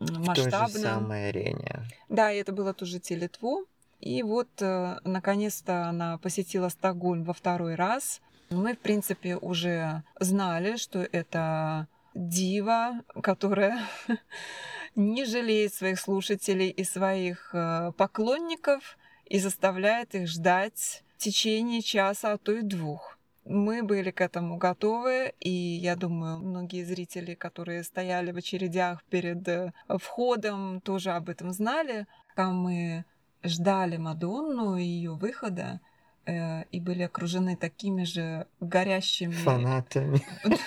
масштабно. 0.00 0.32
В 0.32 0.50
той 0.50 0.68
же 0.68 0.78
самой 0.80 1.28
арене. 1.30 1.80
Да, 2.10 2.30
и 2.30 2.36
это 2.36 2.52
было 2.52 2.74
тоже 2.74 3.00
Телетво. 3.00 3.64
И 4.00 4.22
вот, 4.22 4.50
э, 4.60 4.98
наконец-то, 5.04 5.86
она 5.86 6.18
посетила 6.18 6.68
Стокгольм 6.68 7.24
во 7.24 7.32
второй 7.32 7.74
раз. 7.74 8.20
Мы, 8.50 8.74
в 8.74 8.78
принципе, 8.78 9.36
уже 9.36 10.02
знали, 10.20 10.76
что 10.76 10.98
это 10.98 11.88
дива, 12.14 13.00
которая 13.22 13.80
не 14.94 15.24
жалеет 15.24 15.72
своих 15.72 15.98
слушателей 15.98 16.68
и 16.68 16.84
своих 16.84 17.54
э, 17.54 17.92
поклонников 17.96 18.98
и 19.24 19.38
заставляет 19.38 20.14
их 20.14 20.28
ждать 20.28 21.02
в 21.16 21.22
течение 21.22 21.80
часа, 21.80 22.32
а 22.32 22.36
то 22.36 22.52
и 22.52 22.60
двух. 22.60 23.17
Мы 23.48 23.82
были 23.82 24.10
к 24.10 24.20
этому 24.20 24.58
готовы, 24.58 25.32
и 25.40 25.50
я 25.50 25.96
думаю, 25.96 26.38
многие 26.38 26.84
зрители, 26.84 27.34
которые 27.34 27.82
стояли 27.82 28.30
в 28.30 28.36
очередях 28.36 29.02
перед 29.04 29.48
э, 29.48 29.72
входом, 29.88 30.82
тоже 30.82 31.12
об 31.12 31.30
этом 31.30 31.52
знали. 31.52 32.06
Когда 32.34 32.50
мы 32.50 33.06
ждали 33.42 33.96
Мадонну 33.96 34.76
и 34.76 34.82
ее 34.82 35.14
выхода, 35.14 35.80
э, 36.26 36.64
и 36.64 36.78
были 36.78 37.04
окружены 37.04 37.56
такими 37.56 38.04
же 38.04 38.46
горящими 38.60 39.32
Фанатами. 39.32 40.20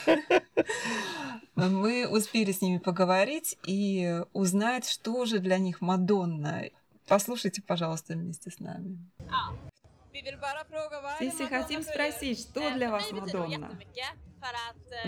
Мы 1.56 2.08
успели 2.08 2.52
с 2.52 2.62
ними 2.62 2.80
поговорить 2.80 3.60
и 3.68 4.24
узнать, 4.34 4.90
что 4.90 5.26
же 5.26 5.38
для 5.38 5.60
них 5.60 5.82
Мадонна. 5.82 6.64
Послушайте, 7.08 7.62
пожалуйста, 7.62 8.14
вместе 8.14 8.50
с 8.50 8.60
нами. 8.60 8.98
Если 11.20 11.46
хотим 11.46 11.84
спросить, 11.84 12.40
что 12.42 12.72
для 12.72 12.92
вас 12.92 13.12
Мадонна? 13.12 13.80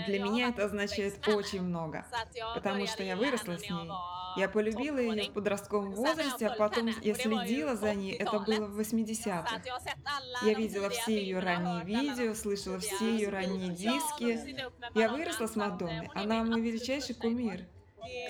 Для 0.06 0.20
меня 0.20 0.48
это 0.50 0.64
означает 0.64 1.26
очень 1.28 1.62
много, 1.62 2.06
потому 2.54 2.86
что 2.86 3.02
я 3.02 3.16
выросла 3.16 3.58
с 3.58 3.62
ней. 3.62 3.90
Я 4.36 4.48
полюбила 4.48 4.98
ее 4.98 5.30
в 5.30 5.32
подростковом 5.32 5.92
возрасте, 5.92 6.48
а 6.48 6.54
потом 6.56 6.88
я 7.02 7.14
следила 7.14 7.76
за 7.76 7.94
ней, 7.94 8.14
это 8.14 8.40
было 8.40 8.66
в 8.66 8.80
80-х. 8.80 9.62
Я 10.42 10.54
видела 10.54 10.90
все 10.90 11.20
ее 11.20 11.38
ранние 11.38 11.84
видео, 11.84 12.34
слышала 12.34 12.78
все 12.78 13.12
ее 13.12 13.28
ранние 13.28 13.70
диски. 13.70 14.64
Я 14.98 15.08
выросла 15.10 15.46
с 15.46 15.56
Мадонной, 15.56 16.10
она 16.14 16.42
мой 16.42 16.60
величайший 16.60 17.14
кумир. 17.14 17.66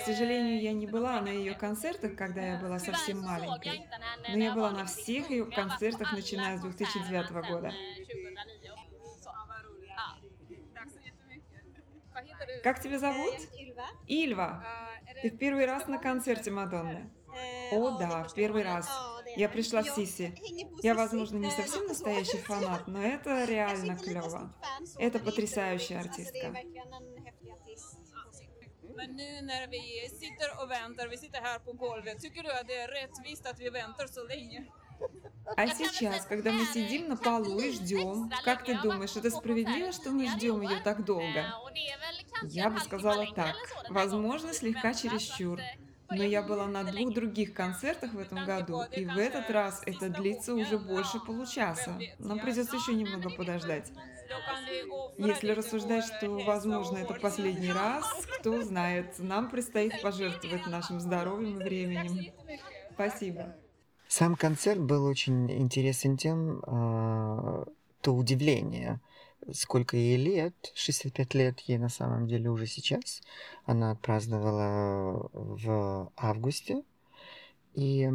К 0.00 0.04
сожалению, 0.04 0.60
я 0.60 0.72
не 0.72 0.86
была 0.86 1.20
на 1.20 1.28
ее 1.28 1.54
концертах, 1.54 2.16
когда 2.16 2.42
я 2.42 2.58
была 2.58 2.78
совсем 2.78 3.20
маленькой, 3.20 3.88
но 4.28 4.36
я 4.36 4.54
была 4.54 4.70
на 4.70 4.84
всех 4.84 5.30
ее 5.30 5.46
концертах, 5.46 6.12
начиная 6.12 6.58
с 6.58 6.60
2009 6.60 7.30
года. 7.48 7.72
Как 12.62 12.80
тебя 12.80 12.98
зовут? 12.98 13.34
Ильва. 14.06 14.64
Ты 15.22 15.30
в 15.30 15.38
первый 15.38 15.66
раз 15.66 15.86
на 15.86 15.98
концерте 15.98 16.50
Мадонны? 16.50 17.10
О, 17.72 17.98
да, 17.98 18.24
в 18.24 18.34
первый 18.34 18.62
раз. 18.62 18.88
Я 19.36 19.48
пришла 19.48 19.82
в 19.82 19.88
Сиси. 19.88 20.34
Я, 20.82 20.94
возможно, 20.94 21.38
не 21.38 21.50
совсем 21.50 21.86
настоящий 21.86 22.38
фанат, 22.38 22.86
но 22.86 23.02
это 23.02 23.44
реально 23.44 23.96
клево. 23.96 24.54
Это 24.98 25.18
потрясающая 25.18 26.00
артистка. 26.00 26.54
Men 28.96 29.16
nu 29.16 29.42
när 29.42 29.66
vi 29.68 30.08
sitter 30.20 30.62
och 30.62 30.70
väntar, 30.70 31.08
vi 31.08 31.16
sitter 31.16 31.40
här 31.40 31.58
på 31.58 31.72
golvet, 31.72 32.20
tycker 32.20 32.42
du 32.42 32.50
att 32.52 32.66
det 32.66 32.74
är 32.74 32.88
rättvist 32.88 33.46
att 33.46 33.60
vi 33.60 33.70
väntar 33.70 34.06
så 34.06 34.24
länge? 34.24 34.66
А 35.56 35.66
сейчас, 35.66 36.24
когда 36.24 36.50
мы 36.52 36.64
сидим 36.64 37.08
на 37.08 37.16
полу 37.16 37.60
и 37.60 37.72
ждем, 37.72 38.30
как 38.44 38.64
ты 38.64 38.80
думаешь, 38.80 39.16
это 39.16 39.30
справедливо, 39.30 39.92
что 39.92 40.10
мы 40.10 40.28
ждем 40.28 40.62
ее 40.62 40.80
так 40.82 41.04
долго? 41.04 41.44
Я 42.42 42.70
бы 42.70 42.80
сказала 42.80 43.26
так. 43.34 43.54
Возможно, 43.90 44.54
слегка 44.54 44.94
чересчур. 44.94 45.60
Но 46.10 46.22
я 46.22 46.42
была 46.42 46.66
на 46.66 46.84
двух 46.84 47.14
других 47.14 47.54
концертах 47.54 48.12
в 48.12 48.18
этом 48.18 48.44
году, 48.44 48.82
и 48.92 49.04
в 49.04 49.16
этот 49.18 49.50
раз 49.50 49.82
это 49.86 50.08
длится 50.10 50.54
уже 50.54 50.78
больше 50.78 51.18
получаса. 51.18 51.98
Нам 52.18 52.38
придется 52.38 52.76
еще 52.76 52.94
немного 52.94 53.30
подождать. 53.30 53.90
Если 55.16 55.50
рассуждать, 55.50 56.04
что, 56.04 56.28
возможно, 56.44 56.98
это 56.98 57.14
последний 57.14 57.72
раз, 57.72 58.04
кто 58.38 58.62
знает, 58.62 59.18
нам 59.18 59.50
предстоит 59.50 60.00
пожертвовать 60.02 60.66
нашим 60.66 61.00
здоровьем 61.00 61.60
и 61.60 61.64
временем. 61.64 62.32
Спасибо. 62.92 63.54
Сам 64.08 64.36
концерт 64.36 64.80
был 64.80 65.04
очень 65.06 65.50
интересен 65.50 66.16
тем, 66.16 66.62
а, 66.66 67.64
то 68.00 68.14
удивление, 68.14 69.00
сколько 69.52 69.96
ей 69.96 70.16
лет, 70.16 70.54
65 70.74 71.34
лет 71.34 71.60
ей 71.60 71.78
на 71.78 71.88
самом 71.88 72.26
деле 72.26 72.50
уже 72.50 72.66
сейчас. 72.66 73.22
Она 73.64 73.92
отпраздновала 73.92 75.30
в 75.32 76.12
августе. 76.16 76.82
И 77.74 78.08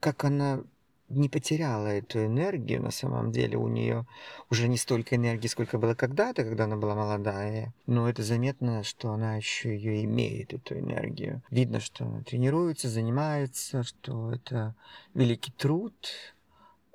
как 0.00 0.24
она 0.24 0.64
не 1.08 1.28
потеряла 1.28 1.88
эту 1.88 2.24
энергию, 2.24 2.82
на 2.82 2.90
самом 2.90 3.30
деле. 3.30 3.56
У 3.56 3.68
нее 3.68 4.06
уже 4.50 4.68
не 4.68 4.76
столько 4.76 5.16
энергии, 5.16 5.48
сколько 5.48 5.78
было 5.78 5.94
когда-то, 5.94 6.44
когда 6.44 6.64
она 6.64 6.76
была 6.76 6.94
молодая, 6.94 7.72
но 7.86 8.08
это 8.08 8.22
заметно, 8.22 8.82
что 8.82 9.12
она 9.12 9.36
еще 9.36 9.74
ее 9.74 10.04
имеет, 10.04 10.52
эту 10.52 10.78
энергию. 10.78 11.42
Видно, 11.50 11.80
что 11.80 12.04
она 12.04 12.22
тренируется, 12.22 12.88
занимается, 12.88 13.82
что 13.82 14.32
это 14.32 14.74
великий 15.14 15.52
труд, 15.52 15.94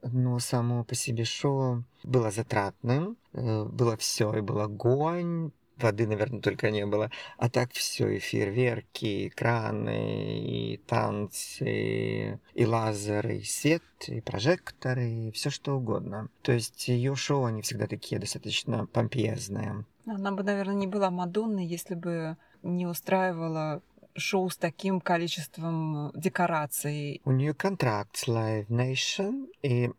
но 0.03 0.39
само 0.39 0.84
по 0.84 0.95
себе 0.95 1.26
шоу 1.26 1.84
было 2.03 2.32
затратным, 2.32 3.18
э, 3.34 3.66
было 3.66 3.97
все, 3.97 4.34
и 4.34 4.41
был 4.41 4.60
огонь, 4.62 5.51
воды, 5.84 6.08
наверное, 6.08 6.42
только 6.42 6.72
не 6.72 6.86
было. 6.86 7.12
А 7.38 7.50
так 7.50 7.72
все, 7.74 8.08
и 8.10 8.20
фейерверки, 8.20 9.06
и 9.06 9.30
краны, 9.30 10.40
и 10.40 10.78
танцы, 10.78 12.40
и 12.54 12.66
лазеры, 12.66 13.38
и 13.38 13.44
свет, 13.44 13.84
и 14.08 14.22
прожекторы, 14.22 15.10
и 15.10 15.32
все 15.32 15.50
что 15.50 15.78
угодно. 15.78 16.30
То 16.42 16.52
есть 16.52 16.88
ее 16.88 17.16
шоу, 17.16 17.46
они 17.46 17.62
всегда 17.62 17.88
такие 17.88 18.20
достаточно 18.20 18.86
помпезные. 18.86 19.86
Она 20.06 20.32
бы, 20.32 20.44
наверное, 20.44 20.76
не 20.76 20.88
была 20.88 21.12
Мадонной, 21.12 21.66
если 21.66 21.96
бы 21.96 22.38
не 22.64 22.88
устраивала 22.88 23.82
шоу 24.16 24.50
с 24.50 24.58
таким 24.58 25.02
количеством 25.02 26.12
декораций. 26.16 27.22
У 27.26 27.32
нее 27.32 27.54
контракт 27.54 28.18
с 28.18 28.28
Live 28.28 28.68
Nation, 28.68 29.48
и 29.62 29.92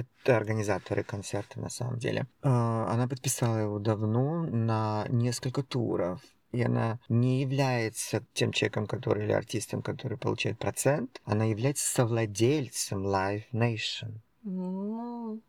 это 0.00 0.36
организаторы 0.36 1.02
концерта 1.02 1.60
на 1.60 1.70
самом 1.70 1.98
деле. 1.98 2.26
А, 2.42 2.86
она 2.92 3.08
подписала 3.08 3.56
его 3.58 3.78
давно 3.78 4.44
на 4.44 5.06
несколько 5.08 5.62
туров. 5.62 6.20
И 6.50 6.62
она 6.62 6.98
не 7.10 7.42
является 7.42 8.24
тем 8.32 8.52
человеком, 8.52 8.86
который 8.86 9.24
или 9.24 9.32
артистом, 9.32 9.82
который 9.82 10.16
получает 10.16 10.58
процент. 10.58 11.20
Она 11.24 11.44
является 11.44 11.86
совладельцем 11.86 13.06
Live 13.06 13.44
Nation. 13.52 14.20
Ну, 14.42 15.42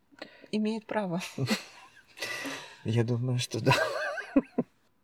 имеет 0.52 0.86
право. 0.86 1.22
Я 2.84 3.04
думаю, 3.04 3.39
что 3.39 3.64
да. 3.64 3.74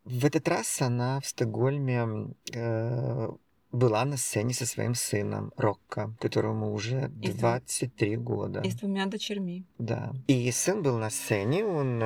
В 0.04 0.24
этот 0.24 0.46
раз 0.48 0.80
она 0.82 1.20
в 1.20 1.26
Стокгольме 1.26 2.34
э, 2.52 3.28
была 3.72 4.04
на 4.04 4.16
сцене 4.16 4.54
со 4.54 4.66
своим 4.66 4.94
сыном 4.94 5.52
Рокко, 5.56 6.14
которому 6.20 6.72
уже 6.72 7.08
23 7.08 8.16
года. 8.16 8.60
И 8.60 8.70
с 8.70 8.74
двумя 8.74 9.06
дочерьми. 9.06 9.64
Да. 9.78 10.12
И 10.28 10.50
сын 10.50 10.82
был 10.82 10.98
на 10.98 11.10
сцене, 11.10 11.64
он, 11.64 12.02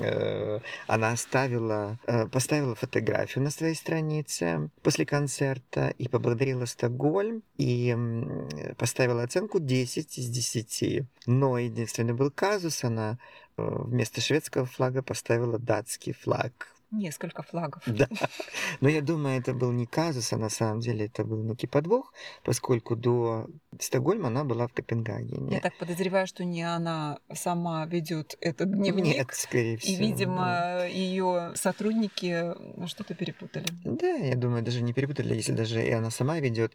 э, 0.00 0.60
она 0.86 1.12
оставила, 1.12 1.98
э, 2.06 2.26
поставила 2.26 2.74
фотографию 2.74 3.44
на 3.44 3.50
своей 3.50 3.74
странице 3.74 4.70
после 4.82 5.06
концерта 5.06 5.94
и 5.98 6.08
поблагодарила 6.08 6.66
Стокгольм 6.66 7.42
и 7.56 7.94
э, 7.96 8.74
поставила 8.74 9.22
оценку 9.22 9.60
10 9.60 10.18
из 10.18 10.28
10. 10.28 11.06
Но 11.26 11.58
единственный 11.58 12.14
был 12.14 12.30
казус, 12.30 12.84
она 12.84 13.18
э, 13.56 13.62
вместо 13.62 14.20
шведского 14.20 14.66
флага 14.66 15.02
поставила 15.02 15.58
датский 15.58 16.12
флаг 16.12 16.73
несколько 16.96 17.42
флагов. 17.42 17.82
Да. 17.86 18.08
Но 18.80 18.88
я 18.88 19.00
думаю, 19.00 19.38
это 19.38 19.54
был 19.54 19.72
не 19.72 19.86
казус, 19.86 20.32
а 20.32 20.36
на 20.36 20.48
самом 20.48 20.80
деле 20.80 21.06
это 21.06 21.24
был 21.24 21.42
некий 21.42 21.66
подвох, 21.66 22.12
поскольку 22.42 22.96
до 22.96 23.46
Стокгольма 23.80 24.28
она 24.28 24.44
была 24.44 24.66
в 24.66 24.72
Копенгагене. 24.72 25.54
Я 25.54 25.60
так 25.60 25.76
подозреваю, 25.76 26.26
что 26.26 26.44
не 26.44 26.62
она 26.62 27.18
сама 27.32 27.86
ведет 27.86 28.36
этот 28.40 28.72
дневник. 28.72 29.16
Нет, 29.16 29.28
скорее 29.32 29.76
всего. 29.76 29.94
И, 29.94 29.96
видимо, 29.96 30.44
да. 30.44 30.84
ее 30.86 31.52
сотрудники 31.54 32.54
что-то 32.86 33.14
перепутали. 33.14 33.66
Да, 33.84 34.14
я 34.14 34.36
думаю, 34.36 34.62
даже 34.62 34.82
не 34.82 34.92
перепутали, 34.92 35.34
если 35.34 35.52
даже 35.52 35.84
и 35.84 35.90
она 35.90 36.10
сама 36.10 36.38
ведет. 36.40 36.72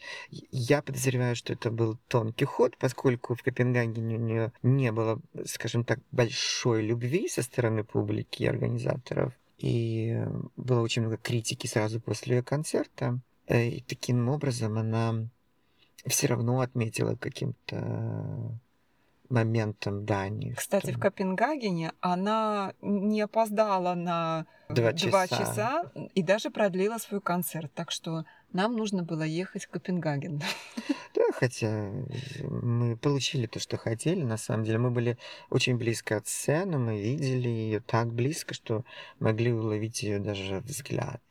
Я 0.51 0.81
подозреваю, 0.81 1.35
что 1.35 1.53
это 1.53 1.71
был 1.71 1.97
тонкий 2.07 2.45
ход, 2.45 2.77
поскольку 2.77 3.35
в 3.35 3.43
Копенгагене 3.43 4.15
у 4.15 4.19
нее 4.19 4.51
не 4.63 4.91
было, 4.91 5.19
скажем 5.45 5.83
так, 5.83 5.99
большой 6.11 6.81
любви 6.81 7.27
со 7.29 7.41
стороны 7.41 7.83
публики 7.83 8.43
и 8.43 8.47
организаторов. 8.47 9.33
И 9.59 10.17
было 10.55 10.81
очень 10.81 11.01
много 11.01 11.17
критики 11.17 11.67
сразу 11.67 11.99
после 11.99 12.37
ее 12.37 12.43
концерта. 12.43 13.19
Э, 13.47 13.67
и 13.67 13.81
таким 13.81 14.29
образом 14.29 14.77
она 14.77 15.27
все 16.05 16.27
равно 16.27 16.61
отметила 16.61 17.15
каким-то 17.15 18.57
моментом 19.29 20.05
Дании. 20.05 20.53
Кстати, 20.53 20.87
что... 20.87 20.97
в 20.97 21.01
Копенгагене 21.01 21.91
она 21.99 22.73
не 22.81 23.21
опоздала 23.21 23.93
на 23.93 24.45
два 24.69 24.93
часа. 24.93 25.09
два 25.09 25.27
часа 25.27 25.91
и 26.15 26.23
даже 26.23 26.49
продлила 26.49 26.97
свой 26.97 27.21
концерт. 27.21 27.71
Так 27.73 27.91
что 27.91 28.25
нам 28.53 28.75
нужно 28.75 29.03
было 29.03 29.23
ехать 29.23 29.65
в 29.65 29.69
Копенгаген. 29.69 30.41
Да, 31.15 31.23
хотя 31.33 31.91
мы 32.43 32.95
получили 32.95 33.47
то, 33.47 33.59
что 33.59 33.77
хотели. 33.77 34.21
На 34.21 34.37
самом 34.37 34.63
деле 34.63 34.77
мы 34.77 34.91
были 34.91 35.17
очень 35.49 35.75
близко 35.75 36.17
от 36.17 36.27
сцены, 36.27 36.77
мы 36.77 37.01
видели 37.01 37.49
ее 37.49 37.79
так 37.79 38.13
близко, 38.13 38.53
что 38.53 38.85
могли 39.19 39.51
уловить 39.51 40.03
ее 40.03 40.19
даже 40.19 40.59
взгляд. 40.59 41.21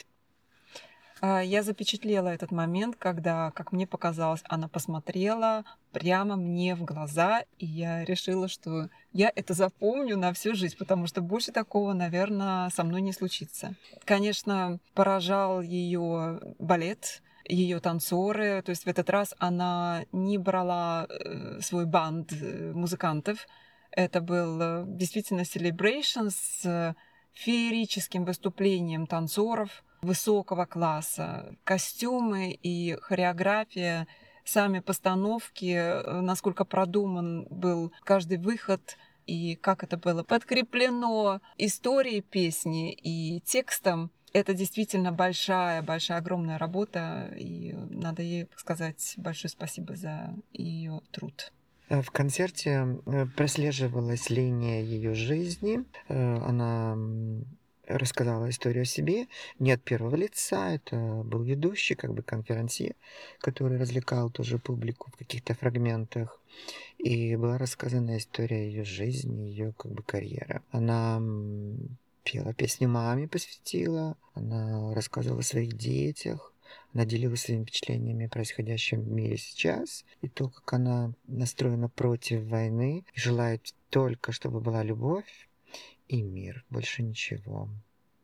А, 1.21 1.41
я 1.43 1.62
запечатлела 1.62 2.29
этот 2.29 2.51
момент, 2.51 2.97
когда, 2.97 3.51
как 3.53 3.73
мне 3.73 3.87
показалось, 3.87 4.43
она 4.49 4.69
посмотрела 4.69 5.64
прямо 5.93 6.36
мне 6.36 6.74
в 6.74 6.84
глаза, 6.84 7.45
и 7.59 7.66
я 7.66 8.05
решила, 8.05 8.49
что 8.49 8.89
я 9.12 9.32
это 9.34 9.55
запомню 9.55 10.16
на 10.16 10.32
всю 10.32 10.55
жизнь, 10.55 10.76
потому 10.78 11.07
что 11.07 11.20
больше 11.20 11.53
такого, 11.53 11.93
наверное, 11.93 12.70
со 12.70 12.84
мной 12.84 13.01
не 13.03 13.12
случится. 13.12 13.74
Конечно, 14.05 14.78
поражал 14.95 15.61
ее 15.61 16.41
балет, 16.59 17.22
ее 17.49 17.80
танцоры. 17.80 18.62
То 18.62 18.70
есть 18.70 18.84
в 18.84 18.89
этот 18.89 19.11
раз 19.11 19.34
она 19.39 20.05
не 20.12 20.39
брала 20.39 21.07
э, 21.09 21.61
свой 21.61 21.86
банд 21.86 22.32
э, 22.32 22.72
музыкантов, 22.74 23.47
Это 23.91 24.20
был 24.20 24.61
э, 24.61 24.84
действительно 24.86 25.41
celebration 25.43 26.30
с 26.30 26.95
феерическим 27.32 28.24
выступлением 28.24 29.07
танцоров 29.07 29.82
высокого 30.03 30.66
класса. 30.66 31.57
Костюмы 31.64 32.51
и 32.51 32.97
хореография, 33.01 34.07
сами 34.49 34.80
постановки, 34.80 35.74
э, 35.74 36.20
насколько 36.20 36.64
продуман 36.64 37.46
был 37.51 37.92
каждый 38.05 38.38
выход 38.38 38.96
и 39.26 39.57
как 39.57 39.84
это 39.84 39.96
было 39.96 40.22
подкреплено 40.22 41.40
историей 41.59 42.22
песни 42.22 42.92
и 42.92 43.40
текстом. 43.40 44.11
Это 44.32 44.55
действительно 44.55 45.12
большая, 45.12 45.82
большая, 45.82 46.18
огромная 46.18 46.59
работа, 46.59 47.32
и 47.36 47.72
надо 47.72 48.22
ей 48.22 48.46
сказать 48.57 49.14
большое 49.16 49.51
спасибо 49.51 49.96
за 49.96 50.34
ее 50.53 51.01
труд. 51.11 51.53
Э, 51.88 52.03
в 52.03 52.11
концерте 52.11 53.01
э, 53.07 53.26
прослеживалась 53.36 54.30
линия 54.30 54.82
ее 54.82 55.14
жизни. 55.14 55.84
Она 56.09 56.96
рассказала 57.89 58.51
историю 58.51 58.82
о 58.82 58.86
себе 58.86 59.26
не 59.59 59.72
от 59.72 59.82
первого 59.82 60.14
лица. 60.14 60.70
Это 60.74 60.97
был 61.24 61.43
ведущий, 61.43 61.95
как 61.95 62.12
бы 62.12 62.22
конферансье, 62.22 62.95
который 63.41 63.78
развлекал 63.78 64.30
тоже 64.30 64.59
публику 64.59 65.11
в 65.11 65.16
каких-то 65.16 65.55
фрагментах. 65.55 66.41
И 66.99 67.36
была 67.36 67.59
рассказана 67.59 68.18
история 68.18 68.66
ее 68.66 68.84
жизни, 68.84 69.49
ее 69.49 69.72
как 69.76 69.93
бы 69.93 70.03
карьеры. 70.03 70.62
Она 70.70 71.20
пела 72.24 72.53
песни 72.53 72.86
маме, 72.86 73.28
посвятила. 73.28 74.16
Она 74.34 74.95
рассказывала 74.95 75.41
о 75.41 75.45
своих 75.45 75.76
детях. 75.76 76.53
Она 76.93 77.07
делилась 77.07 77.43
своими 77.43 77.62
впечатлениями 77.62 78.26
о 78.26 78.28
происходящем 78.28 79.01
в 79.03 79.11
мире 79.11 79.39
сейчас. 79.39 80.05
И 80.20 80.28
то, 80.28 80.49
как 80.49 80.72
она 80.74 81.12
настроена 81.26 81.89
против 81.89 82.43
войны 82.45 83.05
желает 83.14 83.74
только, 83.91 84.32
чтобы 84.32 84.61
была 84.61 84.82
любовь 84.82 85.47
и 86.09 86.22
мир. 86.22 86.64
Больше 86.70 87.02
ничего. 87.02 87.68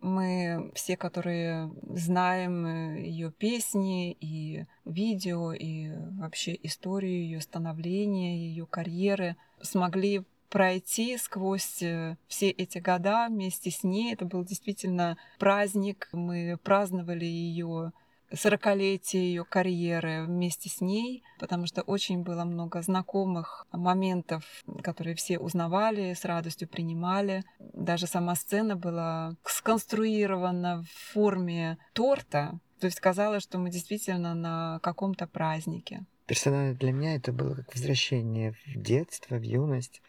Мы 0.01 0.71
все, 0.75 0.99
которые 0.99 1.73
знаем 1.89 2.67
э, 2.67 3.07
ее 3.07 3.33
песни 3.33 4.13
и 4.13 4.67
видео, 4.85 5.55
и 5.55 5.91
вообще 6.19 6.59
историю 6.63 7.23
ее 7.23 7.41
становления, 7.41 8.37
ее 8.37 8.67
карьеры, 8.67 9.37
смогли 9.63 10.25
пройти 10.51 11.17
сквозь 11.17 11.83
э, 11.83 12.17
все 12.29 12.51
эти 12.51 12.79
года 12.79 13.29
вместе 13.31 13.71
с 13.71 13.83
ней. 13.83 14.13
Это 14.13 14.27
был 14.27 14.45
действительно 14.45 15.17
праздник. 15.39 16.09
Мы 16.13 16.59
праздновали 16.63 17.25
ее 17.25 17.93
сорокалетие 18.37 19.29
ее 19.29 19.45
карьеры 19.45 20.25
вместе 20.25 20.69
с 20.69 20.81
ней, 20.81 21.23
потому 21.39 21.67
что 21.67 21.83
очень 21.83 22.23
было 22.23 22.45
много 22.45 22.83
знакомых 22.83 23.67
моментов, 23.73 24.45
которые 24.83 25.17
все 25.17 25.39
узнавали, 25.39 26.15
с 26.15 26.25
радостью 26.25 26.69
принимали. 26.69 27.45
Даже 27.59 28.07
сама 28.07 28.35
сцена 28.35 28.77
была 28.77 29.37
сконструирована 29.45 30.83
в 30.83 31.13
форме 31.13 31.79
торта, 31.93 32.59
то 32.81 32.87
есть 32.87 33.01
казалось, 33.01 33.43
что 33.43 33.59
мы 33.59 33.71
действительно 33.71 34.35
на 34.35 34.79
каком-то 34.83 35.27
празднике. 35.27 36.05
Персонально 36.27 36.75
для 36.75 36.93
меня 36.93 37.17
это 37.17 37.33
было 37.33 37.55
как 37.55 37.75
возвращение 37.75 38.53
в 38.53 38.81
детство, 38.81 39.37
в 39.37 39.43
юность 39.43 40.01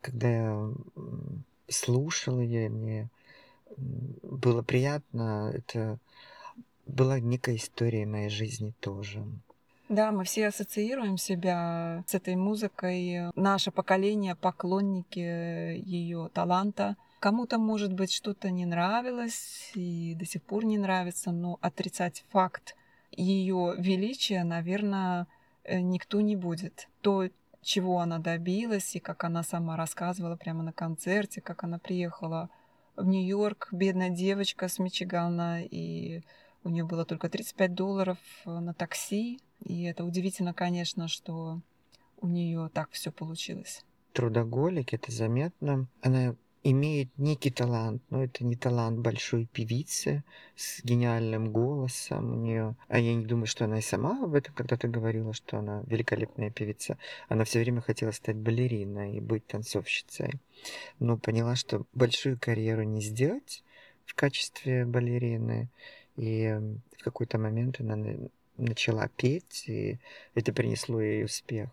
когда 0.00 0.28
я 0.30 0.72
слушал 1.68 2.40
ее, 2.40 2.68
мне 2.68 3.08
было 3.76 4.62
приятно. 4.62 5.52
Это 5.54 5.98
была 6.90 7.20
некая 7.20 7.56
история 7.56 8.06
моей 8.06 8.28
жизни 8.28 8.72
тоже. 8.80 9.24
Да, 9.88 10.12
мы 10.12 10.22
все 10.24 10.46
ассоциируем 10.46 11.16
себя 11.18 12.04
с 12.06 12.14
этой 12.14 12.36
музыкой. 12.36 13.32
Наше 13.34 13.72
поколение 13.72 14.36
поклонники 14.36 15.18
ее 15.18 16.30
таланта. 16.32 16.96
Кому-то, 17.18 17.58
может 17.58 17.92
быть, 17.92 18.12
что-то 18.12 18.50
не 18.50 18.66
нравилось 18.66 19.72
и 19.74 20.14
до 20.14 20.24
сих 20.24 20.42
пор 20.42 20.64
не 20.64 20.78
нравится, 20.78 21.32
но 21.32 21.58
отрицать 21.60 22.24
факт 22.30 22.76
ее 23.10 23.74
величия, 23.78 24.44
наверное, 24.44 25.26
э, 25.64 25.80
никто 25.80 26.20
не 26.20 26.36
будет. 26.36 26.88
То, 27.00 27.28
чего 27.62 28.00
она 28.00 28.18
добилась, 28.18 28.96
и 28.96 29.00
как 29.00 29.24
она 29.24 29.42
сама 29.42 29.76
рассказывала 29.76 30.36
прямо 30.36 30.62
на 30.62 30.72
концерте, 30.72 31.40
как 31.40 31.64
она 31.64 31.78
приехала 31.78 32.48
в 32.96 33.06
Нью-Йорк, 33.06 33.68
бедная 33.72 34.10
девочка 34.10 34.68
с 34.68 34.78
Мичигана, 34.78 35.62
и 35.62 36.22
у 36.64 36.68
нее 36.68 36.84
было 36.84 37.04
только 37.04 37.28
35 37.28 37.74
долларов 37.74 38.18
э, 38.44 38.50
на 38.50 38.74
такси. 38.74 39.40
И 39.64 39.84
это 39.84 40.04
удивительно, 40.04 40.54
конечно, 40.54 41.08
что 41.08 41.60
у 42.20 42.28
нее 42.28 42.70
так 42.72 42.90
все 42.90 43.10
получилось. 43.10 43.84
Трудоголик, 44.12 44.92
это 44.92 45.12
заметно. 45.12 45.86
Она 46.02 46.34
имеет 46.62 47.08
некий 47.16 47.50
талант, 47.50 48.02
но 48.10 48.22
это 48.22 48.44
не 48.44 48.54
талант 48.54 48.98
большой 48.98 49.46
певицы 49.46 50.24
с 50.56 50.84
гениальным 50.84 51.52
голосом 51.52 52.32
у 52.32 52.36
нее. 52.36 52.76
А 52.88 52.98
я 52.98 53.14
не 53.14 53.24
думаю, 53.24 53.46
что 53.46 53.64
она 53.64 53.78
и 53.78 53.82
сама 53.82 54.22
об 54.22 54.34
этом 54.34 54.54
когда-то 54.54 54.88
говорила, 54.88 55.32
что 55.32 55.58
она 55.58 55.82
великолепная 55.86 56.50
певица. 56.50 56.98
Она 57.28 57.44
все 57.44 57.60
время 57.60 57.80
хотела 57.80 58.10
стать 58.10 58.36
балериной 58.36 59.16
и 59.16 59.20
быть 59.20 59.46
танцовщицей. 59.46 60.34
Но 60.98 61.16
поняла, 61.16 61.56
что 61.56 61.86
большую 61.94 62.38
карьеру 62.38 62.82
не 62.82 63.00
сделать 63.00 63.64
в 64.04 64.14
качестве 64.14 64.84
балерины. 64.84 65.70
И 66.20 66.54
в 66.98 67.02
какой-то 67.02 67.38
момент 67.38 67.80
она 67.80 67.96
начала 68.58 69.08
петь, 69.08 69.64
и 69.68 69.98
это 70.34 70.52
принесло 70.52 71.00
ей 71.00 71.24
успех. 71.24 71.70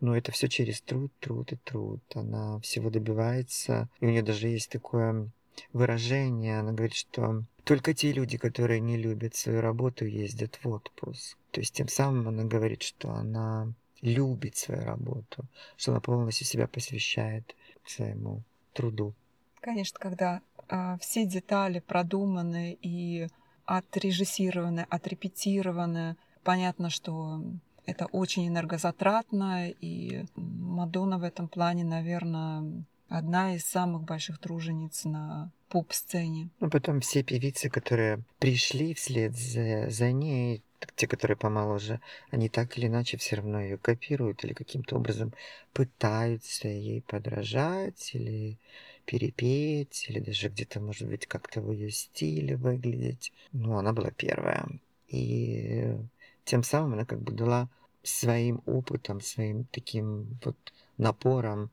Но 0.00 0.14
это 0.14 0.32
все 0.32 0.48
через 0.48 0.82
труд, 0.82 1.10
труд 1.18 1.52
и 1.52 1.56
труд. 1.56 2.02
Она 2.14 2.60
всего 2.60 2.90
добивается. 2.90 3.88
И 4.00 4.06
у 4.06 4.10
нее 4.10 4.22
даже 4.22 4.48
есть 4.48 4.70
такое 4.70 5.30
выражение. 5.72 6.60
Она 6.60 6.72
говорит, 6.72 6.94
что 6.94 7.42
только 7.64 7.94
те 7.94 8.12
люди, 8.12 8.36
которые 8.36 8.80
не 8.80 8.98
любят 8.98 9.34
свою 9.34 9.62
работу, 9.62 10.04
ездят 10.04 10.60
в 10.62 10.68
отпуск. 10.68 11.38
То 11.50 11.60
есть 11.60 11.74
тем 11.74 11.88
самым 11.88 12.28
она 12.28 12.44
говорит, 12.44 12.82
что 12.82 13.10
она 13.10 13.72
любит 14.02 14.56
свою 14.56 14.84
работу, 14.84 15.46
что 15.78 15.92
она 15.92 16.00
полностью 16.00 16.46
себя 16.46 16.68
посвящает 16.68 17.56
своему 17.86 18.42
труду. 18.74 19.14
Конечно, 19.62 19.98
когда 19.98 20.42
э, 20.68 20.98
все 21.00 21.24
детали 21.24 21.80
продуманы 21.80 22.76
и 22.82 23.28
отрежиссированы, 23.66 24.86
отрепетированы, 24.88 26.16
понятно, 26.42 26.90
что 26.90 27.42
это 27.84 28.06
очень 28.06 28.48
энергозатратно, 28.48 29.68
и 29.68 30.24
Мадонна 30.34 31.18
в 31.18 31.22
этом 31.22 31.48
плане, 31.48 31.84
наверное, 31.84 32.84
одна 33.08 33.54
из 33.54 33.64
самых 33.64 34.02
больших 34.02 34.38
тружениц 34.38 35.04
на 35.04 35.52
поп-сцене. 35.68 36.48
Ну, 36.60 36.70
потом 36.70 37.00
все 37.00 37.22
певицы, 37.22 37.68
которые 37.68 38.22
пришли 38.38 38.94
вслед 38.94 39.36
за, 39.36 39.90
за 39.90 40.12
ней, 40.12 40.62
те, 40.94 41.06
которые 41.06 41.36
помоложе, 41.36 42.00
они 42.30 42.48
так 42.48 42.76
или 42.78 42.86
иначе 42.86 43.16
все 43.16 43.36
равно 43.36 43.60
ее 43.60 43.78
копируют 43.78 44.44
или 44.44 44.52
каким-то 44.52 44.96
образом 44.96 45.32
пытаются 45.72 46.68
ей 46.68 47.02
подражать 47.02 48.10
или 48.14 48.58
перепеть, 49.06 50.06
или 50.08 50.20
даже 50.20 50.48
где-то, 50.48 50.80
может 50.80 51.08
быть, 51.08 51.26
как-то 51.26 51.62
в 51.62 51.72
ее 51.72 51.90
стиле 51.90 52.56
выглядеть. 52.56 53.32
Но 53.52 53.78
она 53.78 53.92
была 53.92 54.10
первая. 54.10 54.68
И 55.08 55.96
тем 56.44 56.62
самым 56.62 56.94
она 56.94 57.04
как 57.04 57.22
бы 57.22 57.32
дала 57.32 57.70
своим 58.02 58.62
опытом, 58.66 59.20
своим 59.20 59.64
таким 59.64 60.38
вот 60.44 60.56
напором 60.98 61.70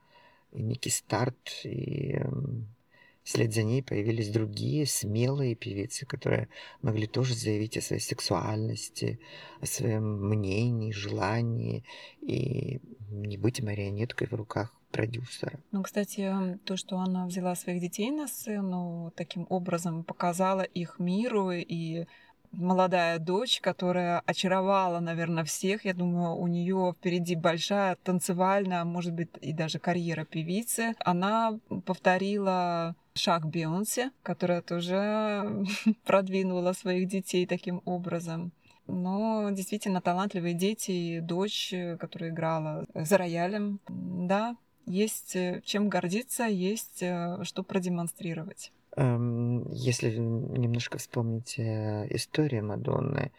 некий 0.52 0.92
старт, 0.92 1.62
и 1.64 2.20
вслед 3.24 3.54
за 3.54 3.64
ней 3.64 3.82
появились 3.82 4.30
другие 4.30 4.86
смелые 4.86 5.56
певицы, 5.56 6.06
которые 6.06 6.50
могли 6.82 7.08
тоже 7.08 7.34
заявить 7.34 7.78
о 7.78 7.82
своей 7.82 8.02
сексуальности, 8.02 9.20
о 9.62 9.66
своем 9.66 10.30
мнении, 10.30 10.92
желании, 10.92 11.84
и 12.22 12.80
не 13.10 13.38
быть 13.38 13.62
марионеткой 13.62 14.28
в 14.28 14.34
руках 14.34 14.74
продюсера. 14.94 15.60
Ну, 15.72 15.84
кстати, 15.84 16.32
то, 16.66 16.78
что 16.78 16.98
она 16.98 17.26
взяла 17.26 17.56
своих 17.56 17.82
детей 17.82 18.12
на 18.12 18.28
сцену, 18.28 19.12
таким 19.16 19.46
образом 19.50 20.04
показала 20.04 20.62
их 20.62 21.00
миру 21.00 21.52
и 21.52 22.06
молодая 22.54 23.18
дочь, 23.20 23.60
которая 23.60 24.22
очаровала, 24.26 25.00
наверное, 25.00 25.44
всех. 25.44 25.86
Я 25.86 25.94
думаю, 25.94 26.36
у 26.36 26.48
нее 26.48 26.94
впереди 26.98 27.36
большая 27.36 27.98
танцевальная, 28.04 28.84
может 28.86 29.14
быть, 29.14 29.30
и 29.42 29.52
даже 29.54 29.80
карьера 29.80 30.24
певицы. 30.26 30.94
Она 31.00 31.60
повторила 31.86 32.96
шаг 33.16 33.48
Бейонсе, 33.48 34.12
которая 34.22 34.62
тоже 34.62 35.66
продвинула 36.06 36.74
своих 36.74 37.08
детей 37.08 37.46
таким 37.48 37.82
образом. 37.86 38.52
Но 38.86 39.50
действительно 39.52 40.02
талантливые 40.02 40.54
дети 40.54 40.92
и 40.92 41.20
дочь, 41.22 41.74
которая 42.00 42.32
играла 42.32 42.86
за 42.94 43.18
роялем, 43.18 43.80
да, 43.88 44.58
есть 44.86 45.36
э, 45.36 45.62
чем 45.66 45.90
гордиться, 45.90 46.46
есть 46.46 47.02
э, 47.02 47.44
что 47.44 47.64
продемонстрировать. 47.64 48.72
Эм, 48.96 49.70
если 49.72 50.16
немножко 50.16 50.98
вспомнить 50.98 51.58
э, 51.58 52.08
историю 52.10 52.66
Мадонны, 52.66 53.32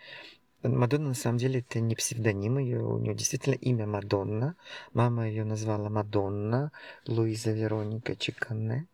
Мадонна 0.62 1.08
на 1.08 1.14
самом 1.14 1.36
деле 1.38 1.60
это 1.60 1.80
не 1.80 1.94
псевдоним 1.94 2.58
ее, 2.58 2.82
у 2.82 2.98
нее 2.98 3.14
действительно 3.14 3.54
имя 3.54 3.86
Мадонна. 3.86 4.56
Мама 4.94 5.28
ее 5.28 5.44
назвала 5.44 5.90
Мадонна, 5.90 6.72
Луиза 7.06 7.52
Вероника 7.52 8.16
Чиканне. 8.16 8.86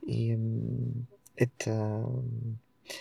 И 0.00 0.38
это 1.36 2.08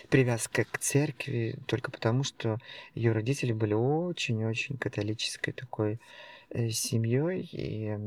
привязка 0.10 0.66
к 0.66 0.80
церкви 0.80 1.58
только 1.66 1.92
потому, 1.92 2.24
что 2.24 2.58
ее 2.94 3.14
родители 3.14 3.54
были 3.54 3.74
очень-очень 3.74 4.78
католической 4.78 5.54
такой 5.54 6.02
семьей, 6.54 7.48
и, 7.54 7.98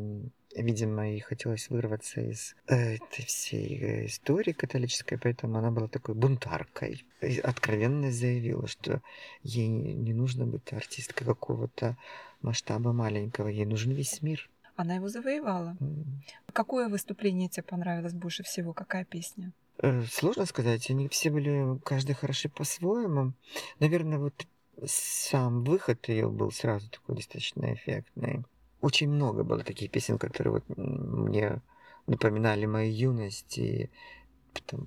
видимо, 0.55 1.09
ей 1.09 1.21
хотелось 1.21 1.69
вырваться 1.71 2.21
из 2.21 2.55
этой 2.67 3.25
всей 3.25 3.79
э, 3.81 4.07
истории 4.07 4.53
католической, 4.53 5.17
поэтому 5.17 5.59
она 5.59 5.71
была 5.71 5.89
такой 5.89 6.15
бунтаркой. 6.15 7.05
И 7.21 7.39
откровенно 7.39 8.11
заявила, 8.11 8.67
что 8.67 9.01
ей 9.43 9.69
не 9.69 10.13
нужно 10.13 10.47
быть 10.47 10.73
артисткой 10.73 11.27
какого-то 11.27 11.97
масштаба 12.43 12.93
маленького, 12.93 13.49
ей 13.49 13.67
нужен 13.67 13.93
весь 13.93 14.23
мир. 14.23 14.49
Она 14.77 14.97
его 14.97 15.09
завоевала. 15.09 15.77
Mm. 15.81 16.05
Какое 16.53 16.89
выступление 16.89 17.49
тебе 17.49 17.63
понравилось 17.63 18.15
больше 18.15 18.43
всего? 18.43 18.73
Какая 18.73 19.05
песня? 19.05 19.53
Э, 19.79 20.03
сложно 20.11 20.47
сказать, 20.47 20.91
они 20.91 21.09
все 21.09 21.31
были, 21.31 21.79
каждый 21.85 22.15
хороши 22.15 22.49
по-своему. 22.49 23.33
Наверное, 23.81 24.19
вот 24.19 24.47
сам 24.87 25.65
выход 25.65 26.09
ее 26.09 26.29
был 26.29 26.51
сразу 26.51 26.91
такой 26.91 27.17
достаточно 27.17 27.73
эффектный. 27.75 28.45
Очень 28.83 29.11
много 29.11 29.45
было 29.45 29.63
таких 29.63 29.91
песен, 29.91 30.19
которые 30.19 30.55
вот 30.55 30.65
мне 30.77 31.63
напоминали 32.09 32.67
мою 32.67 32.93
юность, 32.93 33.57
и 33.57 33.89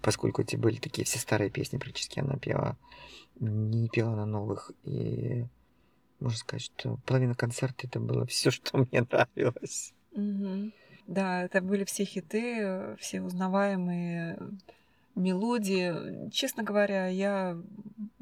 поскольку 0.01 0.41
эти 0.41 0.57
были 0.57 0.75
такие 0.75 1.05
все 1.05 1.17
старые 1.17 1.49
песни, 1.49 1.77
практически 1.77 2.19
она 2.19 2.35
пела, 2.35 2.77
не 3.39 3.87
пела 3.87 4.15
на 4.15 4.25
новых, 4.25 4.71
и 4.83 5.45
можно 6.19 6.37
сказать, 6.37 6.63
что 6.63 6.99
половина 7.05 7.35
концерта 7.35 7.87
это 7.87 8.01
было 8.01 8.25
все, 8.25 8.51
что 8.51 8.79
мне 8.79 9.01
нравилось. 9.09 9.93
Угу. 10.11 10.71
Да, 11.07 11.43
это 11.43 11.61
были 11.61 11.85
все 11.85 12.03
хиты, 12.03 12.95
все 12.99 13.21
узнаваемые 13.21 14.37
мелодии. 15.15 16.29
Честно 16.31 16.63
говоря, 16.63 17.07
я 17.07 17.57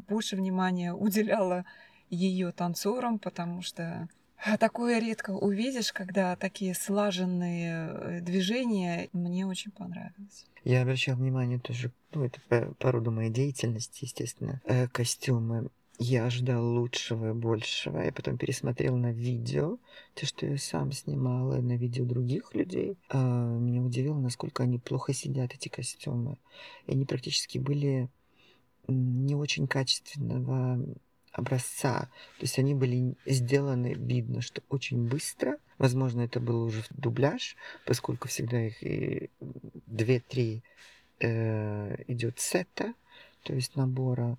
больше 0.08 0.36
внимания 0.36 0.94
уделяла 0.94 1.66
ее 2.12 2.52
танцорам, 2.52 3.18
потому 3.18 3.64
что 3.64 4.08
такое 4.60 5.00
редко 5.00 5.32
увидишь, 5.32 5.92
когда 5.92 6.36
такие 6.36 6.74
слаженные 6.74 7.90
э, 7.90 8.22
движения. 8.22 9.10
Мне 9.14 9.46
очень 9.46 9.72
понравилось. 9.72 10.46
Я 10.64 10.82
обращал 10.82 11.16
внимание 11.16 11.60
тоже, 11.60 11.92
ну, 12.14 12.26
это 12.26 12.40
по, 12.48 12.74
по 12.80 12.92
роду 12.92 13.12
моей 13.12 13.30
деятельности, 13.30 14.06
естественно, 14.06 14.62
э, 14.66 14.88
костюмы 14.88 15.70
я 16.00 16.26
ожидал 16.26 16.66
лучшего 16.66 17.30
и 17.30 17.34
большего. 17.34 18.00
Я 18.00 18.12
потом 18.12 18.38
пересмотрел 18.38 18.98
на 18.98 19.12
видео, 19.12 19.78
то, 20.16 20.26
что 20.26 20.46
я 20.46 20.58
сам 20.58 20.92
снимала, 20.92 21.58
на 21.58 21.78
видео 21.78 22.04
других 22.04 22.56
людей. 22.56 22.98
А, 23.10 23.58
меня 23.58 23.82
удивило, 23.82 24.18
насколько 24.18 24.64
они 24.64 24.80
плохо 24.80 25.14
сидят, 25.14 25.54
эти 25.54 25.70
костюмы. 25.70 26.38
И 26.88 26.94
они 26.94 27.06
практически 27.06 27.60
были 27.60 28.10
не 28.88 29.36
очень 29.36 29.68
качественного 29.68 30.84
образца. 31.34 32.10
То 32.38 32.44
есть 32.44 32.58
они 32.60 32.74
были 32.74 33.16
сделаны, 33.26 33.94
видно, 33.94 34.42
что 34.42 34.62
очень 34.70 35.08
быстро. 35.08 35.58
Возможно, 35.78 36.22
это 36.22 36.40
был 36.40 36.64
уже 36.64 36.84
дубляж, 36.92 37.58
поскольку 37.86 38.28
всегда 38.28 38.68
их 38.68 38.82
и 38.84 39.30
2-3 39.88 40.62
э, 41.20 42.04
идет 42.08 42.40
сета, 42.40 42.94
то 43.44 43.54
есть 43.54 43.76
набора 43.76 44.38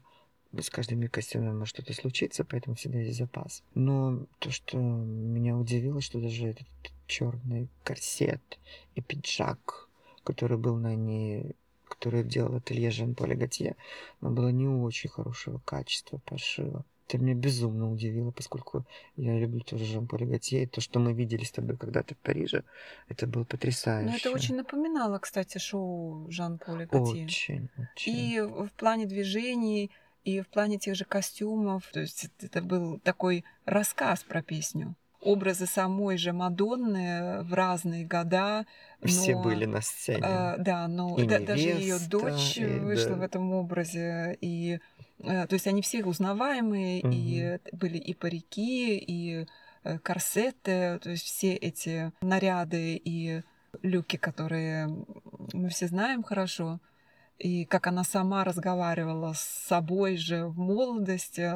с 0.56 0.70
каждым 0.70 1.06
костюмом 1.08 1.58
может 1.58 1.74
что-то 1.74 1.92
случиться, 1.94 2.44
поэтому 2.44 2.76
всегда 2.76 3.00
есть 3.00 3.18
запас. 3.18 3.62
Но 3.74 4.26
то, 4.38 4.50
что 4.50 4.78
меня 4.78 5.56
удивило, 5.56 6.00
что 6.00 6.20
даже 6.20 6.46
этот 6.46 6.66
черный 7.06 7.68
корсет 7.82 8.58
и 8.94 9.00
пиджак, 9.00 9.88
который 10.22 10.56
был 10.56 10.76
на 10.76 10.94
ней, 10.94 11.56
который 11.88 12.24
делал 12.24 12.56
ателье 12.56 12.90
Жан-Поля 12.90 13.36
Готье, 13.36 13.76
но 14.20 14.30
было 14.30 14.48
не 14.48 14.66
очень 14.66 15.10
хорошего 15.10 15.60
качества 15.64 16.18
пошива. 16.24 16.84
Это 17.06 17.18
меня 17.18 17.34
безумно 17.34 17.92
удивило, 17.92 18.30
поскольку 18.30 18.86
я 19.16 19.38
люблю 19.38 19.60
тоже 19.60 19.84
Жан-Поля 19.84 20.26
Готье, 20.26 20.62
и 20.62 20.66
то, 20.66 20.80
что 20.80 21.00
мы 21.00 21.12
видели 21.12 21.44
с 21.44 21.50
тобой 21.50 21.76
когда-то 21.76 22.14
в 22.14 22.18
Париже, 22.18 22.64
это 23.08 23.26
было 23.26 23.44
потрясающе. 23.44 24.10
Ну, 24.10 24.16
это 24.16 24.30
очень 24.30 24.56
напоминало, 24.56 25.18
кстати, 25.18 25.58
шоу 25.58 26.26
Жан-Поля 26.30 26.86
Готье. 26.86 27.24
Очень, 27.26 27.68
очень. 27.76 28.12
И 28.12 28.40
в 28.40 28.70
плане 28.76 29.04
движений, 29.04 29.90
и 30.24 30.40
в 30.40 30.48
плане 30.48 30.78
тех 30.78 30.94
же 30.96 31.04
костюмов, 31.04 31.86
то 31.92 32.00
есть 32.00 32.30
это 32.40 32.62
был 32.62 32.98
такой 33.00 33.44
рассказ 33.66 34.22
про 34.22 34.42
песню. 34.42 34.94
Образы 35.24 35.66
самой 35.66 36.16
же 36.18 36.32
Мадонны 36.32 37.42
в 37.42 37.54
разные 37.54 38.04
года. 38.04 38.66
Но, 39.00 39.08
Все 39.08 39.36
были 39.36 39.64
на 39.64 39.80
сцене. 39.80 40.22
Э, 40.22 40.56
да, 40.58 40.86
но 40.86 41.16
и 41.16 41.26
да, 41.26 41.38
невеста, 41.38 41.46
даже 41.46 41.68
ее 41.68 41.98
дочь 42.08 42.58
и, 42.58 42.66
вышла 42.66 43.10
да. 43.10 43.16
в 43.16 43.22
этом 43.22 43.52
образе. 43.52 44.36
И, 44.40 44.78
э, 45.20 45.46
то 45.46 45.54
есть 45.54 45.66
они 45.66 45.82
все 45.82 46.04
узнаваемые, 46.04 47.00
угу. 47.00 47.10
и 47.12 47.58
были 47.72 47.98
и 47.98 48.14
парики, 48.14 48.98
и 48.98 49.46
э, 49.84 49.98
корсеты, 49.98 50.98
то 51.02 51.10
есть 51.10 51.24
все 51.24 51.54
эти 51.54 52.12
наряды 52.20 53.00
и 53.02 53.42
люки, 53.82 54.16
которые 54.16 54.88
мы 55.52 55.68
все 55.68 55.88
знаем 55.88 56.22
хорошо 56.22 56.80
и 57.38 57.64
как 57.64 57.86
она 57.86 58.04
сама 58.04 58.44
разговаривала 58.44 59.32
с 59.32 59.40
собой 59.40 60.16
же 60.16 60.46
в 60.46 60.58
молодости, 60.58 61.50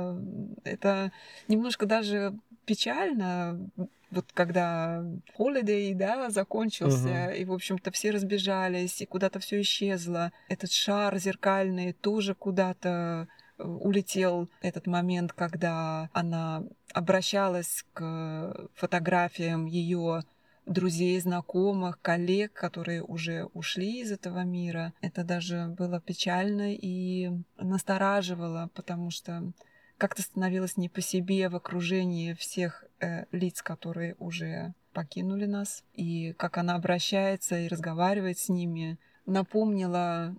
это 0.64 1.12
немножко 1.47 1.87
даже 1.87 2.35
печально, 2.69 3.71
вот 4.11 4.27
когда 4.35 5.03
Holiday, 5.39 5.95
да, 5.95 6.29
закончился, 6.29 7.09
uh-huh. 7.09 7.39
и, 7.39 7.45
в 7.47 7.53
общем-то, 7.53 7.91
все 7.91 8.11
разбежались, 8.11 9.01
и 9.01 9.07
куда-то 9.07 9.41
все 9.41 9.61
исчезло. 9.62 10.33
Этот 10.49 10.71
шар 10.71 11.16
зеркальный 11.19 11.95
тоже 11.95 12.35
куда-то 12.35 13.27
э, 13.57 13.62
улетел. 13.64 14.51
Этот 14.61 14.87
момент, 14.87 15.33
когда 15.33 16.11
она 16.12 16.62
обращалась 16.93 17.85
к 17.95 18.69
фотографиям 18.75 19.64
ее 19.64 20.23
друзей, 20.66 21.19
знакомых, 21.21 21.99
коллег, 22.03 22.53
которые 22.53 23.03
уже 23.03 23.45
ушли 23.55 24.03
из 24.03 24.12
этого 24.12 24.45
мира. 24.45 24.93
Это 25.01 25.25
даже 25.25 25.75
было 25.79 26.01
печально 26.01 26.75
и 26.75 27.31
настораживало, 27.57 28.69
потому 28.75 29.11
что 29.11 29.53
как-то 29.99 30.23
становилось 30.23 30.77
не 30.77 30.89
по 30.89 31.01
себе 31.01 31.49
в 31.49 31.57
окружении 31.57 32.33
всех 32.33 32.85
э, 33.01 33.25
лиц, 33.33 33.63
которые 33.63 34.15
уже 34.19 34.75
покинули 34.93 35.47
нас. 35.47 35.85
И 35.95 36.33
как 36.35 36.59
она 36.59 36.75
обращается 36.75 37.59
и 37.59 37.69
разговаривает 37.69 38.39
с 38.39 38.49
ними, 38.49 38.99
напомнила 39.27 40.35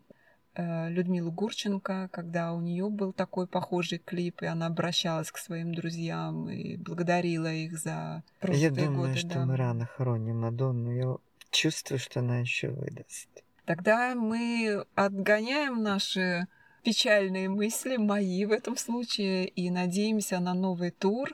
Э, 0.56 0.90
Людмилу 0.90 1.32
Гурченко, 1.32 2.10
когда 2.12 2.54
у 2.54 2.60
нее 2.60 2.90
был 2.90 3.14
такой 3.14 3.48
похожий 3.48 4.00
клип, 4.00 4.42
и 4.42 4.46
она 4.46 4.66
обращалась 4.66 5.32
к 5.32 5.38
своим 5.38 5.74
друзьям 5.74 6.50
и 6.50 6.76
благодарила 6.76 7.52
их 7.52 7.78
за 7.78 8.24
прошлые 8.40 8.64
Я 8.64 8.72
думаю, 8.72 9.10
годы. 9.10 9.16
что 9.16 9.36
да. 9.36 9.46
мы 9.46 9.56
рано 9.56 9.86
хороним 9.86 10.42
Мадонну. 10.42 10.92
Я 10.92 11.16
чувствую, 11.52 12.00
что 12.00 12.20
она 12.20 12.40
еще 12.40 12.72
выдаст. 12.72 13.30
Тогда 13.64 14.16
мы 14.16 14.84
отгоняем 14.96 15.82
наши 15.82 16.48
печальные 16.90 17.50
мысли, 17.50 17.98
мои 17.98 18.46
в 18.46 18.52
этом 18.52 18.76
случае, 18.76 19.48
и 19.48 19.70
надеемся 19.70 20.40
на 20.40 20.56
новый 20.56 20.90
тур, 20.90 21.30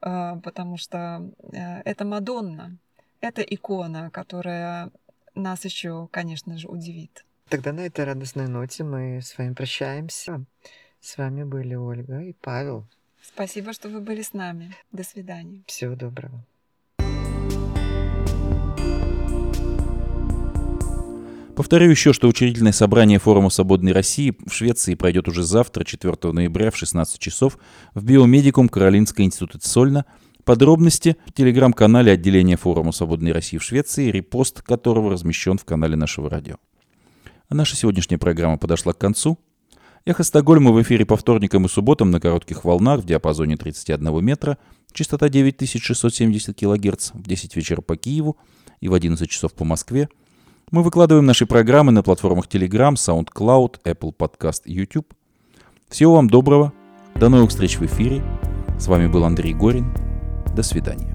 э, 0.00 0.40
потому 0.42 0.78
что 0.78 1.30
э, 1.52 1.82
это 1.84 2.06
Мадонна, 2.06 2.78
это 3.20 3.42
икона, 3.42 4.10
которая 4.10 4.90
нас 5.34 5.66
еще, 5.66 6.08
конечно 6.10 6.56
же, 6.56 6.68
удивит. 6.68 7.24
Тогда 7.50 7.72
на 7.72 7.80
этой 7.80 8.06
радостной 8.06 8.48
ноте 8.48 8.82
мы 8.82 9.20
с 9.20 9.36
вами 9.36 9.52
прощаемся. 9.52 10.44
С 11.00 11.18
вами 11.18 11.44
были 11.44 11.74
Ольга 11.74 12.22
и 12.22 12.32
Павел. 12.32 12.86
Спасибо, 13.20 13.74
что 13.74 13.90
вы 13.90 14.00
были 14.00 14.22
с 14.22 14.32
нами. 14.32 14.74
До 14.90 15.04
свидания. 15.04 15.62
Всего 15.66 15.94
доброго. 15.94 16.42
Повторю 21.56 21.88
еще, 21.88 22.12
что 22.12 22.26
учредительное 22.26 22.72
собрание 22.72 23.20
Форума 23.20 23.48
Свободной 23.48 23.92
России 23.92 24.36
в 24.44 24.52
Швеции 24.52 24.96
пройдет 24.96 25.28
уже 25.28 25.44
завтра, 25.44 25.84
4 25.84 26.32
ноября 26.32 26.72
в 26.72 26.76
16 26.76 27.20
часов 27.20 27.58
в 27.94 28.04
Биомедикум 28.04 28.68
Каролинского 28.68 29.24
института 29.24 29.60
Сольна. 29.68 30.04
Подробности 30.44 31.16
в 31.26 31.32
телеграм-канале 31.32 32.10
отделения 32.10 32.56
Форума 32.56 32.90
Свободной 32.90 33.30
России 33.30 33.58
в 33.58 33.62
Швеции, 33.62 34.10
репост 34.10 34.62
которого 34.62 35.12
размещен 35.12 35.56
в 35.56 35.64
канале 35.64 35.94
нашего 35.94 36.28
радио. 36.28 36.56
А 37.48 37.54
наша 37.54 37.76
сегодняшняя 37.76 38.18
программа 38.18 38.58
подошла 38.58 38.92
к 38.92 38.98
концу. 38.98 39.38
Эхо 40.04 40.24
Стокгольма 40.24 40.72
в 40.72 40.82
эфире 40.82 41.06
по 41.06 41.16
вторникам 41.16 41.66
и 41.66 41.68
субботам 41.68 42.10
на 42.10 42.20
коротких 42.20 42.64
волнах 42.64 43.02
в 43.02 43.06
диапазоне 43.06 43.56
31 43.56 44.24
метра, 44.24 44.58
частота 44.92 45.28
9670 45.28 46.58
кГц 46.58 47.12
в 47.14 47.22
10 47.22 47.54
вечера 47.54 47.80
по 47.80 47.96
Киеву 47.96 48.36
и 48.80 48.88
в 48.88 48.94
11 48.94 49.30
часов 49.30 49.54
по 49.54 49.64
Москве. 49.64 50.08
Мы 50.74 50.82
выкладываем 50.82 51.24
наши 51.24 51.46
программы 51.46 51.92
на 51.92 52.02
платформах 52.02 52.48
Telegram, 52.48 52.94
SoundCloud, 52.94 53.82
Apple 53.84 54.12
Podcast 54.12 54.62
YouTube. 54.64 55.06
Всего 55.88 56.16
вам 56.16 56.28
доброго. 56.28 56.72
До 57.14 57.28
новых 57.28 57.50
встреч 57.50 57.78
в 57.78 57.86
эфире. 57.86 58.24
С 58.76 58.88
вами 58.88 59.06
был 59.06 59.24
Андрей 59.24 59.54
Горин. 59.54 59.94
До 60.56 60.64
свидания. 60.64 61.13